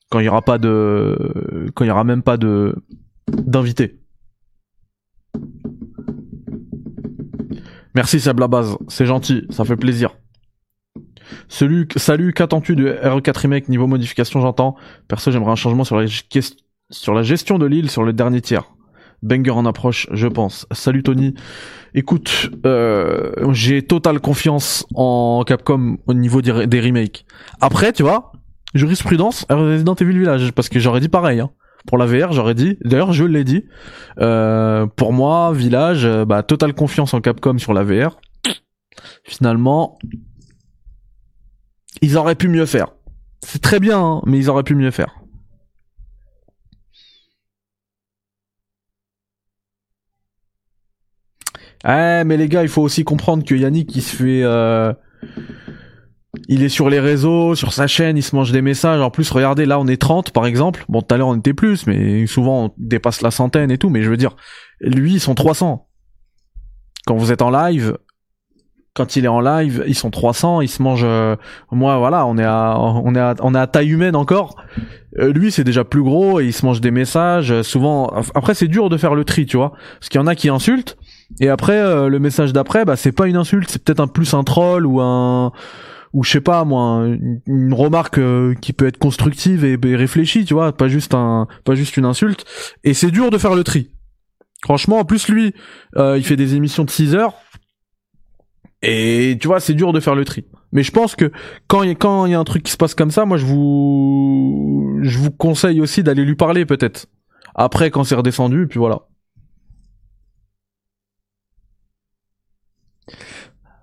Quand 0.09 0.19
il 0.19 0.25
y 0.25 0.29
aura 0.29 0.41
pas 0.41 0.57
de, 0.57 1.71
quand 1.73 1.85
il 1.85 1.87
y 1.87 1.91
aura 1.91 2.03
même 2.03 2.21
pas 2.21 2.35
de 2.35 2.75
d'invité. 3.29 4.01
Merci 7.95 8.19
Seb 8.19 8.39
la 8.39 8.47
base, 8.47 8.77
c'est 8.87 9.05
gentil, 9.05 9.45
ça 9.49 9.65
fait 9.65 9.75
plaisir. 9.75 10.15
Salut, 11.49 11.87
salut 11.95 12.33
qu'attends-tu 12.33 12.75
de 12.75 12.97
RE4 13.03 13.37
Remake 13.37 13.69
niveau 13.69 13.87
modification 13.87 14.41
j'entends 14.41 14.75
Perso 15.07 15.31
j'aimerais 15.31 15.51
un 15.51 15.55
changement 15.55 15.83
sur 15.83 15.97
la, 15.97 17.23
gestion 17.23 17.57
de 17.57 17.65
l'île 17.65 17.89
sur 17.89 18.03
le 18.03 18.13
dernier 18.13 18.41
tiers. 18.41 18.71
Banger 19.23 19.51
en 19.51 19.65
approche, 19.67 20.07
je 20.11 20.27
pense. 20.27 20.65
Salut 20.71 21.03
Tony. 21.03 21.35
Écoute, 21.93 22.49
euh, 22.65 23.31
j'ai 23.51 23.83
totale 23.83 24.19
confiance 24.19 24.85
en 24.95 25.43
Capcom 25.45 25.97
au 26.07 26.13
niveau 26.13 26.41
des, 26.41 26.81
remakes. 26.81 27.25
Après, 27.59 27.93
tu 27.93 28.01
vois, 28.01 28.31
jurisprudence 28.73 29.45
Resident 29.49 29.93
Evil 29.95 30.17
Village, 30.17 30.51
parce 30.53 30.69
que 30.69 30.79
j'aurais 30.79 31.01
dit 31.01 31.09
pareil. 31.09 31.39
Hein. 31.39 31.51
Pour 31.85 31.97
la 31.97 32.05
VR, 32.05 32.31
j'aurais 32.31 32.53
dit. 32.55 32.77
D'ailleurs, 32.83 33.13
je 33.13 33.23
l'ai 33.23 33.43
dit. 33.43 33.65
Euh, 34.19 34.85
pour 34.87 35.13
moi, 35.13 35.51
Village, 35.53 36.05
euh, 36.05 36.25
bah, 36.25 36.43
totale 36.43 36.73
confiance 36.73 37.13
en 37.13 37.21
Capcom 37.21 37.57
sur 37.57 37.73
la 37.73 37.83
VR. 37.83 38.17
Finalement, 39.23 39.97
ils 42.01 42.17
auraient 42.17 42.35
pu 42.35 42.47
mieux 42.47 42.65
faire. 42.65 42.93
C'est 43.43 43.61
très 43.61 43.79
bien, 43.79 43.99
hein, 43.99 44.21
mais 44.25 44.37
ils 44.37 44.49
auraient 44.49 44.63
pu 44.63 44.75
mieux 44.75 44.91
faire. 44.91 45.21
Eh, 51.83 52.23
mais 52.25 52.37
les 52.37 52.47
gars, 52.47 52.61
il 52.61 52.69
faut 52.69 52.81
aussi 52.81 53.03
comprendre 53.03 53.43
que 53.43 53.55
Yannick, 53.55 53.95
il 53.95 54.01
se 54.01 54.15
fait... 54.15 54.43
Euh, 54.43 54.93
il 56.47 56.63
est 56.63 56.69
sur 56.69 56.89
les 56.89 56.99
réseaux, 56.99 57.55
sur 57.55 57.73
sa 57.73 57.87
chaîne, 57.87 58.17
il 58.17 58.23
se 58.23 58.35
mange 58.35 58.51
des 58.51 58.61
messages. 58.61 59.01
En 59.01 59.09
plus, 59.09 59.29
regardez, 59.31 59.65
là, 59.65 59.79
on 59.79 59.87
est 59.87 59.99
30, 60.01 60.31
par 60.31 60.45
exemple. 60.45 60.85
Bon, 60.87 61.01
tout 61.01 61.13
à 61.13 61.17
l'heure, 61.17 61.27
on 61.27 61.37
était 61.37 61.53
plus, 61.53 61.87
mais 61.87 62.25
souvent, 62.25 62.65
on 62.65 62.73
dépasse 62.77 63.21
la 63.21 63.31
centaine 63.31 63.71
et 63.71 63.77
tout. 63.77 63.89
Mais 63.89 64.01
je 64.01 64.09
veux 64.09 64.17
dire, 64.17 64.35
lui, 64.79 65.13
ils 65.13 65.19
sont 65.19 65.35
300. 65.35 65.87
Quand 67.05 67.15
vous 67.15 67.31
êtes 67.31 67.41
en 67.41 67.49
live, 67.49 67.97
quand 68.93 69.15
il 69.15 69.23
est 69.23 69.29
en 69.29 69.39
live, 69.39 69.83
ils 69.87 69.95
sont 69.95 70.09
300, 70.09 70.61
ils 70.61 70.67
se 70.67 70.81
mangent. 70.81 71.05
Euh, 71.05 71.35
moi, 71.71 71.97
voilà, 71.97 72.25
on 72.25 72.37
est 72.37 72.43
à, 72.43 72.75
on 72.77 73.15
est 73.15 73.19
à, 73.19 73.35
on 73.39 73.55
est 73.55 73.59
à 73.59 73.67
taille 73.67 73.89
humaine 73.89 74.15
encore. 74.15 74.55
Euh, 75.17 75.31
lui, 75.31 75.51
c'est 75.51 75.63
déjà 75.63 75.83
plus 75.83 76.03
gros 76.03 76.39
et 76.39 76.45
il 76.45 76.53
se 76.53 76.65
mange 76.65 76.81
des 76.81 76.91
messages. 76.91 77.51
Euh, 77.51 77.63
souvent, 77.63 78.11
après, 78.35 78.53
c'est 78.53 78.67
dur 78.67 78.89
de 78.89 78.97
faire 78.97 79.15
le 79.15 79.23
tri, 79.23 79.45
tu 79.45 79.55
vois, 79.55 79.71
parce 79.99 80.09
qu'il 80.09 80.19
y 80.19 80.23
en 80.23 80.27
a 80.27 80.35
qui 80.35 80.49
insultent 80.49 80.97
et 81.39 81.47
après, 81.47 82.09
le 82.09 82.19
message 82.19 82.51
d'après, 82.51 82.83
bah, 82.83 82.97
c'est 82.97 83.13
pas 83.13 83.25
une 83.25 83.37
insulte, 83.37 83.69
c'est 83.69 83.81
peut-être 83.81 84.01
un 84.01 84.07
plus 84.07 84.33
un 84.33 84.43
troll 84.43 84.85
ou 84.85 84.99
un 84.99 85.53
ou 86.11 86.25
je 86.25 86.31
sais 86.31 86.41
pas 86.41 86.65
moi 86.65 87.07
une, 87.47 87.73
remarque 87.73 88.19
qui 88.59 88.73
peut 88.73 88.85
être 88.85 88.97
constructive 88.97 89.63
et, 89.63 89.77
réfléchie 89.95 90.43
tu 90.43 90.53
vois 90.53 90.75
pas 90.75 90.89
juste 90.89 91.13
un 91.13 91.47
pas 91.63 91.73
juste 91.73 91.95
une 91.95 92.03
insulte 92.03 92.43
et 92.83 92.93
c'est 92.93 93.11
dur 93.11 93.29
de 93.29 93.37
faire 93.37 93.55
le 93.55 93.63
tri 93.63 93.91
franchement 94.61 94.99
en 94.99 95.05
plus 95.05 95.29
lui 95.29 95.53
il 95.95 96.23
fait 96.25 96.35
des 96.35 96.55
émissions 96.55 96.83
de 96.83 96.89
6 96.89 97.15
heures 97.15 97.35
et 98.81 99.37
tu 99.39 99.47
vois, 99.47 99.59
c'est 99.59 99.73
dur 99.73 99.93
de 99.93 99.99
faire 99.99 100.15
le 100.15 100.25
tri. 100.25 100.45
Mais 100.71 100.83
je 100.83 100.91
pense 100.91 101.15
que 101.15 101.31
quand 101.67 101.83
il 101.83 101.89
y 102.31 102.33
a 102.33 102.39
un 102.39 102.43
truc 102.43 102.63
qui 102.63 102.71
se 102.71 102.77
passe 102.77 102.95
comme 102.95 103.11
ça, 103.11 103.25
moi 103.25 103.37
je 103.37 103.45
vous 103.45 104.99
je 105.03 105.17
vous 105.19 105.31
conseille 105.31 105.81
aussi 105.81 106.03
d'aller 106.03 106.23
lui 106.25 106.35
parler 106.35 106.65
peut-être. 106.65 107.07
Après 107.55 107.91
quand 107.91 108.03
c'est 108.03 108.15
redescendu, 108.15 108.67
puis 108.67 108.79
voilà. 108.79 109.07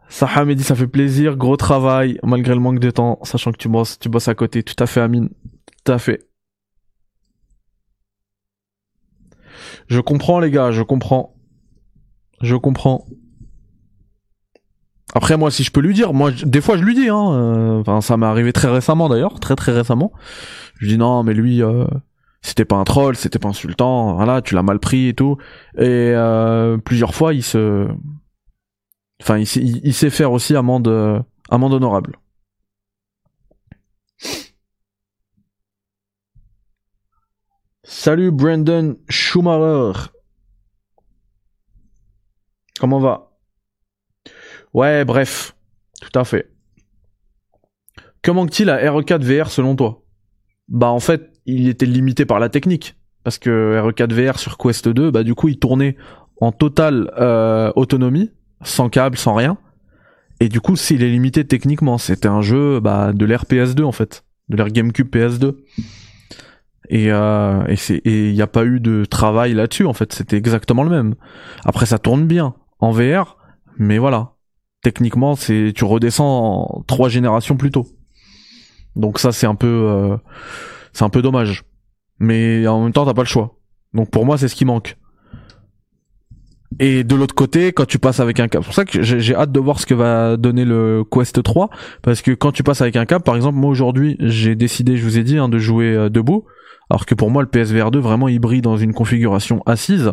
Saham 0.09 0.53
dit 0.55 0.63
ça 0.65 0.75
fait 0.75 0.87
plaisir, 0.87 1.37
gros 1.37 1.57
travail, 1.57 2.19
malgré 2.25 2.55
le 2.55 2.61
manque 2.61 2.81
de 2.81 2.91
temps, 2.91 3.19
sachant 3.23 3.53
que 3.53 3.59
tu 3.59 3.69
bosses, 3.69 3.99
tu 3.99 4.09
bosses 4.09 4.29
à 4.29 4.35
côté. 4.35 4.63
Tout 4.63 4.83
à 4.83 4.87
fait, 4.87 5.01
Amine. 5.01 5.29
Tout 5.85 5.93
à 5.93 5.99
fait. 5.99 6.27
Je 9.89 10.01
comprends, 10.01 10.41
les 10.41 10.51
gars, 10.51 10.71
je 10.71 10.83
comprends. 10.83 11.37
Je 12.41 12.57
comprends. 12.57 13.07
Après, 15.15 15.37
moi, 15.37 15.51
si 15.51 15.65
je 15.65 15.71
peux 15.71 15.81
lui 15.81 15.95
dire, 15.95 16.13
moi, 16.13 16.31
des 16.31 16.61
fois, 16.61 16.77
je 16.77 16.83
lui 16.83 16.95
dis, 16.95 17.09
hein. 17.09 17.33
euh, 17.33 17.81
Enfin, 17.81 18.01
ça 18.01 18.17
m'est 18.17 18.27
arrivé 18.27 18.53
très 18.53 18.69
récemment, 18.69 19.09
d'ailleurs, 19.09 19.41
très 19.41 19.57
très 19.57 19.73
récemment. 19.73 20.13
Je 20.77 20.87
dis 20.87 20.99
non, 20.99 21.23
mais 21.23 21.35
lui, 21.35 21.63
euh, 21.63 21.87
c'était 22.43 22.65
pas 22.67 22.77
un 22.77 22.85
troll, 22.85 23.17
c'était 23.17 23.39
pas 23.39 23.49
insultant. 23.49 24.15
Voilà, 24.15 24.43
tu 24.43 24.55
l'as 24.55 24.63
mal 24.63 24.79
pris 24.79 25.09
et 25.09 25.15
tout. 25.15 25.39
Et 25.77 26.13
euh, 26.15 26.77
plusieurs 26.79 27.15
fois, 27.15 27.33
il 27.35 27.43
se, 27.43 27.89
enfin, 29.23 29.39
il, 29.39 29.47
il 29.87 29.95
sait 29.95 30.11
faire 30.11 30.33
aussi 30.33 30.55
amende, 30.55 30.89
euh, 30.89 31.21
amende 31.51 31.73
honorable. 31.73 32.19
Salut 37.83 38.31
Brandon 38.31 38.97
Schumacher. 39.09 40.11
Comment 42.79 43.01
va? 43.01 43.28
Ouais, 44.75 45.05
bref, 45.05 45.57
tout 46.01 46.17
à 46.19 46.25
fait. 46.25 46.51
Que 48.23 48.31
manque-t-il 48.31 48.71
à 48.71 48.79
RE4 48.79 49.23
VR 49.23 49.51
selon 49.51 49.77
toi? 49.77 50.03
Bah 50.69 50.89
en 50.89 51.01
fait, 51.01 51.33
il 51.47 51.69
était 51.69 51.87
limité 51.87 52.27
par 52.27 52.41
la 52.41 52.49
technique. 52.49 52.97
Parce 53.25 53.39
que 53.39 53.81
RE4 53.81 54.13
VR 54.13 54.39
sur 54.39 54.59
Quest 54.59 54.89
2, 54.89 55.11
bah 55.11 55.23
du 55.23 55.35
coup 55.35 55.49
il 55.49 55.59
tournait 55.59 55.97
en 56.41 56.53
totale 56.53 57.11
euh, 57.19 57.73
autonomie, 57.77 58.31
sans 58.63 58.89
câble, 58.89 59.17
sans 59.17 59.35
rien. 59.35 59.59
Et 60.41 60.49
du 60.49 60.61
coup, 60.61 60.77
s'il 60.77 61.03
est 61.03 61.11
limité 61.11 61.45
techniquement, 61.45 61.99
c'était 61.99 62.29
un 62.29 62.43
jeu 62.43 62.81
bah, 62.81 63.13
de 63.13 63.25
l'ère 63.25 63.45
PS2 63.45 63.83
en 63.83 63.93
fait, 63.93 64.25
de 64.49 64.57
l'ère 64.57 64.69
GameCube 64.69 65.09
PS2. 65.11 65.57
Et 66.91 67.13
euh, 67.13 67.67
et 67.67 68.29
il 68.29 68.35
n'y 68.35 68.43
a 68.43 68.47
pas 68.47 68.65
eu 68.65 68.81
de 68.81 69.05
travail 69.05 69.53
là-dessus 69.53 69.85
en 69.85 69.93
fait, 69.93 70.13
c'était 70.13 70.37
exactement 70.37 70.85
le 70.85 70.91
même. 70.91 71.15
Après 71.65 71.87
ça 71.87 71.99
tourne 71.99 72.27
bien 72.27 72.55
en 72.79 72.93
VR, 72.93 73.37
mais 73.79 73.99
voilà, 73.99 74.33
techniquement 74.83 75.37
c'est 75.37 75.73
tu 75.75 75.85
redescends 75.85 76.25
en 76.25 76.83
trois 76.87 77.09
générations 77.09 77.57
plus 77.57 77.71
tôt. 77.71 77.87
Donc 78.97 79.19
ça 79.19 79.33
c'est 79.33 79.47
un 79.47 79.55
peu 79.55 79.67
euh, 79.67 80.17
c'est 80.93 81.05
un 81.05 81.11
peu 81.11 81.23
dommage. 81.23 81.65
Mais 82.19 82.67
en 82.67 82.83
même 82.83 82.93
temps 82.93 83.05
t'as 83.05 83.15
pas 83.15 83.23
le 83.23 83.29
choix. 83.29 83.59
Donc 83.95 84.11
pour 84.11 84.25
moi 84.25 84.39
c'est 84.39 84.49
ce 84.49 84.55
qui 84.55 84.65
manque. 84.65 84.97
Et 86.81 87.03
de 87.03 87.17
l'autre 87.17 87.35
côté, 87.35 87.73
quand 87.73 87.87
tu 87.87 87.99
passes 87.99 88.21
avec 88.21 88.39
un 88.41 88.47
câble, 88.47 88.63
c'est 88.63 88.69
pour 88.69 88.75
ça 88.75 88.85
que 88.85 89.03
j'ai 89.03 89.21
j'ai 89.21 89.35
hâte 89.35 89.51
de 89.51 89.59
voir 89.59 89.81
ce 89.81 89.87
que 89.87 89.95
va 89.95 90.37
donner 90.37 90.65
le 90.65 91.03
Quest 91.11 91.43
3, 91.43 91.71
parce 92.03 92.23
que 92.23 92.33
quand 92.33 92.53
tu 92.53 92.63
passes 92.63 92.83
avec 92.83 92.95
un 92.95 93.07
câble, 93.07 93.25
par 93.25 93.37
exemple, 93.37 93.57
moi 93.57 93.71
aujourd'hui, 93.71 94.17
j'ai 94.21 94.55
décidé, 94.55 94.97
je 94.97 95.03
vous 95.03 95.19
ai 95.19 95.25
dit, 95.25 95.39
hein, 95.39 95.49
de 95.49 95.59
jouer 95.59 95.95
euh, 95.95 96.09
debout, 96.11 96.45
alors 96.91 97.07
que 97.07 97.15
pour 97.15 97.31
moi, 97.31 97.43
le 97.43 97.49
PSVR 97.49 97.91
2 97.91 97.99
vraiment 97.99 98.29
il 98.29 98.39
brille 98.39 98.61
dans 98.61 98.77
une 98.77 98.93
configuration 98.93 99.63
assise 99.67 100.13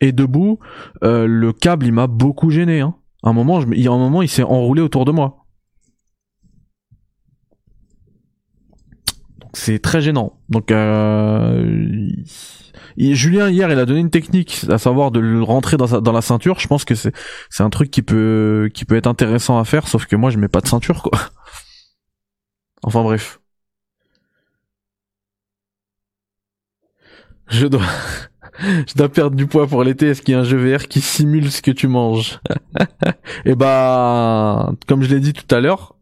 et 0.00 0.12
debout, 0.12 0.58
euh, 1.04 1.26
le 1.26 1.52
câble 1.52 1.86
il 1.86 1.92
m'a 1.92 2.08
beaucoup 2.08 2.50
gêné. 2.50 2.80
Hein. 2.80 2.94
Un 3.22 3.32
moment, 3.32 3.62
il 4.22 4.28
s'est 4.28 4.42
enroulé 4.42 4.82
autour 4.82 5.04
de 5.04 5.12
moi. 5.12 5.42
C'est 9.54 9.78
très 9.80 10.00
gênant. 10.00 10.40
Donc 10.48 10.70
euh, 10.70 12.08
Julien 12.96 13.50
hier, 13.50 13.70
il 13.70 13.78
a 13.78 13.84
donné 13.84 14.00
une 14.00 14.10
technique, 14.10 14.64
à 14.68 14.78
savoir 14.78 15.10
de 15.10 15.20
le 15.20 15.42
rentrer 15.42 15.76
dans, 15.76 16.12
la 16.12 16.22
ceinture. 16.22 16.58
Je 16.58 16.68
pense 16.68 16.84
que 16.84 16.94
c'est 16.94 17.12
c'est 17.50 17.62
un 17.62 17.70
truc 17.70 17.90
qui 17.90 18.02
peut 18.02 18.70
qui 18.74 18.84
peut 18.84 18.96
être 18.96 19.06
intéressant 19.06 19.58
à 19.58 19.64
faire, 19.64 19.88
sauf 19.88 20.06
que 20.06 20.16
moi 20.16 20.30
je 20.30 20.38
mets 20.38 20.48
pas 20.48 20.60
de 20.60 20.68
ceinture 20.68 21.02
quoi. 21.02 21.18
Enfin 22.84 23.02
bref. 23.02 23.38
Je 27.48 27.66
dois 27.66 27.82
je 28.60 28.94
dois 28.94 29.08
perdre 29.08 29.36
du 29.36 29.46
poids 29.46 29.66
pour 29.66 29.82
l'été. 29.84 30.08
Est-ce 30.08 30.22
qu'il 30.22 30.32
y 30.32 30.36
a 30.36 30.40
un 30.40 30.44
jeu 30.44 30.56
VR 30.56 30.88
qui 30.88 31.00
simule 31.00 31.50
ce 31.50 31.62
que 31.62 31.70
tu 31.70 31.88
manges 31.88 32.40
Et 33.44 33.54
bah 33.54 34.72
comme 34.86 35.02
je 35.02 35.14
l'ai 35.14 35.20
dit 35.20 35.32
tout 35.32 35.52
à 35.54 35.60
l'heure, 35.60 35.96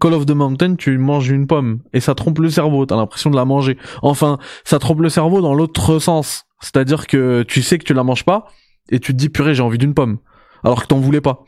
Call 0.00 0.14
of 0.14 0.26
the 0.26 0.30
Mountain, 0.30 0.76
tu 0.76 0.96
manges 0.98 1.28
une 1.28 1.46
pomme 1.46 1.80
et 1.92 2.00
ça 2.00 2.14
trompe 2.14 2.38
le 2.38 2.50
cerveau, 2.50 2.86
t'as 2.86 2.96
l'impression 2.96 3.30
de 3.30 3.36
la 3.36 3.44
manger. 3.44 3.76
Enfin, 4.00 4.38
ça 4.64 4.78
trompe 4.78 5.00
le 5.00 5.08
cerveau 5.08 5.40
dans 5.40 5.54
l'autre 5.54 5.98
sens. 5.98 6.44
C'est-à-dire 6.60 7.06
que 7.06 7.42
tu 7.42 7.62
sais 7.62 7.78
que 7.78 7.84
tu 7.84 7.94
la 7.94 8.04
manges 8.04 8.24
pas 8.24 8.46
et 8.88 9.00
tu 9.00 9.12
te 9.12 9.18
dis 9.18 9.28
purée, 9.28 9.54
j'ai 9.54 9.62
envie 9.62 9.78
d'une 9.78 9.94
pomme. 9.94 10.18
Alors 10.64 10.82
que 10.82 10.86
t'en 10.86 10.98
voulais 10.98 11.20
pas. 11.20 11.44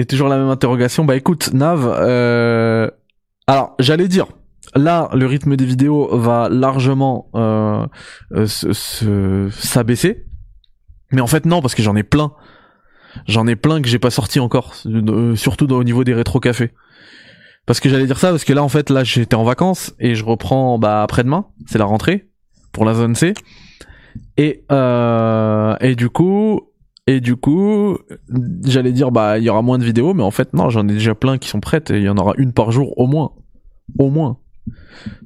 Et 0.00 0.06
toujours 0.06 0.28
la 0.28 0.38
même 0.38 0.48
interrogation. 0.48 1.04
Bah 1.04 1.14
écoute, 1.14 1.52
Nav, 1.52 1.84
euh... 1.86 2.88
alors 3.46 3.74
j'allais 3.78 4.08
dire, 4.08 4.28
là 4.74 5.10
le 5.12 5.26
rythme 5.26 5.56
des 5.56 5.66
vidéos 5.66 6.16
va 6.16 6.48
largement 6.48 7.28
euh, 7.34 7.86
euh, 8.32 8.46
se- 8.46 8.72
se- 8.72 9.50
s'abaisser. 9.52 10.24
Mais 11.12 11.20
en 11.20 11.26
fait 11.26 11.44
non, 11.44 11.60
parce 11.60 11.74
que 11.74 11.82
j'en 11.82 11.96
ai 11.96 12.02
plein. 12.02 12.32
J'en 13.26 13.46
ai 13.46 13.56
plein 13.56 13.82
que 13.82 13.88
j'ai 13.88 13.98
pas 13.98 14.08
sorti 14.08 14.40
encore, 14.40 14.74
surtout 15.34 15.70
au 15.70 15.84
niveau 15.84 16.02
des 16.02 16.14
rétro 16.14 16.40
cafés. 16.40 16.70
Parce 17.66 17.78
que 17.78 17.90
j'allais 17.90 18.06
dire 18.06 18.18
ça 18.18 18.30
parce 18.30 18.44
que 18.44 18.54
là 18.54 18.62
en 18.62 18.70
fait 18.70 18.88
là 18.88 19.04
j'étais 19.04 19.34
en 19.34 19.44
vacances 19.44 19.92
et 19.98 20.14
je 20.14 20.24
reprends 20.24 20.78
bah 20.78 21.02
après-demain, 21.02 21.44
c'est 21.66 21.76
la 21.78 21.84
rentrée 21.84 22.30
pour 22.72 22.86
la 22.86 22.94
zone 22.94 23.14
C. 23.16 23.34
Et 24.38 24.64
euh, 24.72 25.76
et 25.82 25.94
du 25.94 26.08
coup 26.08 26.69
et 27.10 27.20
du 27.20 27.36
coup 27.36 27.98
j'allais 28.64 28.92
dire 28.92 29.10
bah 29.10 29.38
il 29.38 29.44
y 29.44 29.50
aura 29.50 29.62
moins 29.62 29.78
de 29.78 29.84
vidéos 29.84 30.14
mais 30.14 30.22
en 30.22 30.30
fait 30.30 30.54
non, 30.54 30.70
j'en 30.70 30.86
ai 30.88 30.92
déjà 30.92 31.14
plein 31.14 31.38
qui 31.38 31.48
sont 31.48 31.60
prêtes 31.60 31.90
et 31.90 31.98
il 31.98 32.04
y 32.04 32.08
en 32.08 32.16
aura 32.16 32.34
une 32.38 32.52
par 32.52 32.72
jour 32.72 32.98
au 32.98 33.06
moins. 33.06 33.32
Au 33.98 34.10
moins. 34.10 34.38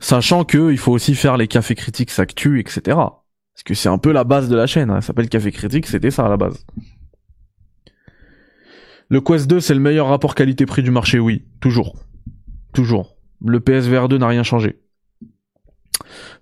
Sachant 0.01 0.45
que 0.45 0.71
il 0.73 0.79
faut 0.79 0.93
aussi 0.93 1.15
faire 1.15 1.37
les 1.37 1.49
cafés 1.49 1.75
critiques 1.75 2.11
s'actu 2.11 2.61
etc. 2.61 2.97
Parce 3.55 3.63
que 3.65 3.75
c'est 3.75 3.89
un 3.89 3.99
peu 3.99 4.11
la 4.11 4.25
base 4.25 4.49
de 4.49 4.57
la 4.57 4.67
chaîne, 4.67 4.91
hein. 4.91 5.01
ça 5.01 5.09
s'appelle 5.09 5.29
Café 5.29 5.53
Critique, 5.53 5.87
c'était 5.87 6.11
ça 6.11 6.27
à 6.27 6.29
la 6.29 6.37
base. 6.37 6.67
Le 9.09 9.21
Quest 9.21 9.49
2, 9.49 9.61
c'est 9.61 9.75
le 9.75 9.81
meilleur 9.81 10.09
rapport 10.09 10.35
qualité-prix 10.35 10.83
du 10.83 10.91
marché, 10.91 11.21
oui, 11.21 11.45
toujours. 11.61 11.95
Toujours. 12.73 13.17
Le 13.45 13.61
PSVR 13.61 14.09
2 14.09 14.19
n'a 14.19 14.27
rien 14.27 14.43
changé. 14.43 14.81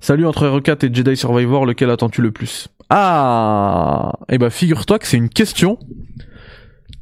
Salut 0.00 0.26
entre 0.26 0.46
RE4 0.46 0.86
et 0.86 0.94
Jedi 0.94 1.16
Survivor, 1.16 1.66
lequel 1.66 1.90
attends-tu 1.90 2.22
le 2.22 2.32
plus? 2.32 2.68
Ah 2.90 4.12
Eh 4.28 4.38
ben 4.38 4.50
figure-toi 4.50 4.98
que 4.98 5.06
c'est 5.06 5.16
une 5.16 5.28
question 5.28 5.78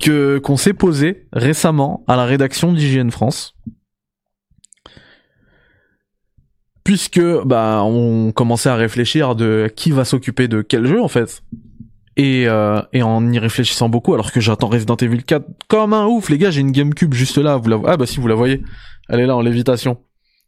que 0.01 0.39
qu'on 0.39 0.57
s'est 0.57 0.73
posée 0.73 1.27
récemment 1.33 2.05
à 2.09 2.17
la 2.17 2.25
rédaction 2.25 2.73
d'IGN 2.73 3.11
France. 3.11 3.55
Puisque 6.85 7.23
bah 7.45 7.83
on 7.85 8.33
commençait 8.33 8.71
à 8.71 8.77
réfléchir 8.77 9.37
de 9.37 9.71
qui 9.75 9.91
va 9.91 10.05
s'occuper 10.05 10.49
de 10.49 10.63
quel 10.63 10.87
jeu 10.87 11.01
en 11.01 11.09
fait. 11.09 11.43
Et, 12.17 12.49
euh, 12.49 12.83
et 12.93 13.03
en 13.03 13.33
y 13.33 13.39
réfléchissant 13.39 13.89
beaucoup, 13.89 14.13
alors 14.13 14.33
que 14.33 14.41
j'attends 14.41 14.69
Resident 14.69 14.97
Evil 14.97 15.23
4 15.23 15.47
comme 15.69 15.95
un 15.95 16.07
ouf, 16.07 16.29
les 16.29 16.39
gars, 16.39 16.51
j'ai 16.51 16.61
une 16.61 16.73
GameCube 16.73 17.15
juste 17.15 17.39
là, 17.39 17.57
vous 17.57 17.69
la 17.69 17.79
Ah 17.87 17.97
bah 17.97 18.07
si 18.07 18.21
vous 18.21 18.29
la 18.29 18.35
voyez, 18.35 18.63
elle 19.09 19.21
est 19.21 19.27
là 19.27 19.37
en 19.37 19.41
lévitation. 19.41 19.99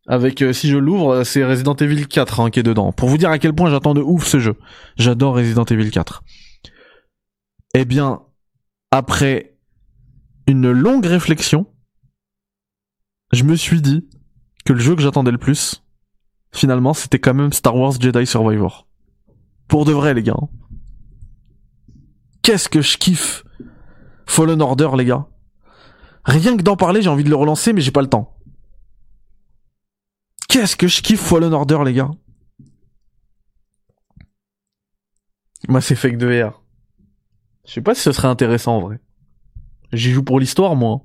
Avec, 0.09 0.43
euh, 0.43 0.53
si 0.53 0.69
je 0.69 0.77
l'ouvre, 0.79 1.23
c'est 1.23 1.45
Resident 1.45 1.75
Evil 1.77 2.07
4 2.09 2.41
hein, 2.41 2.51
qui 2.51 2.61
est 2.61 2.65
dedans. 2.65 2.93
Pour 2.93 3.09
vous 3.09 3.19
dire 3.19 3.31
à 3.31 3.39
quel 3.39 3.55
point 3.55 3.71
j'attends 3.71 3.95
de 3.95 4.01
ouf 4.01 4.27
ce 4.27 4.41
jeu. 4.41 4.57
J'adore 4.97 5.37
Resident 5.37 5.65
Evil 5.65 5.91
4. 5.91 6.23
Eh 7.75 7.85
bien, 7.85 8.23
après 8.91 9.57
une 10.47 10.71
longue 10.73 11.07
réflexion, 11.07 11.67
je 13.33 13.45
me 13.45 13.55
suis 13.55 13.81
dit 13.81 14.09
que 14.65 14.73
le 14.73 14.81
jeu 14.81 14.97
que 14.97 15.03
j'attendais 15.03 15.31
le 15.31 15.39
plus, 15.39 15.83
finalement, 16.53 16.95
c'était 16.95 17.19
quand 17.21 17.35
même 17.35 17.53
Star 17.53 17.77
Wars 17.77 17.93
Jedi 17.99 18.27
Survivor. 18.27 18.89
Pour 19.69 19.85
de 19.85 19.93
vrai, 19.93 20.15
les 20.15 20.23
gars. 20.23 20.35
hein. 20.37 20.49
Qu'est-ce 22.43 22.69
que 22.69 22.83
je 22.83 22.99
kiffe 22.99 23.45
Fallen 24.27 24.61
Order, 24.61 24.91
les 24.99 25.05
gars. 25.05 25.29
Rien 26.25 26.57
que 26.57 26.63
d'en 26.63 26.77
parler, 26.77 27.03
j'ai 27.03 27.09
envie 27.09 27.25
de 27.25 27.31
le 27.31 27.37
relancer, 27.37 27.73
mais 27.73 27.81
j'ai 27.81 27.91
pas 27.93 28.03
le 28.03 28.09
temps. 28.09 28.37
Qu'est-ce 30.53 30.77
que 30.77 30.87
je 30.87 31.01
kiffe 31.01 31.23
Fallen 31.23 31.55
Order, 31.55 31.79
les 31.83 31.95
gars. 31.95 32.11
Moi, 35.67 35.81
c'est 35.81 35.95
fake 35.95 36.19
de 36.19 36.27
VR. 36.27 36.63
Je 37.67 37.73
sais 37.73 37.81
pas 37.81 37.95
si 37.95 38.03
ce 38.03 38.13
serait 38.13 38.29
intéressant, 38.29 38.77
en 38.77 38.81
vrai. 38.83 39.01
J'y 39.95 40.11
joue 40.11 40.23
pour 40.23 40.39
l'histoire, 40.39 40.77
moi. 40.77 41.01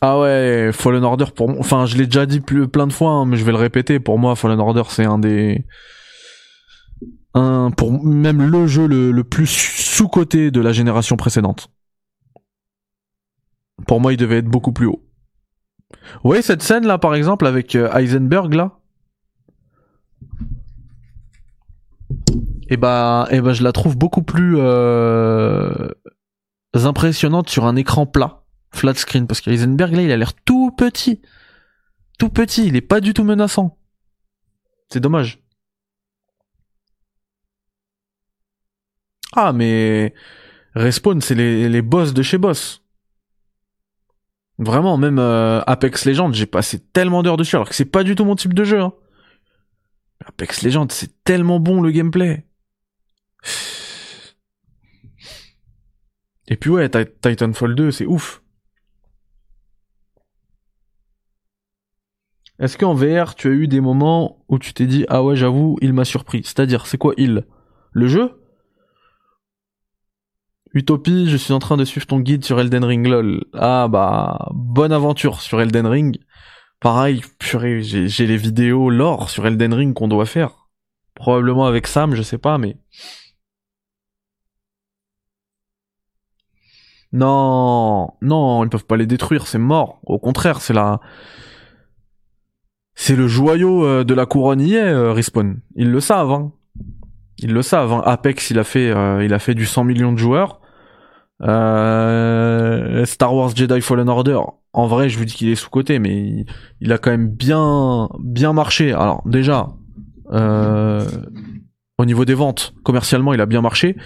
Ah 0.00 0.18
ouais, 0.20 0.70
Fallen 0.72 1.04
Order 1.04 1.26
pour 1.36 1.50
moi. 1.50 1.58
Enfin, 1.60 1.84
je 1.84 1.98
l'ai 1.98 2.06
déjà 2.06 2.24
dit 2.24 2.40
plein 2.40 2.86
de 2.86 2.94
fois, 2.94 3.10
hein, 3.10 3.26
mais 3.26 3.36
je 3.36 3.44
vais 3.44 3.52
le 3.52 3.58
répéter. 3.58 4.00
Pour 4.00 4.18
moi, 4.18 4.34
Fallen 4.34 4.58
Order, 4.58 4.84
c'est 4.88 5.04
un 5.04 5.18
des 5.18 5.66
un 7.34 7.70
pour 7.76 7.92
même 8.02 8.40
le 8.40 8.66
jeu 8.66 8.86
le, 8.86 9.10
le 9.10 9.24
plus 9.24 9.46
sous-coté 9.46 10.50
de 10.50 10.62
la 10.62 10.72
génération 10.72 11.18
précédente. 11.18 11.68
Pour 13.86 14.00
moi, 14.00 14.14
il 14.14 14.16
devait 14.16 14.38
être 14.38 14.48
beaucoup 14.48 14.72
plus 14.72 14.86
haut. 14.86 15.02
Oui, 16.24 16.42
cette 16.42 16.62
scène 16.62 16.86
là, 16.86 16.98
par 16.98 17.14
exemple, 17.14 17.46
avec 17.46 17.74
euh, 17.74 17.92
Heisenberg 17.92 18.54
là. 18.54 18.78
Et 22.68 22.76
bah, 22.76 23.28
et 23.30 23.36
je 23.36 23.62
la 23.62 23.72
trouve 23.72 23.96
beaucoup 23.98 24.22
plus 24.22 24.56
euh, 24.58 25.88
impressionnante 26.74 27.50
sur 27.50 27.66
un 27.66 27.76
écran 27.76 28.06
plat, 28.06 28.44
flat 28.70 28.94
screen, 28.94 29.26
parce 29.26 29.40
qu'Heisenberg 29.40 29.94
là, 29.94 30.02
il 30.02 30.12
a 30.12 30.16
l'air 30.16 30.32
tout 30.34 30.70
petit, 30.70 31.20
tout 32.18 32.30
petit. 32.30 32.66
Il 32.66 32.76
est 32.76 32.80
pas 32.80 33.00
du 33.00 33.14
tout 33.14 33.24
menaçant. 33.24 33.78
C'est 34.90 35.00
dommage. 35.00 35.42
Ah, 39.34 39.52
mais 39.52 40.14
Respawn, 40.74 41.20
c'est 41.20 41.34
les 41.34 41.82
boss 41.82 42.14
de 42.14 42.22
chez 42.22 42.38
boss. 42.38 42.81
Vraiment, 44.62 44.96
même 44.96 45.18
euh, 45.18 45.60
Apex 45.66 46.04
Legends, 46.04 46.32
j'ai 46.32 46.46
passé 46.46 46.78
tellement 46.78 47.22
d'heures 47.22 47.36
dessus 47.36 47.56
alors 47.56 47.68
que 47.68 47.74
c'est 47.74 47.84
pas 47.84 48.04
du 48.04 48.14
tout 48.14 48.24
mon 48.24 48.36
type 48.36 48.54
de 48.54 48.62
jeu. 48.62 48.80
Hein. 48.80 48.92
Apex 50.24 50.62
Legends, 50.62 50.86
c'est 50.90 51.24
tellement 51.24 51.58
bon 51.58 51.80
le 51.80 51.90
gameplay. 51.90 52.46
Et 56.46 56.56
puis 56.56 56.70
ouais, 56.70 56.88
Titanfall 56.88 57.74
2, 57.74 57.90
c'est 57.90 58.06
ouf. 58.06 58.42
Est-ce 62.60 62.78
qu'en 62.78 62.94
VR, 62.94 63.34
tu 63.34 63.48
as 63.48 63.52
eu 63.52 63.66
des 63.66 63.80
moments 63.80 64.44
où 64.48 64.60
tu 64.60 64.72
t'es 64.74 64.86
dit 64.86 65.04
ah 65.08 65.24
ouais, 65.24 65.34
j'avoue, 65.34 65.76
il 65.82 65.92
m'a 65.92 66.04
surpris. 66.04 66.42
C'est-à-dire, 66.44 66.86
c'est 66.86 66.98
quoi 66.98 67.14
il? 67.16 67.46
Le 67.90 68.06
jeu? 68.06 68.41
Utopie, 70.74 71.28
je 71.28 71.36
suis 71.36 71.52
en 71.52 71.58
train 71.58 71.76
de 71.76 71.84
suivre 71.84 72.06
ton 72.06 72.20
guide 72.20 72.44
sur 72.44 72.58
Elden 72.58 72.84
Ring 72.84 73.06
lol. 73.06 73.44
Ah 73.52 73.88
bah 73.88 74.48
bonne 74.54 74.92
aventure 74.92 75.40
sur 75.40 75.60
Elden 75.60 75.86
Ring. 75.86 76.18
Pareil, 76.80 77.22
j'ai 77.40 78.26
les 78.26 78.36
vidéos 78.36 78.90
lore 78.90 79.30
sur 79.30 79.46
Elden 79.46 79.74
Ring 79.74 79.94
qu'on 79.94 80.08
doit 80.08 80.26
faire. 80.26 80.68
Probablement 81.14 81.66
avec 81.66 81.86
Sam, 81.86 82.14
je 82.14 82.22
sais 82.22 82.38
pas, 82.38 82.58
mais 82.58 82.76
Non, 87.12 88.14
non, 88.22 88.64
ils 88.64 88.70
peuvent 88.70 88.86
pas 88.86 88.96
les 88.96 89.06
détruire, 89.06 89.46
c'est 89.46 89.58
mort. 89.58 90.00
Au 90.04 90.18
contraire, 90.18 90.62
c'est 90.62 90.72
la, 90.72 90.98
c'est 92.94 93.16
le 93.16 93.28
joyau 93.28 93.84
euh, 93.84 94.04
de 94.04 94.14
la 94.14 94.24
couronne 94.24 94.62
IA, 94.62 94.86
euh, 94.86 95.12
Respawn. 95.12 95.60
Ils 95.76 95.90
le 95.90 96.00
savent, 96.00 96.30
hein. 96.30 96.52
Ils 97.38 97.52
le 97.52 97.60
savent. 97.62 97.92
Hein. 97.92 98.02
Apex, 98.06 98.50
il 98.50 98.58
a 98.58 98.64
fait, 98.64 98.90
euh, 98.90 99.22
il 99.24 99.34
a 99.34 99.38
fait 99.38 99.54
du 99.54 99.66
100 99.66 99.84
millions 99.84 100.12
de 100.12 100.18
joueurs. 100.18 100.61
Star 101.42 103.34
Wars 103.34 103.54
Jedi 103.54 103.80
Fallen 103.80 104.08
Order. 104.08 104.40
En 104.72 104.86
vrai, 104.86 105.08
je 105.08 105.18
vous 105.18 105.24
dis 105.24 105.34
qu'il 105.34 105.48
est 105.48 105.54
sous 105.54 105.70
côté, 105.70 105.98
mais 105.98 106.46
il, 106.80 106.92
a 106.92 106.98
quand 106.98 107.10
même 107.10 107.28
bien, 107.28 108.08
bien 108.20 108.52
marché. 108.52 108.92
Alors 108.92 109.22
déjà, 109.26 109.68
au 111.98 112.04
niveau 112.04 112.24
des 112.24 112.34
ventes, 112.34 112.74
commercialement, 112.82 113.34
il 113.34 113.40
a 113.40 113.46
bien 113.46 113.60
marché. 113.60 113.96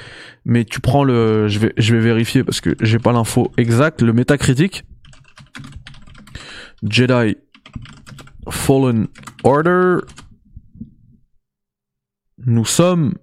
Mais 0.45 0.65
tu 0.65 0.81
prends 0.81 1.05
le, 1.05 1.49
je 1.49 1.59
vais, 1.59 1.73
je 1.77 1.95
vais 1.95 2.01
vérifier 2.01 2.45
parce 2.45 2.61
que 2.61 2.75
j'ai 2.81 2.99
pas 2.99 3.13
l'info 3.13 3.53
exacte. 3.57 4.03
Le 4.03 4.13
métacritique, 4.13 4.85
Jedi 6.83 7.37
Fallen 8.51 9.09
Order. 9.45 9.99
Nous 12.45 12.65
sommes. 12.65 13.15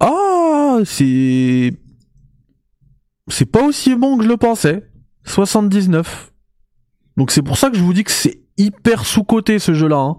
Ah, 0.00 0.78
c'est. 0.84 1.72
C'est 3.30 3.46
pas 3.46 3.62
aussi 3.62 3.94
bon 3.94 4.18
que 4.18 4.24
je 4.24 4.28
le 4.28 4.36
pensais. 4.36 4.90
79. 5.24 6.32
Donc 7.16 7.30
c'est 7.30 7.42
pour 7.42 7.56
ça 7.56 7.70
que 7.70 7.76
je 7.76 7.82
vous 7.82 7.92
dis 7.92 8.04
que 8.04 8.10
c'est 8.10 8.42
hyper 8.56 9.04
sous-coté 9.04 9.58
ce 9.58 9.74
jeu-là. 9.74 9.98
Hein. 9.98 10.16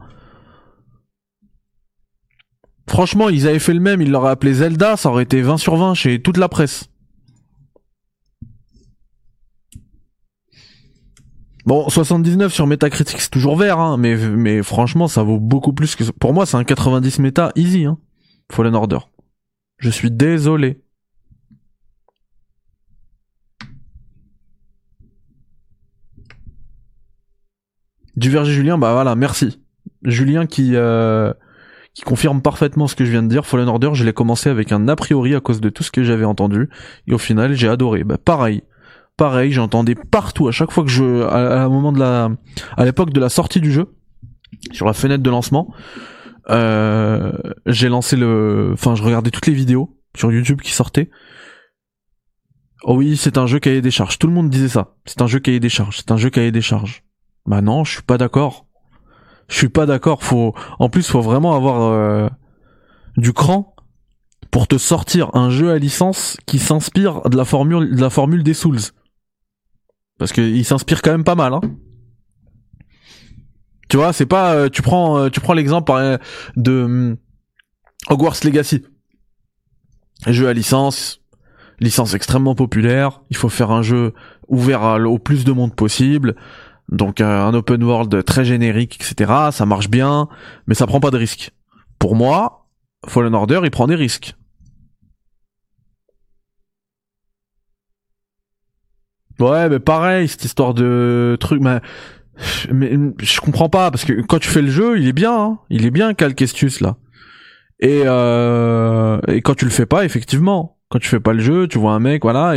Franchement, 2.87 3.29
ils 3.29 3.47
avaient 3.47 3.59
fait 3.59 3.73
le 3.73 3.79
même, 3.79 4.01
ils 4.01 4.11
l'auraient 4.11 4.31
appelé 4.31 4.53
Zelda, 4.53 4.97
ça 4.97 5.09
aurait 5.09 5.23
été 5.23 5.41
20 5.41 5.57
sur 5.57 5.77
20 5.77 5.93
chez 5.93 6.21
toute 6.21 6.37
la 6.37 6.49
presse. 6.49 6.89
Bon, 11.65 11.87
79 11.87 12.51
sur 12.51 12.65
Metacritic, 12.65 13.21
c'est 13.21 13.29
toujours 13.29 13.55
vert, 13.55 13.79
hein, 13.79 13.97
mais, 13.97 14.63
franchement, 14.63 15.07
ça 15.07 15.21
vaut 15.21 15.39
beaucoup 15.39 15.73
plus 15.73 15.95
que... 15.95 16.03
Pour 16.11 16.33
moi, 16.33 16.45
c'est 16.45 16.57
un 16.57 16.63
90 16.63 17.19
méta 17.19 17.51
easy, 17.55 17.85
hein, 17.85 17.99
Fallen 18.51 18.75
Order. 18.75 18.97
Je 19.77 19.89
suis 19.89 20.09
désolé. 20.09 20.80
Duverger 28.15 28.53
Julien, 28.53 28.77
bah 28.77 28.93
voilà, 28.93 29.15
merci. 29.15 29.59
Julien 30.03 30.45
qui... 30.45 30.71
Euh 30.75 31.33
qui 31.93 32.03
confirme 32.03 32.41
parfaitement 32.41 32.87
ce 32.87 32.95
que 32.95 33.05
je 33.05 33.11
viens 33.11 33.23
de 33.23 33.27
dire. 33.27 33.45
Fallen 33.45 33.67
Order, 33.67 33.91
je 33.93 34.03
l'ai 34.03 34.13
commencé 34.13 34.49
avec 34.49 34.71
un 34.71 34.87
a 34.87 34.95
priori 34.95 35.35
à 35.35 35.41
cause 35.41 35.61
de 35.61 35.69
tout 35.69 35.83
ce 35.83 35.91
que 35.91 36.03
j'avais 36.03 36.25
entendu, 36.25 36.69
et 37.07 37.13
au 37.13 37.17
final, 37.17 37.53
j'ai 37.53 37.67
adoré. 37.67 38.03
Bah, 38.03 38.17
pareil, 38.17 38.63
pareil, 39.17 39.51
j'entendais 39.51 39.95
partout 39.95 40.47
à 40.47 40.51
chaque 40.51 40.71
fois 40.71 40.83
que 40.83 40.89
je, 40.89 41.23
à, 41.23 41.67
à 42.77 42.85
l'époque 42.85 43.11
de 43.11 43.19
la 43.19 43.29
sortie 43.29 43.59
du 43.59 43.71
jeu, 43.71 43.93
sur 44.71 44.85
la 44.85 44.93
fenêtre 44.93 45.23
de 45.23 45.29
lancement, 45.29 45.73
euh, 46.49 47.31
j'ai 47.65 47.89
lancé 47.89 48.15
le, 48.15 48.71
enfin, 48.73 48.95
je 48.95 49.03
regardais 49.03 49.31
toutes 49.31 49.47
les 49.47 49.53
vidéos 49.53 49.97
sur 50.15 50.31
YouTube 50.31 50.61
qui 50.61 50.71
sortaient. 50.71 51.09
Oh 52.83 52.95
oui, 52.95 53.15
c'est 53.15 53.37
un 53.37 53.45
jeu 53.45 53.59
cahier 53.59 53.81
des 53.81 53.91
charges. 53.91 54.17
Tout 54.17 54.27
le 54.27 54.33
monde 54.33 54.49
disait 54.49 54.67
ça. 54.67 54.95
C'est 55.05 55.21
un 55.21 55.27
jeu 55.27 55.39
cahier 55.39 55.59
des 55.59 55.69
charges. 55.69 55.97
C'est 55.97 56.11
un 56.11 56.17
jeu 56.17 56.31
cahier 56.31 56.51
des 56.51 56.61
charges. 56.61 57.03
Bah 57.45 57.61
non, 57.61 57.83
je 57.83 57.93
suis 57.93 58.03
pas 58.03 58.17
d'accord 58.17 58.65
je 59.51 59.57
suis 59.57 59.69
pas 59.69 59.85
d'accord. 59.85 60.23
Faut, 60.23 60.55
en 60.79 60.89
plus, 60.89 61.07
faut 61.07 61.21
vraiment 61.21 61.55
avoir 61.55 61.81
euh, 61.91 62.29
du 63.17 63.33
cran 63.33 63.75
pour 64.49 64.67
te 64.67 64.77
sortir 64.77 65.29
un 65.35 65.49
jeu 65.49 65.71
à 65.71 65.77
licence 65.77 66.37
qui 66.45 66.57
s'inspire 66.57 67.29
de 67.29 67.37
la 67.37 67.45
formule, 67.45 67.95
de 67.95 68.01
la 68.01 68.09
formule 68.09 68.43
des 68.43 68.53
Souls. 68.53 68.79
Parce 70.17 70.31
qu'il 70.31 70.63
s'inspire 70.65 71.01
quand 71.01 71.11
même 71.11 71.25
pas 71.25 71.35
mal. 71.35 71.53
Hein. 71.53 71.61
Tu 73.89 73.97
vois, 73.97 74.13
c'est 74.13 74.25
pas, 74.25 74.53
euh, 74.53 74.69
tu 74.69 74.81
prends, 74.81 75.19
euh, 75.19 75.29
tu 75.29 75.41
prends 75.41 75.53
l'exemple 75.53 75.91
de 76.55 76.83
hum, 76.83 77.17
Hogwarts 78.09 78.37
Legacy, 78.45 78.85
jeu 80.27 80.47
à 80.47 80.53
licence, 80.53 81.21
licence 81.81 82.13
extrêmement 82.13 82.55
populaire. 82.55 83.21
Il 83.29 83.35
faut 83.35 83.49
faire 83.49 83.71
un 83.71 83.81
jeu 83.81 84.13
ouvert 84.47 84.81
au 85.05 85.19
plus 85.19 85.43
de 85.43 85.51
monde 85.51 85.75
possible. 85.75 86.35
Donc 86.91 87.21
euh, 87.21 87.45
un 87.45 87.53
open 87.53 87.83
world 87.83 88.23
très 88.25 88.43
générique, 88.43 88.99
etc. 89.01 89.31
Ça 89.51 89.65
marche 89.65 89.89
bien, 89.89 90.27
mais 90.67 90.75
ça 90.75 90.87
prend 90.87 90.99
pas 90.99 91.11
de 91.11 91.17
risques. 91.17 91.51
Pour 91.99 92.15
moi, 92.15 92.67
Fallen 93.07 93.33
Order, 93.33 93.61
il 93.63 93.71
prend 93.71 93.87
des 93.87 93.95
risques. 93.95 94.35
Ouais, 99.39 99.69
mais 99.69 99.79
pareil, 99.79 100.27
cette 100.27 100.45
histoire 100.45 100.73
de 100.73 101.35
truc, 101.39 101.61
mais, 101.61 101.79
je 103.19 103.41
comprends 103.41 103.69
pas 103.69 103.89
parce 103.89 104.05
que 104.05 104.21
quand 104.21 104.39
tu 104.39 104.49
fais 104.49 104.61
le 104.61 104.69
jeu, 104.69 104.99
il 104.99 105.07
est 105.07 105.13
bien, 105.13 105.35
hein. 105.35 105.59
il 105.69 105.85
est 105.85 105.91
bien 105.91 106.13
Calquestus 106.13 106.79
là. 106.81 106.97
Et 107.79 108.03
euh, 108.05 109.19
et 109.27 109.41
quand 109.41 109.55
tu 109.55 109.65
le 109.65 109.71
fais 109.71 109.87
pas, 109.87 110.05
effectivement, 110.05 110.77
quand 110.91 110.99
tu 110.99 111.07
fais 111.07 111.21
pas 111.21 111.31
le 111.31 111.39
jeu, 111.39 111.69
tu 111.69 111.79
vois 111.79 111.93
un 111.93 111.99
mec, 111.99 112.21
voilà. 112.23 112.53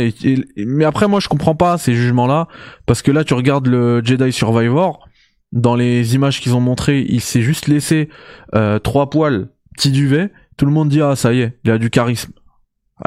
Mais 0.57 0.83
après, 0.83 1.07
moi, 1.07 1.21
je 1.21 1.29
comprends 1.29 1.55
pas 1.55 1.77
ces 1.77 1.95
jugements-là 1.95 2.49
parce 2.85 3.01
que 3.01 3.09
là, 3.09 3.23
tu 3.23 3.33
regardes 3.33 3.67
le 3.67 4.03
Jedi 4.03 4.33
Survivor. 4.33 5.07
Dans 5.53 5.75
les 5.75 6.15
images 6.15 6.41
qu'ils 6.41 6.53
ont 6.53 6.59
montrées, 6.59 7.05
il 7.07 7.21
s'est 7.21 7.41
juste 7.41 7.67
laissé 7.67 8.09
euh, 8.53 8.77
trois 8.77 9.09
poils, 9.09 9.47
petit 9.77 9.89
duvet. 9.89 10.33
Tout 10.57 10.65
le 10.65 10.73
monde 10.73 10.89
dit 10.89 11.01
ah 11.01 11.15
ça 11.15 11.31
y 11.31 11.41
est, 11.41 11.57
il 11.63 11.71
a 11.71 11.77
du 11.77 11.89
charisme. 11.89 12.33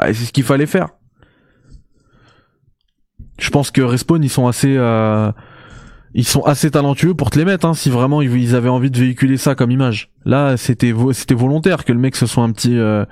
c'est 0.01 0.13
ce 0.13 0.33
qu'il 0.33 0.43
fallait 0.43 0.65
faire. 0.65 0.89
Je 3.37 3.51
pense 3.51 3.69
que 3.69 3.81
Respawn 3.81 4.23
ils 4.23 4.29
sont 4.29 4.47
assez 4.47 4.75
euh, 4.77 5.31
ils 6.15 6.25
sont 6.25 6.41
assez 6.41 6.71
talentueux 6.71 7.13
pour 7.13 7.29
te 7.29 7.37
les 7.37 7.45
mettre 7.45 7.67
hein, 7.67 7.75
si 7.75 7.91
vraiment 7.91 8.23
ils 8.23 8.55
avaient 8.55 8.69
envie 8.69 8.89
de 8.89 8.97
véhiculer 8.97 9.37
ça 9.37 9.53
comme 9.53 9.69
image. 9.69 10.09
Là, 10.25 10.57
c'était 10.57 10.93
c'était 11.11 11.35
volontaire 11.35 11.85
que 11.85 11.93
le 11.93 11.99
mec 11.99 12.15
ce 12.15 12.25
soit 12.25 12.43
un 12.43 12.51
petit 12.51 12.79
euh, 12.79 13.05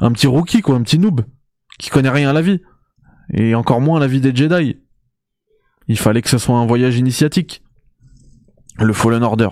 un 0.00 0.12
petit 0.12 0.28
rookie 0.28 0.62
quoi, 0.62 0.76
un 0.76 0.82
petit 0.82 1.00
noob 1.00 1.22
qui 1.78 1.90
connaît 1.90 2.10
rien 2.10 2.30
à 2.30 2.32
la 2.32 2.42
vie. 2.42 2.60
Et 3.32 3.54
encore 3.54 3.80
moins 3.80 3.98
à 3.98 4.00
la 4.00 4.06
vie 4.06 4.20
des 4.20 4.34
Jedi. 4.34 4.78
Il 5.88 5.98
fallait 5.98 6.22
que 6.22 6.28
ce 6.28 6.38
soit 6.38 6.56
un 6.56 6.66
voyage 6.66 6.96
initiatique. 6.96 7.62
Le 8.78 8.92
Fallen 8.92 9.22
Order. 9.22 9.50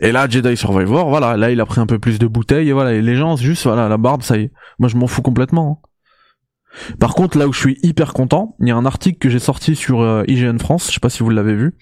Et 0.00 0.10
là, 0.10 0.28
Jedi 0.28 0.56
Survivor, 0.56 1.08
voilà, 1.08 1.36
là 1.36 1.52
il 1.52 1.60
a 1.60 1.66
pris 1.66 1.80
un 1.80 1.86
peu 1.86 2.00
plus 2.00 2.18
de 2.18 2.26
bouteilles 2.26 2.68
et 2.68 2.72
voilà, 2.72 2.92
et 2.92 3.00
les 3.00 3.14
gens, 3.14 3.36
juste, 3.36 3.62
voilà, 3.64 3.88
la 3.88 3.98
barbe, 3.98 4.22
ça 4.22 4.36
y 4.36 4.44
est. 4.44 4.52
Moi 4.80 4.88
je 4.88 4.96
m'en 4.96 5.06
fous 5.06 5.22
complètement. 5.22 5.80
Hein. 5.80 6.94
Par 6.98 7.14
contre, 7.14 7.38
là 7.38 7.46
où 7.46 7.52
je 7.52 7.60
suis 7.60 7.78
hyper 7.84 8.12
content, 8.12 8.56
il 8.58 8.66
y 8.66 8.72
a 8.72 8.76
un 8.76 8.84
article 8.84 9.18
que 9.18 9.28
j'ai 9.28 9.38
sorti 9.38 9.76
sur 9.76 10.00
euh, 10.00 10.24
IGN 10.26 10.58
France, 10.58 10.88
je 10.88 10.94
sais 10.94 11.00
pas 11.00 11.10
si 11.10 11.22
vous 11.22 11.30
l'avez 11.30 11.54
vu, 11.54 11.74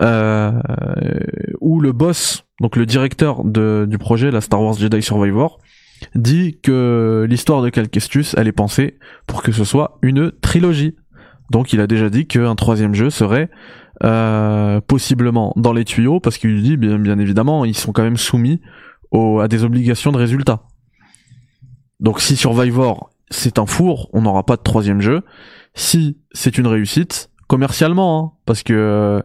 euh, 0.00 0.52
où 1.60 1.80
le 1.80 1.90
boss, 1.90 2.44
donc 2.60 2.76
le 2.76 2.86
directeur 2.86 3.42
du 3.44 3.98
projet, 3.98 4.30
la 4.30 4.40
Star 4.40 4.62
Wars 4.62 4.74
Jedi 4.74 5.02
Survivor, 5.02 5.58
dit 6.14 6.58
que 6.62 7.26
l'histoire 7.28 7.62
de 7.62 7.70
Calquestus, 7.70 8.34
elle 8.36 8.48
est 8.48 8.52
pensée 8.52 8.98
pour 9.26 9.42
que 9.42 9.52
ce 9.52 9.64
soit 9.64 9.98
une 10.02 10.32
trilogie. 10.40 10.96
Donc 11.50 11.72
il 11.72 11.80
a 11.80 11.86
déjà 11.86 12.08
dit 12.10 12.26
qu'un 12.26 12.54
troisième 12.54 12.94
jeu 12.94 13.10
serait 13.10 13.50
euh, 14.04 14.80
possiblement 14.80 15.52
dans 15.56 15.72
les 15.72 15.84
tuyaux, 15.84 16.20
parce 16.20 16.38
qu'il 16.38 16.62
dit 16.62 16.76
bien, 16.76 17.18
évidemment, 17.18 17.64
ils 17.64 17.76
sont 17.76 17.92
quand 17.92 18.02
même 18.02 18.16
soumis 18.16 18.60
à 19.14 19.46
des 19.48 19.62
obligations 19.62 20.10
de 20.10 20.16
résultat. 20.16 20.62
Donc 22.00 22.20
si 22.20 22.36
Survivor 22.36 23.10
c'est 23.32 23.58
un 23.58 23.66
four, 23.66 24.08
on 24.12 24.22
n'aura 24.22 24.44
pas 24.44 24.56
de 24.56 24.62
troisième 24.62 25.00
jeu. 25.00 25.22
Si 25.74 26.18
c'est 26.32 26.58
une 26.58 26.66
réussite, 26.66 27.30
commercialement, 27.46 28.18
hein, 28.18 28.38
parce 28.46 28.62
que 28.62 28.72
euh, 28.72 29.20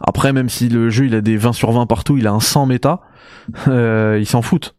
après 0.00 0.32
même 0.32 0.48
si 0.48 0.68
le 0.68 0.90
jeu 0.90 1.06
il 1.06 1.14
a 1.14 1.20
des 1.20 1.36
20 1.36 1.52
sur 1.52 1.72
20 1.72 1.86
partout, 1.86 2.16
il 2.16 2.26
a 2.26 2.32
un 2.32 2.40
100 2.40 2.66
méta, 2.66 3.00
euh, 3.68 4.18
ils 4.20 4.26
s'en 4.26 4.42
foutent. 4.42 4.75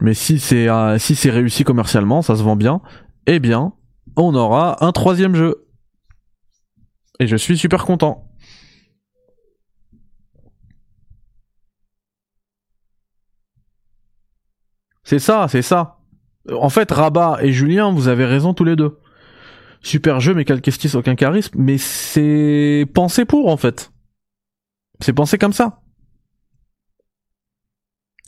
Mais 0.00 0.14
si 0.14 0.38
c'est 0.38 0.68
euh, 0.68 0.98
si 0.98 1.14
c'est 1.14 1.30
réussi 1.30 1.64
commercialement, 1.64 2.22
ça 2.22 2.36
se 2.36 2.42
vend 2.42 2.56
bien, 2.56 2.80
eh 3.26 3.38
bien, 3.38 3.74
on 4.16 4.34
aura 4.34 4.84
un 4.84 4.92
troisième 4.92 5.34
jeu. 5.34 5.66
Et 7.18 7.26
je 7.26 7.36
suis 7.36 7.58
super 7.58 7.84
content. 7.84 8.26
C'est 15.04 15.18
ça, 15.18 15.46
c'est 15.48 15.62
ça. 15.62 15.98
En 16.50 16.70
fait, 16.70 16.90
Rabat 16.90 17.38
et 17.42 17.52
Julien, 17.52 17.92
vous 17.92 18.08
avez 18.08 18.24
raison 18.24 18.54
tous 18.54 18.64
les 18.64 18.76
deux. 18.76 18.98
Super 19.82 20.20
jeu, 20.20 20.34
mais 20.34 20.44
Calquestis, 20.44 20.94
aucun 20.94 21.14
charisme. 21.14 21.56
Mais 21.58 21.78
c'est 21.78 22.86
pensé 22.94 23.24
pour, 23.24 23.48
en 23.48 23.56
fait. 23.56 23.92
C'est 25.00 25.12
pensé 25.12 25.36
comme 25.36 25.52
ça. 25.52 25.79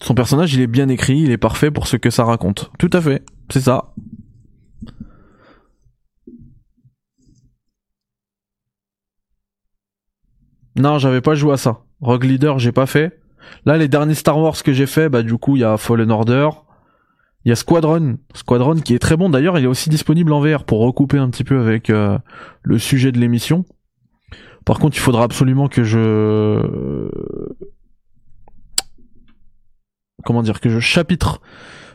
Son 0.02 0.14
personnage, 0.14 0.52
il 0.54 0.60
est 0.60 0.66
bien 0.66 0.88
écrit, 0.88 1.20
il 1.20 1.30
est 1.30 1.38
parfait 1.38 1.70
pour 1.70 1.86
ce 1.86 1.96
que 1.96 2.10
ça 2.10 2.24
raconte. 2.24 2.72
Tout 2.76 2.90
à 2.92 3.00
fait, 3.00 3.24
c'est 3.50 3.60
ça. 3.60 3.94
Non, 10.74 10.98
j'avais 10.98 11.20
pas 11.20 11.36
joué 11.36 11.52
à 11.52 11.56
ça. 11.56 11.82
Rogue 12.00 12.24
Leader, 12.24 12.58
j'ai 12.58 12.72
pas 12.72 12.86
fait. 12.86 13.20
Là, 13.64 13.76
les 13.76 13.86
derniers 13.86 14.14
Star 14.14 14.38
Wars 14.38 14.60
que 14.60 14.72
j'ai 14.72 14.86
fait, 14.86 15.08
bah 15.08 15.22
du 15.22 15.36
coup, 15.36 15.54
il 15.56 15.60
y 15.60 15.64
a 15.64 15.76
Fallen 15.76 16.10
Order, 16.10 16.48
il 17.44 17.50
y 17.50 17.52
a 17.52 17.56
Squadron, 17.56 18.18
Squadron 18.34 18.74
qui 18.80 18.94
est 18.94 18.98
très 18.98 19.16
bon. 19.16 19.30
D'ailleurs, 19.30 19.56
il 19.56 19.64
est 19.64 19.68
aussi 19.68 19.88
disponible 19.88 20.32
en 20.32 20.40
VR 20.40 20.64
pour 20.64 20.80
recouper 20.80 21.18
un 21.18 21.30
petit 21.30 21.44
peu 21.44 21.60
avec 21.60 21.90
euh, 21.90 22.18
le 22.62 22.78
sujet 22.78 23.12
de 23.12 23.20
l'émission. 23.20 23.64
Par 24.64 24.80
contre, 24.80 24.96
il 24.96 25.00
faudra 25.00 25.22
absolument 25.22 25.68
que 25.68 25.84
je 25.84 25.98
comment 30.24 30.42
dire 30.42 30.60
que 30.60 30.68
je 30.68 30.80
chapitre 30.80 31.40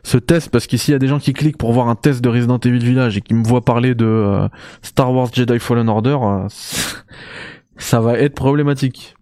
ce 0.04 0.18
test 0.18 0.50
parce 0.50 0.68
qu'ici 0.68 0.92
il 0.92 0.94
y 0.94 0.96
a 0.96 1.00
des 1.00 1.08
gens 1.08 1.20
qui 1.20 1.34
cliquent 1.34 1.58
pour 1.58 1.74
voir 1.74 1.90
un 1.90 1.96
test 1.96 2.22
de 2.22 2.30
Resident 2.30 2.60
Evil 2.60 2.80
Village 2.80 3.18
et 3.18 3.22
qui 3.22 3.34
me 3.34 3.44
voient 3.44 3.66
parler 3.66 3.96
de 3.96 4.06
euh, 4.06 4.48
Star 4.82 5.14
Wars 5.14 5.30
Jedi 5.34 5.60
Fallen 5.60 5.90
Order, 5.90 6.18
euh, 6.22 6.48
ça 7.78 8.00
va 8.00 8.18
être 8.18 8.36
problématique. 8.36 9.16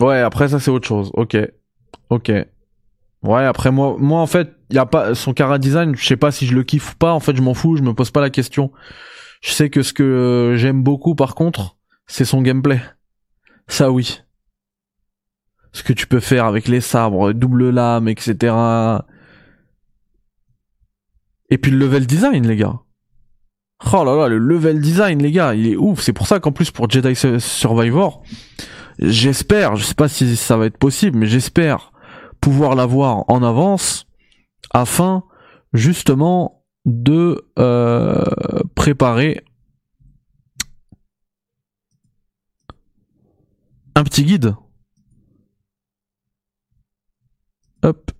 Ouais, 0.00 0.20
après 0.20 0.48
ça 0.48 0.60
c'est 0.60 0.70
autre 0.70 0.86
chose. 0.86 1.10
Ok, 1.14 1.36
ok. 2.10 2.32
Ouais, 3.22 3.44
après 3.44 3.70
moi, 3.70 4.20
en 4.20 4.26
fait, 4.26 4.56
y 4.70 4.78
a 4.78 4.86
pas 4.86 5.14
son 5.14 5.32
cara 5.32 5.58
design. 5.58 5.94
Je 5.94 6.04
sais 6.04 6.16
pas 6.16 6.32
si 6.32 6.46
je 6.46 6.54
le 6.54 6.64
kiffe 6.64 6.92
ou 6.92 6.96
pas. 6.96 7.12
En 7.12 7.20
fait, 7.20 7.36
je 7.36 7.42
m'en 7.42 7.54
fous. 7.54 7.76
Je 7.76 7.82
me 7.82 7.94
pose 7.94 8.10
pas 8.10 8.20
la 8.20 8.30
question. 8.30 8.72
Je 9.42 9.52
sais 9.52 9.70
que 9.70 9.82
ce 9.82 9.92
que 9.92 10.54
j'aime 10.56 10.82
beaucoup, 10.82 11.14
par 11.14 11.34
contre, 11.34 11.76
c'est 12.06 12.24
son 12.24 12.42
gameplay. 12.42 12.80
Ça 13.68 13.90
oui 13.92 14.22
ce 15.72 15.82
que 15.82 15.92
tu 15.92 16.06
peux 16.06 16.20
faire 16.20 16.44
avec 16.44 16.68
les 16.68 16.80
sabres, 16.80 17.32
double 17.32 17.70
lame, 17.70 18.08
etc. 18.08 18.54
Et 21.50 21.58
puis 21.58 21.70
le 21.70 21.78
level 21.78 22.06
design, 22.06 22.46
les 22.46 22.56
gars. 22.56 22.80
Oh 23.92 24.04
là 24.04 24.16
là, 24.16 24.28
le 24.28 24.38
level 24.38 24.80
design, 24.80 25.20
les 25.20 25.32
gars, 25.32 25.54
il 25.54 25.66
est 25.66 25.76
ouf. 25.76 26.00
C'est 26.00 26.12
pour 26.12 26.26
ça 26.26 26.40
qu'en 26.40 26.52
plus 26.52 26.70
pour 26.70 26.88
Jedi 26.88 27.14
Survivor, 27.40 28.22
j'espère, 28.98 29.76
je 29.76 29.84
sais 29.84 29.94
pas 29.94 30.08
si 30.08 30.36
ça 30.36 30.56
va 30.56 30.66
être 30.66 30.78
possible, 30.78 31.18
mais 31.18 31.26
j'espère 31.26 31.92
pouvoir 32.40 32.74
l'avoir 32.74 33.24
en 33.28 33.42
avance 33.42 34.06
afin 34.72 35.24
justement 35.72 36.64
de 36.84 37.44
euh, 37.58 38.24
préparer 38.74 39.44
un 43.94 44.04
petit 44.04 44.24
guide 44.24 44.54
Hop. 47.82 48.10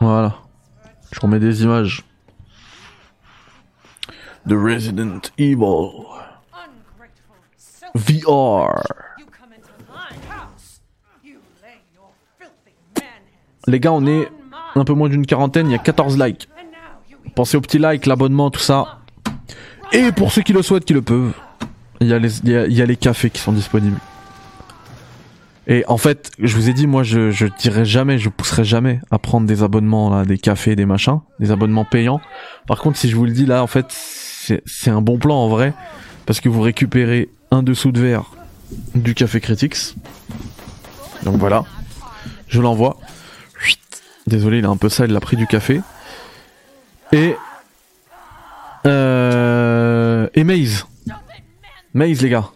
Voilà. 0.00 0.34
Je 1.12 1.20
remets 1.20 1.38
des 1.38 1.62
images. 1.62 2.04
The 4.48 4.52
Resident 4.52 5.20
Evil. 5.36 6.06
VR. 7.94 8.82
Les 13.66 13.80
gars, 13.80 13.92
on 13.92 14.06
est 14.06 14.30
un 14.74 14.84
peu 14.84 14.94
moins 14.94 15.10
d'une 15.10 15.26
quarantaine, 15.26 15.66
il 15.68 15.72
y 15.72 15.74
a 15.74 15.78
14 15.78 16.18
likes. 16.18 16.48
Pensez 17.34 17.56
aux 17.58 17.60
petits 17.60 17.78
likes, 17.78 18.06
l'abonnement, 18.06 18.50
tout 18.50 18.60
ça. 18.60 19.00
Et 19.92 20.10
pour 20.12 20.32
ceux 20.32 20.40
qui 20.42 20.54
le 20.54 20.62
souhaitent, 20.62 20.86
qui 20.86 20.94
le 20.94 21.02
peuvent, 21.02 21.34
il 22.00 22.06
y, 22.06 22.14
a 22.14 22.18
les, 22.18 22.38
il 22.40 22.72
y 22.72 22.82
a 22.82 22.86
les 22.86 22.96
cafés 22.96 23.28
qui 23.28 23.40
sont 23.40 23.52
disponibles. 23.52 23.98
Et 25.70 25.84
en 25.86 25.98
fait, 25.98 26.30
je 26.38 26.56
vous 26.56 26.70
ai 26.70 26.72
dit, 26.72 26.86
moi, 26.86 27.02
je, 27.02 27.30
je 27.30 27.46
dirais 27.46 27.84
jamais, 27.84 28.18
je 28.18 28.30
pousserai 28.30 28.64
jamais 28.64 29.00
à 29.10 29.18
prendre 29.18 29.46
des 29.46 29.62
abonnements, 29.62 30.08
là, 30.08 30.24
des 30.24 30.38
cafés, 30.38 30.74
des 30.76 30.86
machins, 30.86 31.20
des 31.40 31.50
abonnements 31.50 31.84
payants. 31.84 32.22
Par 32.66 32.80
contre, 32.80 32.96
si 32.96 33.10
je 33.10 33.16
vous 33.16 33.26
le 33.26 33.32
dis 33.32 33.44
là, 33.44 33.62
en 33.62 33.66
fait, 33.66 33.86
c'est 33.90 34.90
un 34.90 35.02
bon 35.02 35.18
plan 35.18 35.36
en 35.36 35.48
vrai, 35.48 35.74
parce 36.24 36.40
que 36.40 36.48
vous 36.48 36.62
récupérez 36.62 37.28
un 37.50 37.62
dessous 37.62 37.92
de 37.92 38.00
verre 38.00 38.32
du 38.94 39.14
café 39.14 39.40
Critics. 39.40 39.94
Donc 41.24 41.36
voilà, 41.36 41.64
je 42.48 42.62
l'envoie. 42.62 42.96
Désolé, 44.26 44.58
il 44.58 44.64
est 44.64 44.68
un 44.68 44.76
peu 44.76 44.88
sale, 44.88 45.10
il 45.10 45.16
a 45.16 45.20
pris 45.20 45.36
du 45.36 45.46
café. 45.46 45.80
Et 47.12 47.34
euh, 48.86 50.28
et 50.34 50.44
Maze. 50.44 50.86
Maze 51.94 52.22
les 52.22 52.28
gars. 52.28 52.50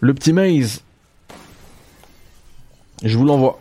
Le 0.00 0.14
petit 0.14 0.32
Maze 0.32 0.82
je 3.02 3.16
vous 3.16 3.24
l'envoie. 3.24 3.58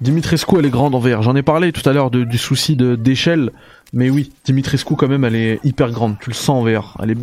Dimitrescu, 0.00 0.56
elle 0.58 0.66
est 0.66 0.70
grande 0.70 0.94
en 0.94 0.98
VR. 0.98 1.22
J'en 1.22 1.36
ai 1.36 1.42
parlé 1.42 1.72
tout 1.72 1.86
à 1.88 1.92
l'heure 1.92 2.10
du 2.10 2.38
souci 2.38 2.76
d'échelle. 2.76 3.52
Mais 3.92 4.08
oui, 4.08 4.32
Dimitrescu, 4.44 4.94
quand 4.96 5.08
même, 5.08 5.24
elle 5.24 5.36
est 5.36 5.60
hyper 5.64 5.90
grande. 5.90 6.16
Tu 6.20 6.30
le 6.30 6.34
sens 6.34 6.50
en 6.50 6.64
VR. 6.64 6.96
Elle 7.02 7.10
est. 7.10 7.18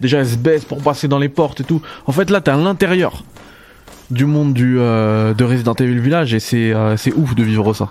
Déjà, 0.00 0.18
elle 0.18 0.28
se 0.28 0.36
baisse 0.36 0.64
pour 0.64 0.82
passer 0.82 1.06
dans 1.06 1.18
les 1.18 1.28
portes 1.28 1.60
et 1.60 1.64
tout. 1.64 1.80
En 2.06 2.12
fait, 2.12 2.30
là, 2.30 2.40
t'es 2.40 2.50
à 2.50 2.56
l'intérieur 2.56 3.22
du 4.10 4.26
monde 4.26 4.52
du, 4.52 4.78
euh, 4.78 5.34
de 5.34 5.44
Resident 5.44 5.74
Evil 5.74 6.00
Village 6.00 6.34
et 6.34 6.74
euh, 6.74 6.96
c'est 6.96 7.12
ouf 7.12 7.34
de 7.34 7.42
vivre 7.42 7.72
ça. 7.72 7.90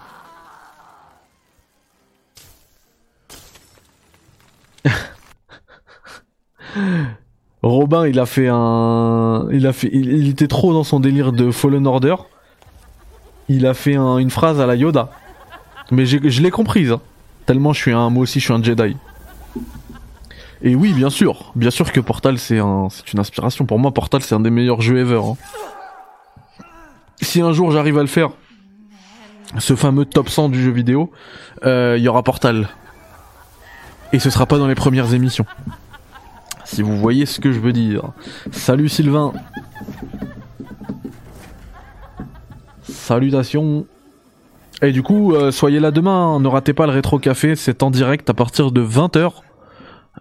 Robin, 7.64 8.05
il 8.05 8.20
a 8.20 8.26
fait 8.26 8.49
un, 8.49 9.47
il 9.51 9.66
a 9.66 9.72
fait, 9.72 9.89
il, 9.93 10.28
était 10.28 10.49
trop 10.49 10.74
dans 10.74 10.84
son 10.84 10.99
délire 10.99 11.32
de 11.32 11.49
Fallen 11.49 11.88
Order. 11.88 12.16
Il 13.47 13.66
a 13.66 13.74
fait 13.74 13.95
une 13.95 14.30
phrase 14.30 14.59
à 14.59 14.66
la 14.66 14.76
Yoda, 14.76 15.09
mais 15.89 16.05
je 16.05 16.41
l'ai 16.41 16.51
comprise. 16.51 16.91
Hein. 16.91 17.01
Tellement 17.45 17.72
je 17.72 17.80
suis 17.80 17.93
un, 17.93 18.09
moi 18.09 18.24
aussi 18.24 18.41
je 18.41 18.45
suis 18.45 18.53
un 18.53 18.61
Jedi. 18.61 18.97
Et 20.61 20.76
oui, 20.76 20.93
bien 20.93 21.09
sûr, 21.09 21.51
bien 21.55 21.72
sûr 21.72 21.91
que 21.93 22.01
Portal 22.01 22.38
c'est 22.38 22.59
un, 22.59 22.89
c'est 22.89 23.14
une 23.14 23.20
inspiration 23.20 23.66
pour 23.66 23.80
moi. 23.80 23.91
Portal 23.91 24.22
c'est 24.22 24.36
un 24.36 24.41
des 24.41 24.49
meilleurs 24.49 24.82
jeux 24.82 24.99
ever. 24.99 25.22
Hein. 25.24 25.38
Si 27.22 27.39
un 27.39 27.53
jour 27.53 27.72
j'arrive 27.72 27.97
à 27.97 28.01
le 28.01 28.07
faire, 28.07 28.32
ce 29.57 29.76
fameux 29.78 30.03
top 30.03 30.28
100 30.28 30.49
du 30.49 30.61
jeu 30.61 30.72
vidéo, 30.72 31.11
euh, 31.66 31.95
il 31.97 32.03
y 32.03 32.09
aura 32.09 32.24
Portal. 32.24 32.68
Et 34.11 34.20
ce 34.20 34.30
sera 34.30 34.45
pas 34.47 34.57
dans 34.57 34.68
les 34.68 34.76
premières 34.76 35.14
émissions 35.14 35.45
si 36.74 36.82
vous 36.82 36.97
voyez 36.97 37.28
ce 37.28 37.39
que 37.39 37.51
je 37.51 37.59
veux 37.59 37.71
dire. 37.71 38.13
Salut 38.51 38.89
Sylvain 38.89 39.32
Salutations 42.82 43.86
Et 44.82 44.91
du 44.91 45.03
coup, 45.03 45.36
euh, 45.36 45.51
soyez 45.51 45.80
là 45.80 45.91
demain, 45.91 46.39
ne 46.39 46.47
ratez 46.47 46.74
pas 46.74 46.88
le 46.88 46.91
rétro 46.91 47.19
café, 47.19 47.55
c'est 47.55 47.84
en 47.84 47.91
direct 47.91 48.28
à 48.32 48.34
partir 48.34 48.71
de 48.71 48.84
20h. 48.84 49.34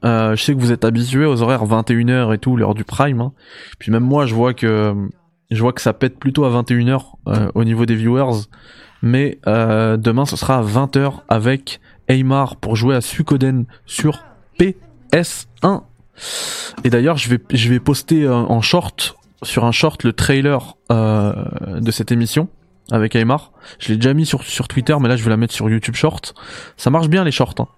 Euh, 0.05 0.37
je 0.37 0.45
sais 0.45 0.55
que 0.55 0.61
vous 0.61 0.73
êtes 0.73 0.85
habitués 0.85 1.25
aux 1.25 1.41
horaires 1.41 1.65
21h 1.65 2.35
et 2.35 2.39
tout, 2.39 2.55
l'heure 2.57 2.75
du 2.75 2.85
prime. 2.85 3.23
Hein. 3.23 3.33
Puis 3.79 3.91
même 3.91 4.05
moi, 4.05 4.27
je 4.27 4.35
vois 4.35 4.53
que 4.53 4.95
je 5.51 5.61
vois 5.63 5.73
que 5.73 5.81
ça 5.81 5.95
pète 5.95 6.19
plutôt 6.19 6.45
à 6.45 6.51
21h 6.51 7.01
euh, 7.29 7.51
au 7.55 7.65
niveau 7.65 7.87
des 7.87 7.95
viewers. 7.95 8.43
Mais 9.01 9.39
demain, 9.47 10.27
ce 10.27 10.37
sera 10.37 10.59
à 10.59 10.63
20h 10.63 11.23
avec 11.29 11.81
Aymar 12.09 12.57
pour 12.57 12.77
jouer 12.77 12.95
à 12.95 13.01
Sukoden 13.01 13.65
sur 13.87 14.23
PS1. 14.61 15.83
Et 16.85 16.91
d'ailleurs, 16.91 17.17
je 17.17 17.29
vais, 17.29 17.39
je 17.53 17.69
vais 17.69 17.81
poster 17.81 18.25
euh, 18.25 18.35
en 18.35 18.61
short, 18.61 19.17
sur 19.43 19.65
un 19.65 19.73
short, 19.73 20.05
le 20.05 20.13
trailer 20.13 20.77
euh, 20.91 21.33
de 21.81 21.91
cette 21.91 22.13
émission 22.13 22.49
avec 22.91 23.15
Aymar. 23.17 23.53
Je 23.79 23.89
l'ai 23.89 23.97
déjà 23.97 24.15
mis 24.15 24.27
sur, 24.27 24.43
sur 24.43 24.69
Twitter, 24.69 24.97
mais 25.01 25.09
là 25.09 25.17
je 25.17 25.23
vais 25.23 25.31
la 25.31 25.37
mettre 25.37 25.55
sur 25.55 25.69
YouTube 25.71 25.95
Short. 25.95 26.35
Ça 26.77 26.91
marche 26.91 27.09
bien 27.09 27.25
les 27.25 27.31
shorts. 27.31 27.55
Hein. 27.59 27.69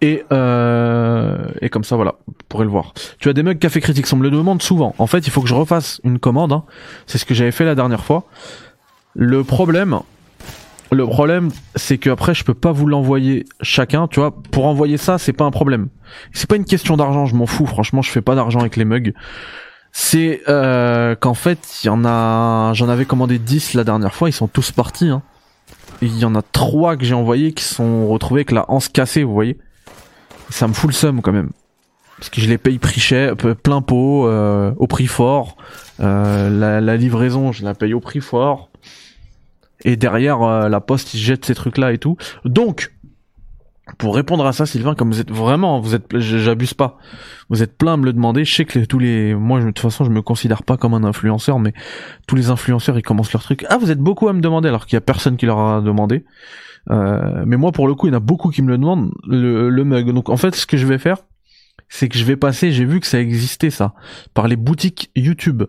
Et, 0.00 0.24
euh, 0.32 1.48
et 1.60 1.70
comme 1.70 1.84
ça, 1.84 1.96
voilà, 1.96 2.14
vous 2.26 2.34
pourrez 2.48 2.64
le 2.64 2.70
voir. 2.70 2.92
Tu 3.18 3.28
as 3.28 3.32
des 3.32 3.42
mugs 3.42 3.58
café 3.58 3.80
critique, 3.80 4.06
on 4.12 4.16
me 4.16 4.22
le 4.22 4.30
demande 4.30 4.62
souvent. 4.62 4.94
En 4.98 5.06
fait, 5.06 5.26
il 5.26 5.30
faut 5.30 5.42
que 5.42 5.48
je 5.48 5.54
refasse 5.54 6.00
une 6.04 6.18
commande. 6.18 6.52
Hein. 6.52 6.64
C'est 7.06 7.18
ce 7.18 7.24
que 7.24 7.34
j'avais 7.34 7.50
fait 7.50 7.64
la 7.64 7.74
dernière 7.74 8.04
fois. 8.04 8.24
Le 9.14 9.42
problème, 9.42 10.00
le 10.90 11.06
problème, 11.06 11.50
c'est 11.74 11.98
que 11.98 12.10
après, 12.10 12.34
je 12.34 12.44
peux 12.44 12.54
pas 12.54 12.72
vous 12.72 12.86
l'envoyer 12.86 13.44
chacun. 13.60 14.08
Tu 14.08 14.20
vois, 14.20 14.34
pour 14.50 14.66
envoyer 14.66 14.96
ça, 14.96 15.18
c'est 15.18 15.32
pas 15.32 15.44
un 15.44 15.50
problème. 15.50 15.88
C'est 16.32 16.48
pas 16.48 16.56
une 16.56 16.64
question 16.64 16.96
d'argent. 16.96 17.26
Je 17.26 17.34
m'en 17.34 17.46
fous. 17.46 17.66
Franchement, 17.66 18.02
je 18.02 18.10
fais 18.10 18.22
pas 18.22 18.34
d'argent 18.34 18.60
avec 18.60 18.76
les 18.76 18.84
mugs. 18.84 19.12
C'est 19.92 20.42
euh, 20.48 21.14
qu'en 21.14 21.34
fait, 21.34 21.80
il 21.84 21.88
a, 21.88 22.72
j'en 22.74 22.88
avais 22.88 23.04
commandé 23.04 23.38
10 23.38 23.74
la 23.74 23.84
dernière 23.84 24.14
fois. 24.14 24.28
Ils 24.28 24.32
sont 24.32 24.48
tous 24.48 24.72
partis. 24.72 25.08
Hein. 25.08 25.22
Il 26.00 26.16
y 26.18 26.24
en 26.24 26.34
a 26.34 26.42
trois 26.42 26.96
que 26.96 27.04
j'ai 27.04 27.14
envoyés 27.14 27.52
qui 27.52 27.64
sont 27.64 28.08
retrouvés 28.08 28.40
avec 28.40 28.52
la 28.52 28.64
hanse 28.68 28.88
cassée. 28.88 29.24
Vous 29.24 29.34
voyez 29.34 29.58
ça 30.50 30.66
me 30.68 30.72
fout 30.72 30.90
le 30.90 30.94
seum 30.94 31.22
quand 31.22 31.32
même. 31.32 31.50
Parce 32.18 32.30
que 32.30 32.40
je 32.40 32.48
les 32.48 32.58
paye 32.58 32.78
prix 32.78 33.00
plein 33.62 33.80
pot, 33.80 34.26
euh, 34.26 34.72
au 34.76 34.86
prix 34.86 35.06
fort. 35.06 35.56
Euh, 36.00 36.50
la, 36.50 36.80
la, 36.80 36.96
livraison, 36.96 37.52
je 37.52 37.64
la 37.64 37.74
paye 37.74 37.94
au 37.94 38.00
prix 38.00 38.20
fort. 38.20 38.70
Et 39.84 39.96
derrière, 39.96 40.42
euh, 40.42 40.68
la 40.68 40.80
poste, 40.80 41.14
ils 41.14 41.18
jettent 41.18 41.44
ces 41.44 41.54
trucs-là 41.54 41.92
et 41.92 41.98
tout. 41.98 42.16
Donc, 42.44 42.92
pour 43.96 44.14
répondre 44.14 44.44
à 44.44 44.52
ça, 44.52 44.66
Sylvain, 44.66 44.94
comme 44.94 45.10
vous 45.10 45.20
êtes 45.20 45.30
vraiment, 45.30 45.80
vous 45.80 45.94
êtes, 45.94 46.18
j'abuse 46.18 46.74
pas, 46.74 46.98
vous 47.48 47.62
êtes 47.62 47.78
plein 47.78 47.94
à 47.94 47.96
me 47.96 48.04
le 48.04 48.12
demander. 48.12 48.44
Je 48.44 48.54
sais 48.54 48.64
que 48.64 48.80
tous 48.80 48.98
les, 48.98 49.34
moi, 49.34 49.60
de 49.60 49.66
toute 49.66 49.78
façon, 49.78 50.04
je 50.04 50.10
me 50.10 50.20
considère 50.20 50.62
pas 50.62 50.76
comme 50.76 50.94
un 50.94 51.04
influenceur, 51.04 51.58
mais 51.58 51.72
tous 52.26 52.36
les 52.36 52.50
influenceurs, 52.50 52.98
ils 52.98 53.02
commencent 53.02 53.32
leur 53.32 53.42
truc. 53.42 53.64
Ah, 53.70 53.78
vous 53.78 53.90
êtes 53.90 54.00
beaucoup 54.00 54.28
à 54.28 54.32
me 54.32 54.40
demander, 54.40 54.68
alors 54.68 54.84
qu'il 54.84 54.96
y 54.96 54.98
a 54.98 55.00
personne 55.00 55.36
qui 55.36 55.46
leur 55.46 55.58
a 55.58 55.80
demandé. 55.80 56.24
Euh, 56.90 57.44
mais 57.46 57.56
moi, 57.56 57.72
pour 57.72 57.86
le 57.86 57.94
coup, 57.94 58.06
il 58.06 58.10
y 58.10 58.12
en 58.14 58.16
a 58.16 58.20
beaucoup 58.20 58.50
qui 58.50 58.62
me 58.62 58.68
le 58.68 58.78
demandent, 58.78 59.12
le, 59.26 59.70
le 59.70 59.84
mug. 59.84 60.12
Donc, 60.12 60.28
en 60.28 60.36
fait, 60.36 60.54
ce 60.54 60.66
que 60.66 60.76
je 60.76 60.86
vais 60.86 60.98
faire, 60.98 61.18
c'est 61.88 62.08
que 62.08 62.18
je 62.18 62.24
vais 62.24 62.36
passer, 62.36 62.72
j'ai 62.72 62.84
vu 62.84 63.00
que 63.00 63.06
ça 63.06 63.20
existait, 63.20 63.70
ça, 63.70 63.94
par 64.34 64.48
les 64.48 64.56
boutiques 64.56 65.10
YouTube. 65.16 65.64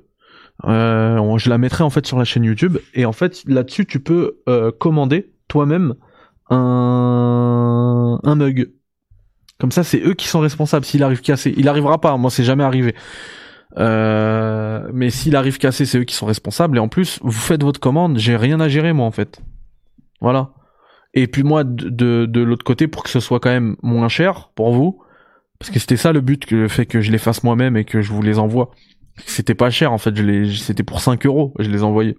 Euh, 0.66 1.38
je 1.38 1.50
la 1.50 1.58
mettrai 1.58 1.84
en 1.84 1.90
fait 1.90 2.06
sur 2.06 2.18
la 2.18 2.26
chaîne 2.26 2.44
YouTube 2.44 2.78
et 2.94 3.06
en 3.06 3.14
fait 3.14 3.44
là-dessus 3.48 3.86
tu 3.86 4.02
peux 4.02 4.40
euh, 4.50 4.72
commander 4.78 5.32
toi-même 5.48 5.96
un, 6.50 8.20
un 8.24 8.36
mug. 8.36 8.72
Comme 9.60 9.72
ça, 9.72 9.84
c'est 9.84 10.00
eux 10.00 10.14
qui 10.14 10.28
sont 10.28 10.40
responsables 10.40 10.86
s'il 10.86 11.04
arrive 11.04 11.22
cassé. 11.22 11.54
Il 11.58 11.68
arrivera 11.68 12.00
pas, 12.00 12.16
moi 12.18 12.32
c'est 12.32 12.46
jamais 12.46 12.64
arrivé. 12.64 12.96
Euh, 13.78 14.90
mais 14.94 15.10
s'il 15.10 15.36
arrive 15.36 15.58
cassé, 15.58 15.86
c'est 15.86 16.00
eux 16.00 16.04
qui 16.06 16.16
sont 16.16 16.26
responsables. 16.26 16.78
Et 16.78 16.80
en 16.80 16.88
plus, 16.88 17.20
vous 17.22 17.32
faites 17.32 17.62
votre 17.64 17.80
commande, 17.80 18.18
j'ai 18.18 18.36
rien 18.36 18.60
à 18.60 18.70
gérer 18.70 18.94
moi 18.94 19.06
en 19.06 19.12
fait. 19.12 19.42
Voilà. 20.22 20.52
Et 21.14 21.28
puis 21.28 21.44
moi, 21.44 21.64
de, 21.64 22.26
de, 22.26 22.42
l'autre 22.42 22.64
côté, 22.64 22.88
pour 22.88 23.04
que 23.04 23.10
ce 23.10 23.20
soit 23.20 23.40
quand 23.40 23.50
même 23.50 23.76
moins 23.82 24.10
cher 24.10 24.52
pour 24.56 24.72
vous, 24.72 25.02
parce 25.58 25.72
que 25.72 25.80
c'était 25.80 25.98
ça 25.98 26.14
le 26.14 26.22
but, 26.22 26.46
que 26.46 26.56
le 26.56 26.68
fait 26.68 26.86
que 26.86 27.02
je 27.02 27.12
les 27.12 27.18
fasse 27.18 27.44
moi-même 27.44 27.76
et 27.76 27.84
que 27.84 28.02
je 28.02 28.14
vous 28.14 28.22
les 28.22 28.40
envoie. 28.40 28.72
C'était 29.26 29.56
pas 29.56 29.70
cher 29.70 29.92
en 29.92 29.98
fait, 29.98 30.16
je 30.16 30.24
les, 30.24 30.56
c'était 30.56 30.84
pour 30.84 31.02
5 31.02 31.26
euros, 31.26 31.54
je 31.60 31.70
les 31.70 31.84
envoyais. 31.84 32.18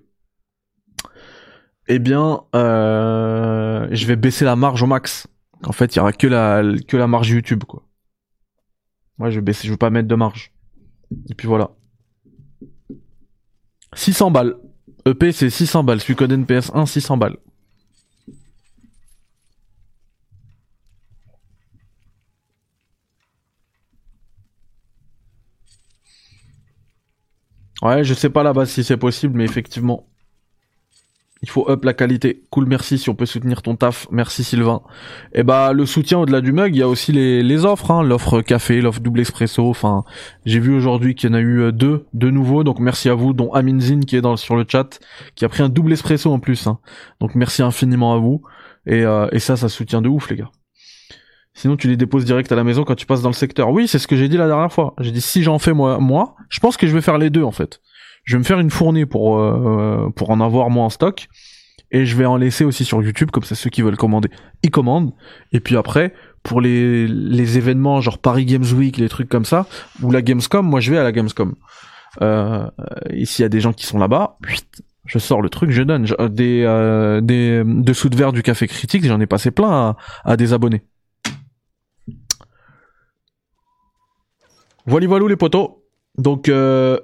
Eh 1.89 1.99
bien, 1.99 2.43
euh, 2.55 3.89
je 3.91 4.07
vais 4.07 4.17
baisser 4.17 4.45
la 4.45 4.57
marge 4.57 4.83
au 4.83 4.87
max. 4.87 5.27
En 5.65 5.73
fait, 5.73 5.95
il 5.95 5.99
y 5.99 6.01
aura 6.01 6.13
que 6.13 6.27
la, 6.27 6.63
que 6.87 6.97
la 6.97 7.07
marge 7.07 7.31
YouTube, 7.31 7.65
quoi. 7.65 7.83
Moi, 9.19 9.31
je 9.31 9.37
vais 9.37 9.43
baisser, 9.43 9.67
je 9.67 9.73
veux 9.73 9.77
pas 9.77 9.91
mettre 9.91 10.09
de 10.09 10.15
marge. 10.15 10.53
Et 11.29 11.35
puis 11.35 11.49
voilà. 11.49 11.73
600 13.95 14.31
balles. 14.31 14.57
EP, 15.05 15.33
c'est 15.33 15.51
600 15.51 15.85
balles. 15.85 16.01
Suikoden 16.01 16.45
PS1, 16.45 16.87
600 16.87 17.17
balles. 17.17 17.37
Ouais, 27.83 28.05
je 28.05 28.15
sais 28.15 28.31
pas 28.31 28.43
là-bas 28.43 28.67
si 28.67 28.85
c'est 28.85 28.97
possible, 28.97 29.37
mais 29.37 29.45
effectivement. 29.45 30.07
Il 31.43 31.49
faut 31.49 31.71
up 31.71 31.85
la 31.85 31.95
qualité. 31.95 32.43
Cool, 32.51 32.67
merci 32.67 32.99
si 32.99 33.09
on 33.09 33.15
peut 33.15 33.25
soutenir 33.25 33.63
ton 33.63 33.75
taf. 33.75 34.07
Merci 34.11 34.45
Sylvain. 34.45 34.83
Et 35.33 35.41
eh 35.41 35.43
bah 35.43 35.73
le 35.73 35.87
soutien 35.87 36.19
au-delà 36.19 36.43
du 36.43 36.53
mug, 36.53 36.75
il 36.77 36.81
y 36.81 36.83
a 36.83 36.89
aussi 36.89 37.13
les, 37.13 37.43
les 37.43 37.65
offres, 37.65 37.91
hein. 37.91 38.03
l'offre 38.03 38.43
café, 38.43 38.83
l'offre 38.83 39.01
double 39.01 39.21
espresso. 39.21 39.67
Enfin, 39.71 40.05
j'ai 40.45 40.61
vu 40.61 40.75
aujourd'hui 40.75 41.15
qu'il 41.15 41.31
y 41.31 41.33
en 41.33 41.37
a 41.37 41.41
eu 41.41 41.61
euh, 41.61 41.73
deux, 41.73 42.05
de 42.13 42.29
nouveaux. 42.29 42.63
Donc 42.63 42.79
merci 42.79 43.09
à 43.09 43.15
vous, 43.15 43.33
dont 43.33 43.51
Aminzin 43.55 44.01
qui 44.01 44.17
est 44.17 44.37
sur 44.37 44.55
le 44.55 44.67
chat, 44.69 45.01
qui 45.35 45.47
a 45.47 45.49
pris 45.49 45.63
un 45.63 45.71
double 45.71 45.95
espresso 45.95 46.31
en 46.31 46.41
plus. 46.41 46.67
Hein. 46.67 46.79
Donc 47.21 47.35
merci 47.35 47.63
infiniment 47.63 48.13
à 48.13 48.19
vous. 48.19 48.43
Et, 48.87 49.05
euh, 49.05 49.27
et 49.33 49.39
ça, 49.39 49.57
ça 49.57 49.71
soutient 49.71 50.03
de 50.03 50.11
ouf 50.11 50.29
les 50.29 50.37
gars. 50.37 50.51
Sinon, 51.55 51.77
tu 51.77 51.89
les 51.89 51.97
déposes 51.97 52.25
direct 52.25 52.51
à 52.53 52.57
la 52.57 52.65
maison 52.65 52.85
quand 52.85 52.95
tu 52.95 53.07
passes 53.07 53.23
dans 53.23 53.29
le 53.29 53.35
secteur. 53.35 53.71
Oui, 53.71 53.89
c'est 53.89 53.99
ce 53.99 54.07
que 54.07 54.17
j'ai 54.17 54.29
dit 54.29 54.37
la 54.37 54.47
dernière 54.47 54.73
fois. 54.73 54.95
J'ai 55.01 55.11
dit 55.11 55.21
si 55.21 55.43
j'en 55.43 55.59
fais 55.59 55.73
moi, 55.73 55.99
moi, 55.99 56.37
je 56.49 56.61
pense 56.61 56.77
que 56.77 56.87
je 56.87 56.95
vais 56.95 57.01
faire 57.01 57.19
les 57.19 57.31
deux 57.31 57.43
en 57.43 57.51
fait. 57.51 57.81
Je 58.25 58.37
vais 58.37 58.39
me 58.39 58.45
faire 58.45 58.61
une 58.61 58.71
fournée 58.71 59.07
pour 59.07 59.39
euh, 59.39 60.11
pour 60.15 60.31
en 60.31 60.41
avoir 60.41 60.71
moi 60.71 60.85
en 60.85 60.91
stock 60.91 61.29
et 61.91 62.07
je 62.07 62.17
vais 62.17 62.27
en 62.27 62.37
laisser 62.37 62.65
aussi 62.65 62.85
sur 62.85 63.03
YouTube 63.03 63.31
comme 63.31 63.43
ça 63.43 63.55
ceux 63.55 63.71
qui 63.71 63.83
veulent 63.83 63.97
commander, 63.97 64.31
ils 64.63 64.71
commandent. 64.71 65.13
Et 65.53 65.61
puis 65.61 65.77
après, 65.77 66.15
pour 66.43 66.61
les 66.61 67.09
les 67.09 67.59
événements 67.59 68.01
genre 68.01 68.19
Paris 68.19 68.45
Games 68.45 68.65
Week, 68.77 68.97
les 68.97 69.09
trucs 69.09 69.29
comme 69.29 69.45
ça 69.45 69.67
ou 70.03 70.11
la 70.11 70.23
Gamescom, 70.23 70.67
moi 70.67 70.81
je 70.81 70.91
vais 70.93 70.99
à 70.99 71.03
la 71.03 71.13
Gamescom. 71.13 71.55
Euh, 72.23 72.69
ici 73.13 73.41
il 73.41 73.43
y 73.43 73.47
a 73.47 73.49
des 73.49 73.61
gens 73.61 73.73
qui 73.73 73.87
sont 73.87 73.99
là-bas, 73.99 74.39
je 75.07 75.19
sors 75.19 75.43
le 75.43 75.49
truc, 75.49 75.71
je 75.71 75.83
donne 75.83 76.07
des 76.31 76.63
euh, 76.65 77.21
des 77.21 77.63
dessous 77.65 78.09
de 78.09 78.17
verre 78.17 78.33
du 78.33 78.43
café 78.43 78.69
critique, 78.69 79.05
j'en 79.05 79.21
ai 79.21 79.27
passé 79.27 79.51
plein 79.51 79.71
à, 79.71 79.97
à 80.25 80.37
des 80.37 80.53
abonnés. 80.53 80.83
Voilà, 84.91 85.07
voilà 85.07 85.29
les 85.29 85.37
potos. 85.37 85.71
Donc, 86.19 86.49
euh, 86.49 86.99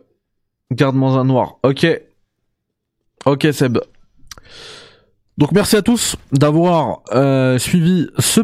garde-moi 0.72 1.12
un 1.12 1.24
noir. 1.24 1.58
Ok. 1.62 1.86
Ok, 3.24 3.46
Seb. 3.52 3.78
Donc, 5.38 5.52
merci 5.52 5.76
à 5.76 5.82
tous 5.82 6.16
d'avoir 6.32 7.02
euh, 7.12 7.58
suivi 7.58 8.08
ce... 8.18 8.40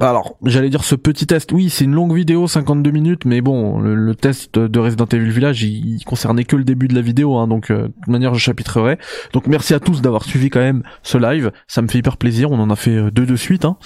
Alors, 0.00 0.38
j'allais 0.46 0.70
dire 0.70 0.82
ce 0.82 0.94
petit 0.94 1.26
test. 1.26 1.52
Oui, 1.52 1.68
c'est 1.68 1.84
une 1.84 1.92
longue 1.92 2.14
vidéo, 2.14 2.46
52 2.46 2.90
minutes, 2.90 3.26
mais 3.26 3.42
bon, 3.42 3.80
le, 3.80 4.14
test 4.14 4.58
de 4.58 4.78
Resident 4.78 5.06
Evil 5.12 5.30
Village, 5.30 5.62
il, 5.64 6.02
concernait 6.06 6.44
que 6.44 6.56
le 6.56 6.64
début 6.64 6.88
de 6.88 6.94
la 6.94 7.02
vidéo, 7.02 7.36
hein, 7.36 7.48
donc 7.48 7.70
euh, 7.70 7.88
de 7.88 7.92
toute 7.92 8.06
manière, 8.06 8.32
je 8.32 8.40
chapitrerai. 8.40 8.96
Donc, 9.34 9.46
merci 9.46 9.74
à 9.74 9.80
tous 9.80 10.00
d'avoir 10.00 10.24
suivi 10.24 10.48
quand 10.48 10.60
même 10.60 10.84
ce 11.02 11.18
live. 11.18 11.52
Ça 11.66 11.82
me 11.82 11.88
fait 11.88 11.98
hyper 11.98 12.16
plaisir. 12.16 12.50
On 12.50 12.60
en 12.60 12.70
a 12.70 12.76
fait 12.76 12.96
euh, 12.96 13.10
deux 13.10 13.26
de 13.26 13.36
suite. 13.36 13.66
Hein. 13.66 13.76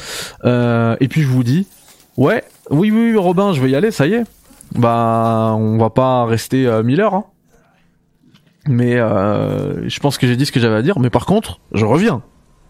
Euh, 0.44 0.94
et 1.00 1.08
puis, 1.08 1.22
je 1.22 1.28
vous 1.28 1.42
dis, 1.42 1.66
ouais, 2.16 2.44
oui, 2.70 2.92
oui, 2.92 3.16
Robin, 3.16 3.52
je 3.54 3.60
vais 3.60 3.70
y 3.70 3.74
aller, 3.74 3.90
ça 3.90 4.06
y 4.06 4.14
est 4.14 4.24
bah 4.74 5.54
on 5.56 5.78
va 5.78 5.90
pas 5.90 6.24
rester 6.24 6.66
euh, 6.66 6.82
mille 6.82 7.00
heures. 7.00 7.14
Hein. 7.14 7.24
Mais 8.68 8.96
euh, 8.96 9.88
je 9.88 10.00
pense 10.00 10.18
que 10.18 10.26
j'ai 10.26 10.36
dit 10.36 10.46
ce 10.46 10.52
que 10.52 10.60
j'avais 10.60 10.76
à 10.76 10.82
dire. 10.82 10.98
Mais 10.98 11.10
par 11.10 11.26
contre, 11.26 11.60
je 11.72 11.84
reviens. 11.84 12.22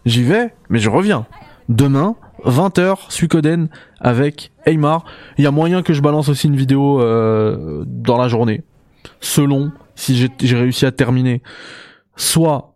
J'y 0.05 0.23
vais, 0.23 0.53
mais 0.69 0.79
je 0.79 0.89
reviens. 0.89 1.25
Demain, 1.69 2.15
20h, 2.45 3.09
Suikoden 3.09 3.69
avec 3.99 4.51
Aymar. 4.65 5.05
Il 5.37 5.43
y 5.43 5.47
a 5.47 5.51
moyen 5.51 5.81
que 5.81 5.93
je 5.93 6.01
balance 6.01 6.29
aussi 6.29 6.47
une 6.47 6.55
vidéo 6.55 7.01
euh, 7.01 7.83
dans 7.85 8.17
la 8.17 8.27
journée. 8.27 8.63
Selon 9.19 9.71
si 9.95 10.29
j'ai 10.39 10.57
réussi 10.57 10.85
à 10.85 10.91
terminer 10.91 11.41
soit 12.15 12.73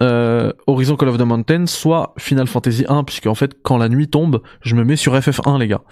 euh, 0.00 0.52
Horizon 0.66 0.96
Call 0.96 1.08
of 1.08 1.18
the 1.18 1.22
Mountain, 1.22 1.66
soit 1.66 2.14
Final 2.18 2.46
Fantasy 2.46 2.84
1, 2.88 3.04
puisque 3.04 3.26
en 3.26 3.34
fait, 3.34 3.56
quand 3.62 3.78
la 3.78 3.88
nuit 3.88 4.08
tombe, 4.08 4.42
je 4.60 4.74
me 4.74 4.84
mets 4.84 4.96
sur 4.96 5.14
FF1, 5.14 5.58
les 5.58 5.68
gars. 5.68 5.82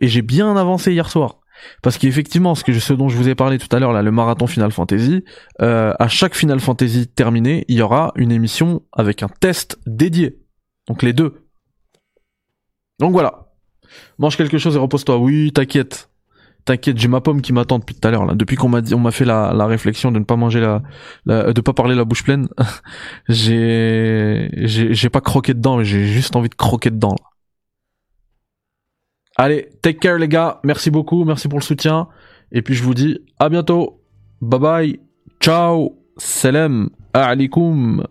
Et 0.00 0.08
j'ai 0.08 0.22
bien 0.22 0.56
avancé 0.56 0.92
hier 0.92 1.10
soir. 1.10 1.38
Parce 1.82 1.98
qu'effectivement, 1.98 2.54
ce, 2.54 2.64
que 2.64 2.72
ce 2.72 2.92
dont 2.92 3.08
je 3.08 3.16
vous 3.16 3.28
ai 3.28 3.34
parlé 3.34 3.58
tout 3.58 3.74
à 3.74 3.78
l'heure, 3.78 3.92
là, 3.92 4.02
le 4.02 4.10
marathon 4.10 4.46
Final 4.46 4.72
Fantasy, 4.72 5.24
euh, 5.62 5.92
à 5.98 6.08
chaque 6.08 6.34
Final 6.34 6.60
Fantasy 6.60 7.06
terminé, 7.06 7.64
il 7.68 7.76
y 7.76 7.82
aura 7.82 8.12
une 8.16 8.32
émission 8.32 8.82
avec 8.92 9.22
un 9.22 9.28
test 9.28 9.78
dédié. 9.86 10.38
Donc 10.88 11.02
les 11.02 11.12
deux. 11.12 11.46
Donc 12.98 13.12
voilà. 13.12 13.52
Mange 14.18 14.36
quelque 14.36 14.58
chose 14.58 14.76
et 14.76 14.78
repose-toi. 14.78 15.18
Oui, 15.18 15.52
t'inquiète. 15.52 16.10
T'inquiète, 16.64 16.96
j'ai 16.96 17.08
ma 17.08 17.20
pomme 17.20 17.42
qui 17.42 17.52
m'attend 17.52 17.78
depuis 17.78 17.94
tout 17.94 18.08
à 18.08 18.10
l'heure. 18.10 18.34
Depuis 18.34 18.56
qu'on 18.56 18.70
m'a 18.70 18.80
dit, 18.80 18.94
on 18.94 18.98
m'a 18.98 19.10
fait 19.10 19.26
la, 19.26 19.66
réflexion 19.66 20.10
de 20.10 20.18
ne 20.18 20.24
pas 20.24 20.36
manger 20.36 20.60
la, 20.60 20.82
la 21.26 21.52
de 21.52 21.60
pas 21.60 21.74
parler 21.74 21.94
la 21.94 22.04
bouche 22.04 22.24
pleine. 22.24 22.48
j'ai, 23.28 24.48
j'ai, 24.54 25.10
pas 25.10 25.20
croqué 25.20 25.52
dedans, 25.52 25.82
j'ai 25.82 26.06
juste 26.06 26.36
envie 26.36 26.48
de 26.48 26.54
croquer 26.54 26.90
dedans. 26.90 27.16
Allez, 29.36 29.68
take 29.82 29.98
care 29.98 30.18
les 30.18 30.28
gars. 30.28 30.60
Merci 30.64 30.90
beaucoup. 30.90 31.24
Merci 31.24 31.48
pour 31.48 31.58
le 31.58 31.64
soutien. 31.64 32.08
Et 32.52 32.62
puis 32.62 32.74
je 32.74 32.82
vous 32.82 32.94
dis 32.94 33.18
à 33.38 33.48
bientôt. 33.48 34.00
Bye 34.40 34.60
bye. 34.60 35.00
Ciao. 35.40 35.98
Salam 36.16 36.90
alaikum. 37.12 38.04